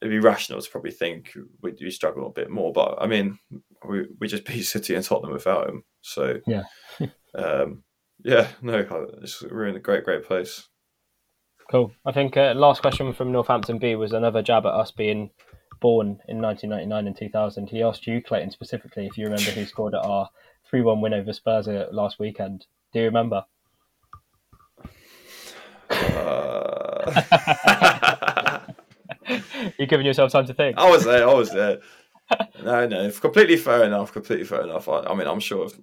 it'd 0.00 0.10
be 0.10 0.18
rational 0.20 0.60
to 0.62 0.70
probably 0.70 0.92
think 0.92 1.36
we 1.62 1.72
we 1.80 1.90
struggle 1.90 2.26
a 2.26 2.32
bit 2.32 2.48
more. 2.50 2.72
But 2.72 2.98
I 3.00 3.06
mean, 3.06 3.38
we 3.86 4.06
we 4.20 4.28
just 4.28 4.44
beat 4.46 4.62
City 4.62 4.94
and 4.94 5.04
Tottenham 5.04 5.32
without 5.32 5.68
him, 5.68 5.84
so 6.00 6.40
Yeah. 6.46 6.62
um, 7.34 7.82
yeah, 8.22 8.48
no, 8.62 8.86
it's, 9.22 9.42
we're 9.42 9.66
in 9.66 9.76
a 9.76 9.80
great, 9.80 10.04
great 10.04 10.24
place. 10.24 10.68
Cool. 11.70 11.92
I 12.04 12.12
think 12.12 12.36
uh, 12.36 12.52
last 12.54 12.82
question 12.82 13.12
from 13.14 13.32
Northampton 13.32 13.78
B 13.78 13.94
was 13.96 14.12
another 14.12 14.42
jab 14.42 14.66
at 14.66 14.74
us 14.74 14.90
being 14.90 15.30
born 15.80 16.20
in 16.28 16.40
1999 16.40 17.06
and 17.06 17.16
2000. 17.16 17.68
He 17.68 17.82
asked 17.82 18.06
you, 18.06 18.22
Clayton, 18.22 18.50
specifically 18.50 19.06
if 19.06 19.18
you 19.18 19.24
remember 19.24 19.50
who 19.50 19.64
scored 19.64 19.94
at 19.94 20.04
our 20.04 20.28
3 20.68 20.82
1 20.82 21.00
win 21.00 21.14
over 21.14 21.32
Spurs 21.32 21.66
last 21.92 22.18
weekend. 22.18 22.66
Do 22.92 23.00
you 23.00 23.06
remember? 23.06 23.44
Uh... 25.90 27.12
You're 29.78 29.86
giving 29.86 30.06
yourself 30.06 30.32
time 30.32 30.46
to 30.46 30.54
think. 30.54 30.78
I 30.78 30.88
was 30.90 31.04
there. 31.04 31.28
I 31.28 31.34
was 31.34 31.52
there. 31.52 31.78
No, 32.62 32.86
no, 32.86 33.10
completely 33.10 33.56
fair 33.56 33.84
enough. 33.84 34.12
Completely 34.12 34.44
fair 34.44 34.62
enough. 34.62 34.88
I, 34.88 35.00
I 35.00 35.14
mean, 35.14 35.26
I'm 35.26 35.40
sure 35.40 35.66
if, 35.66 35.78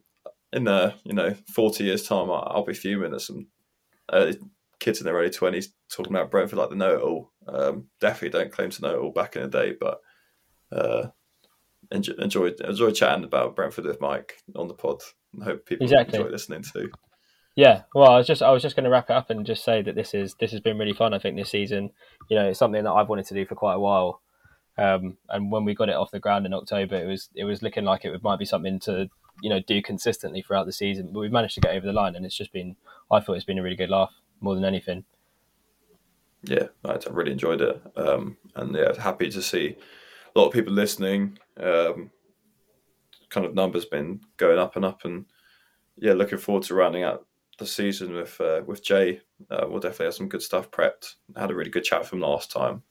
in 0.54 0.64
the 0.64 0.94
you 1.04 1.14
know 1.14 1.36
40 1.54 1.84
years 1.84 2.08
time, 2.08 2.30
I, 2.32 2.56
will 2.56 2.66
be 2.66 2.74
fuming 2.74 3.14
at 3.14 3.22
some 3.22 3.48
early, 4.12 4.38
kids 4.80 5.00
in 5.00 5.06
their 5.06 5.16
early 5.16 5.30
20s 5.30 5.68
talking 5.90 6.14
about 6.14 6.32
Brentford 6.32 6.60
like 6.60 6.70
the 6.70 6.76
know 6.76 6.96
it 6.96 7.02
all. 7.02 7.32
Um, 7.48 7.86
definitely 8.00 8.38
don't 8.38 8.52
claim 8.52 8.70
to 8.72 8.82
know 8.82 8.96
it 8.96 9.00
all 9.00 9.12
back 9.12 9.36
in 9.36 9.44
the 9.44 9.48
day, 9.48 9.74
but 9.80 10.02
uh, 10.72 11.08
enjoy, 11.92 12.14
enjoy 12.20 12.52
enjoy 12.64 12.92
chatting 12.92 13.24
about 13.24 13.56
Brentford 13.56 13.86
with 13.86 14.02
Mike 14.02 14.42
on 14.56 14.68
the 14.68 14.74
pod. 14.74 15.02
I 15.42 15.46
hope 15.46 15.66
people 15.66 15.86
exactly. 15.86 16.18
enjoy 16.18 16.32
listening 16.32 16.64
too. 16.64 16.92
Yeah, 17.56 17.84
well, 17.96 18.12
I 18.12 18.18
was 18.18 18.28
just 18.28 18.44
I 18.44 18.52
was 18.52 18.62
just 18.62 18.76
going 18.76 18.84
to 18.84 18.90
wrap 18.90 19.10
it 19.10 19.16
up 19.16 19.30
and 19.30 19.46
just 19.46 19.64
say 19.64 19.82
that 19.82 19.96
this 19.96 20.14
is 20.14 20.36
this 20.40 20.52
has 20.52 20.62
been 20.62 20.78
really 20.78 20.94
fun. 20.94 21.14
I 21.14 21.20
think 21.20 21.36
this 21.36 21.50
season, 21.50 21.90
you 22.30 22.38
know, 22.38 22.50
it's 22.50 22.60
something 22.60 22.84
that 22.84 22.92
I've 22.92 23.10
wanted 23.10 23.26
to 23.28 23.34
do 23.34 23.46
for 23.46 23.56
quite 23.56 23.74
a 23.74 23.80
while. 23.80 24.22
Um, 24.78 25.18
and 25.30 25.52
when 25.52 25.66
we 25.66 25.74
got 25.74 25.90
it 25.90 25.96
off 25.96 26.12
the 26.12 26.20
ground 26.20 26.46
in 26.46 26.54
October, 26.54 26.96
it 26.96 27.08
was 27.08 27.30
it 27.34 27.46
was 27.46 27.64
looking 27.64 27.84
like 27.84 28.06
it 28.06 28.24
might 28.24 28.38
be 28.38 28.46
something 28.46 28.80
to 28.82 29.10
you 29.42 29.50
know 29.50 29.60
do 29.60 29.82
consistently 29.82 30.44
throughout 30.44 30.68
the 30.68 30.72
season. 30.72 31.10
But 31.12 31.22
we've 31.22 31.32
managed 31.32 31.56
to 31.56 31.62
get 31.62 31.76
over 31.76 31.88
the 31.88 31.94
line, 31.94 32.16
and 32.16 32.28
it's 32.28 32.38
just 32.38 32.54
been 32.54 32.76
I 33.12 33.22
thought 33.22 33.34
it's 33.34 33.46
been 33.46 33.58
a 33.58 33.64
really 33.64 33.76
good 33.76 33.90
laugh 33.90 34.14
more 34.40 34.54
than 34.54 34.66
anything. 34.66 35.06
Yeah, 36.48 36.68
I 36.86 36.98
really 37.10 37.34
enjoyed 37.34 37.62
it, 37.62 37.82
um, 37.98 38.38
and 38.56 38.74
yeah, 38.74 39.00
happy 39.00 39.30
to 39.30 39.42
see 39.42 39.76
a 40.36 40.40
lot 40.40 40.48
of 40.48 40.54
people 40.54 40.74
listening. 40.74 41.38
Um, 41.60 42.12
kind 43.30 43.46
of 43.46 43.54
numbers 43.54 43.86
been 43.86 44.22
going 44.38 44.58
up 44.58 44.76
and 44.76 44.86
up, 44.86 45.04
and 45.04 45.26
yeah, 45.98 46.14
looking 46.14 46.38
forward 46.38 46.64
to 46.64 46.76
rounding 46.76 47.04
out 47.04 47.26
the 47.58 47.66
season 47.66 48.14
with 48.14 48.40
uh, 48.40 48.62
with 48.66 48.84
Jay. 48.84 49.22
Uh, 49.50 49.66
we'll 49.68 49.80
definitely 49.80 50.06
have 50.06 50.14
some 50.14 50.30
good 50.30 50.42
stuff 50.42 50.72
prepped. 50.72 51.16
I 51.36 51.42
had 51.42 51.52
a 51.52 51.56
really 51.56 51.70
good 51.70 51.84
chat 51.84 52.06
from 52.06 52.22
last 52.22 52.52
time, 52.52 52.84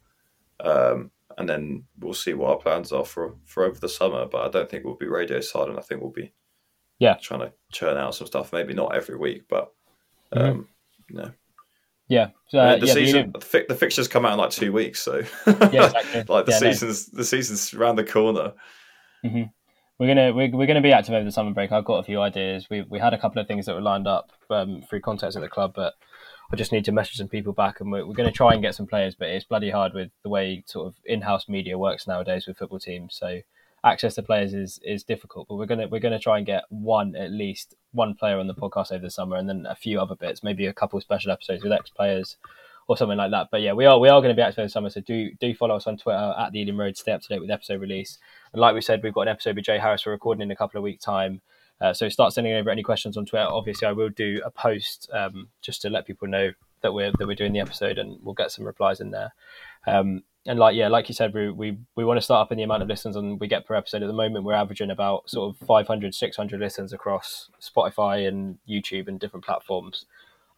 um, 0.60 1.10
and 1.38 1.48
then 1.48 1.84
we'll 1.98 2.14
see 2.14 2.34
what 2.34 2.50
our 2.50 2.58
plans 2.58 2.92
are 2.92 3.04
for 3.04 3.36
for 3.44 3.64
over 3.64 3.78
the 3.78 3.88
summer. 3.88 4.26
But 4.26 4.46
I 4.46 4.50
don't 4.50 4.68
think 4.68 4.84
we'll 4.84 4.96
be 4.96 5.06
radio 5.06 5.40
silent. 5.40 5.78
I 5.78 5.82
think 5.82 6.00
we'll 6.00 6.10
be 6.10 6.32
yeah 6.98 7.14
trying 7.14 7.40
to 7.40 7.52
churn 7.72 7.96
out 7.96 8.14
some 8.14 8.26
stuff. 8.26 8.52
Maybe 8.52 8.74
not 8.74 8.94
every 8.94 9.16
week, 9.16 9.44
but 9.48 9.72
mm-hmm. 10.34 10.46
um, 10.46 10.68
mm-hmm. 11.10 11.16
no. 11.16 11.30
Yeah, 12.08 12.28
uh, 12.54 12.76
the 12.76 12.86
yeah, 12.86 12.92
season, 12.92 13.32
the, 13.32 13.40
fi- 13.40 13.64
the, 13.68 13.74
fixtures 13.74 14.06
come 14.06 14.24
out 14.24 14.34
in 14.34 14.38
like 14.38 14.50
two 14.50 14.72
weeks, 14.72 15.02
so 15.02 15.22
yeah, 15.46 15.86
exactly. 15.86 16.24
like 16.28 16.46
the 16.46 16.52
yeah, 16.52 16.58
season's 16.58 17.12
no. 17.12 17.18
the 17.18 17.24
season's 17.24 17.74
around 17.74 17.96
the 17.96 18.04
corner. 18.04 18.52
Mm-hmm 19.24 19.42
we're 19.98 20.06
gonna 20.08 20.32
we're, 20.32 20.50
we're 20.50 20.66
gonna 20.66 20.82
be 20.82 20.92
active 20.92 21.14
over 21.14 21.24
the 21.24 21.32
summer 21.32 21.52
break. 21.52 21.72
I've 21.72 21.84
got 21.84 21.98
a 21.98 22.02
few 22.02 22.20
ideas. 22.20 22.68
We 22.70 22.82
we 22.82 22.98
had 22.98 23.14
a 23.14 23.18
couple 23.18 23.40
of 23.40 23.48
things 23.48 23.66
that 23.66 23.74
were 23.74 23.80
lined 23.80 24.06
up 24.06 24.30
um, 24.50 24.82
through 24.88 25.00
contacts 25.00 25.36
at 25.36 25.42
the 25.42 25.48
club, 25.48 25.72
but 25.74 25.94
I 26.52 26.56
just 26.56 26.72
need 26.72 26.84
to 26.84 26.92
message 26.92 27.16
some 27.16 27.28
people 27.28 27.52
back, 27.52 27.80
and 27.80 27.90
we're, 27.90 28.06
we're 28.06 28.14
going 28.14 28.28
to 28.28 28.34
try 28.34 28.52
and 28.52 28.62
get 28.62 28.74
some 28.74 28.86
players. 28.86 29.14
But 29.14 29.28
it's 29.28 29.44
bloody 29.44 29.70
hard 29.70 29.94
with 29.94 30.10
the 30.22 30.28
way 30.28 30.62
sort 30.66 30.86
of 30.88 30.94
in-house 31.04 31.48
media 31.48 31.78
works 31.78 32.06
nowadays 32.06 32.46
with 32.46 32.58
football 32.58 32.78
teams. 32.78 33.16
So 33.18 33.40
access 33.86 34.16
to 34.16 34.22
players 34.22 34.52
is 34.52 34.78
is 34.82 35.04
difficult. 35.04 35.48
But 35.48 35.56
we're 35.56 35.66
gonna 35.66 35.88
we're 35.88 36.00
gonna 36.00 36.18
try 36.18 36.38
and 36.38 36.46
get 36.46 36.64
one 36.68 37.14
at 37.16 37.30
least 37.30 37.74
one 37.92 38.14
player 38.14 38.38
on 38.38 38.48
the 38.48 38.54
podcast 38.54 38.92
over 38.92 39.02
the 39.02 39.10
summer, 39.10 39.36
and 39.36 39.48
then 39.48 39.66
a 39.66 39.74
few 39.74 40.00
other 40.00 40.16
bits, 40.16 40.42
maybe 40.42 40.66
a 40.66 40.72
couple 40.72 41.00
special 41.00 41.32
episodes 41.32 41.62
with 41.62 41.72
ex 41.72 41.88
players 41.90 42.36
or 42.88 42.96
something 42.96 43.18
like 43.18 43.30
that. 43.30 43.48
But 43.50 43.62
yeah, 43.62 43.72
we 43.72 43.86
are 43.86 43.98
we 43.98 44.08
are 44.08 44.20
going 44.20 44.34
to 44.34 44.38
be 44.38 44.42
active 44.42 44.58
in 44.58 44.66
the 44.66 44.70
summer, 44.70 44.90
so 44.90 45.00
do 45.00 45.30
do 45.40 45.54
follow 45.54 45.76
us 45.76 45.86
on 45.86 45.96
Twitter 45.96 46.34
at 46.38 46.52
the 46.52 46.60
Ealing 46.60 46.76
Road. 46.76 46.96
Stay 46.96 47.12
up 47.12 47.22
to 47.22 47.28
date 47.28 47.40
with 47.40 47.50
episode 47.50 47.80
release. 47.80 48.18
And 48.52 48.60
like 48.60 48.74
we 48.74 48.80
said, 48.80 49.02
we've 49.02 49.14
got 49.14 49.22
an 49.22 49.28
episode 49.28 49.56
with 49.56 49.64
Jay 49.64 49.78
Harris 49.78 50.04
we're 50.04 50.12
recording 50.12 50.42
in 50.42 50.50
a 50.50 50.56
couple 50.56 50.78
of 50.78 50.84
weeks' 50.84 51.04
time. 51.04 51.40
Uh, 51.80 51.92
so 51.92 52.08
start 52.08 52.32
sending 52.32 52.54
over 52.54 52.70
any 52.70 52.82
questions 52.82 53.16
on 53.16 53.26
Twitter. 53.26 53.46
Obviously, 53.46 53.86
I 53.86 53.92
will 53.92 54.08
do 54.08 54.40
a 54.44 54.50
post 54.50 55.10
um, 55.12 55.48
just 55.60 55.82
to 55.82 55.90
let 55.90 56.06
people 56.06 56.26
know 56.26 56.52
that 56.80 56.92
we're 56.92 57.12
that 57.18 57.26
we're 57.26 57.36
doing 57.36 57.52
the 57.52 57.60
episode, 57.60 57.98
and 57.98 58.18
we'll 58.22 58.34
get 58.34 58.50
some 58.50 58.64
replies 58.64 59.00
in 59.00 59.10
there. 59.10 59.32
Um, 59.86 60.22
and 60.46 60.58
like 60.58 60.76
yeah, 60.76 60.88
like 60.88 61.08
you 61.08 61.14
said, 61.14 61.34
we, 61.34 61.50
we 61.50 61.78
we 61.96 62.04
want 62.04 62.18
to 62.18 62.22
start 62.22 62.46
up 62.46 62.52
in 62.52 62.58
the 62.58 62.64
amount 62.64 62.82
of 62.82 62.88
listens 62.88 63.16
and 63.16 63.40
we 63.40 63.48
get 63.48 63.66
per 63.66 63.74
episode. 63.74 64.02
At 64.02 64.06
the 64.06 64.12
moment, 64.12 64.44
we're 64.44 64.54
averaging 64.54 64.90
about 64.90 65.28
sort 65.28 65.54
of 65.54 65.66
500, 65.66 66.14
600 66.14 66.60
listens 66.60 66.92
across 66.92 67.50
Spotify 67.60 68.26
and 68.26 68.58
YouTube 68.68 69.08
and 69.08 69.18
different 69.18 69.44
platforms. 69.44 70.06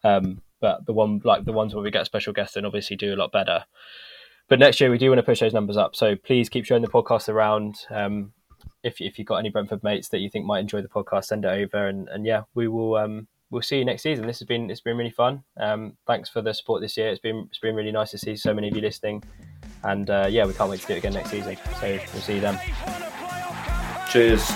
Um, 0.03 0.41
but 0.61 0.85
the 0.85 0.93
one 0.93 1.21
like 1.23 1.45
the 1.45 1.53
ones 1.53 1.73
where 1.73 1.83
we 1.83 1.91
get 1.91 2.05
special 2.05 2.33
guests 2.33 2.55
and 2.55 2.65
obviously 2.65 2.95
do 2.95 3.13
a 3.13 3.17
lot 3.17 3.31
better. 3.31 3.65
But 4.47 4.59
next 4.59 4.79
year 4.81 4.89
we 4.89 4.97
do 4.97 5.09
want 5.09 5.19
to 5.19 5.23
push 5.23 5.39
those 5.39 5.53
numbers 5.53 5.77
up. 5.77 5.95
So 5.95 6.15
please 6.15 6.49
keep 6.49 6.65
showing 6.65 6.81
the 6.81 6.87
podcast 6.87 7.29
around. 7.29 7.85
Um, 7.89 8.33
if 8.83 9.01
if 9.01 9.17
you've 9.17 9.27
got 9.27 9.37
any 9.37 9.49
Brentford 9.49 9.83
mates 9.83 10.09
that 10.09 10.19
you 10.19 10.29
think 10.29 10.45
might 10.45 10.59
enjoy 10.59 10.81
the 10.81 10.87
podcast, 10.87 11.25
send 11.25 11.45
it 11.45 11.49
over 11.49 11.87
and, 11.87 12.07
and 12.09 12.25
yeah, 12.25 12.43
we 12.53 12.67
will 12.67 12.95
um, 12.95 13.27
we'll 13.49 13.61
see 13.61 13.77
you 13.77 13.85
next 13.85 14.03
season. 14.03 14.27
This 14.27 14.39
has 14.39 14.47
been 14.47 14.69
it's 14.69 14.81
been 14.81 14.97
really 14.97 15.09
fun. 15.11 15.43
Um, 15.57 15.97
thanks 16.07 16.29
for 16.29 16.41
the 16.41 16.53
support 16.53 16.81
this 16.81 16.97
year. 16.97 17.09
It's 17.09 17.19
been 17.19 17.47
it's 17.49 17.59
been 17.59 17.75
really 17.75 17.91
nice 17.91 18.11
to 18.11 18.17
see 18.17 18.35
so 18.35 18.53
many 18.53 18.69
of 18.69 18.75
you 18.75 18.81
listening. 18.81 19.23
And 19.83 20.09
uh, 20.09 20.27
yeah, 20.29 20.45
we 20.45 20.53
can't 20.53 20.69
wait 20.69 20.81
to 20.81 20.87
do 20.87 20.93
it 20.93 20.97
again 20.97 21.13
next 21.13 21.31
season. 21.31 21.57
So 21.79 21.87
we'll 22.13 22.21
see 22.21 22.35
you 22.35 22.41
then. 22.41 22.59
Cheers. 24.09 24.49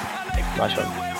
Nice 0.57 0.77
one. 0.77 1.12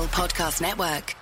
Podcast 0.00 0.62
Network. 0.62 1.21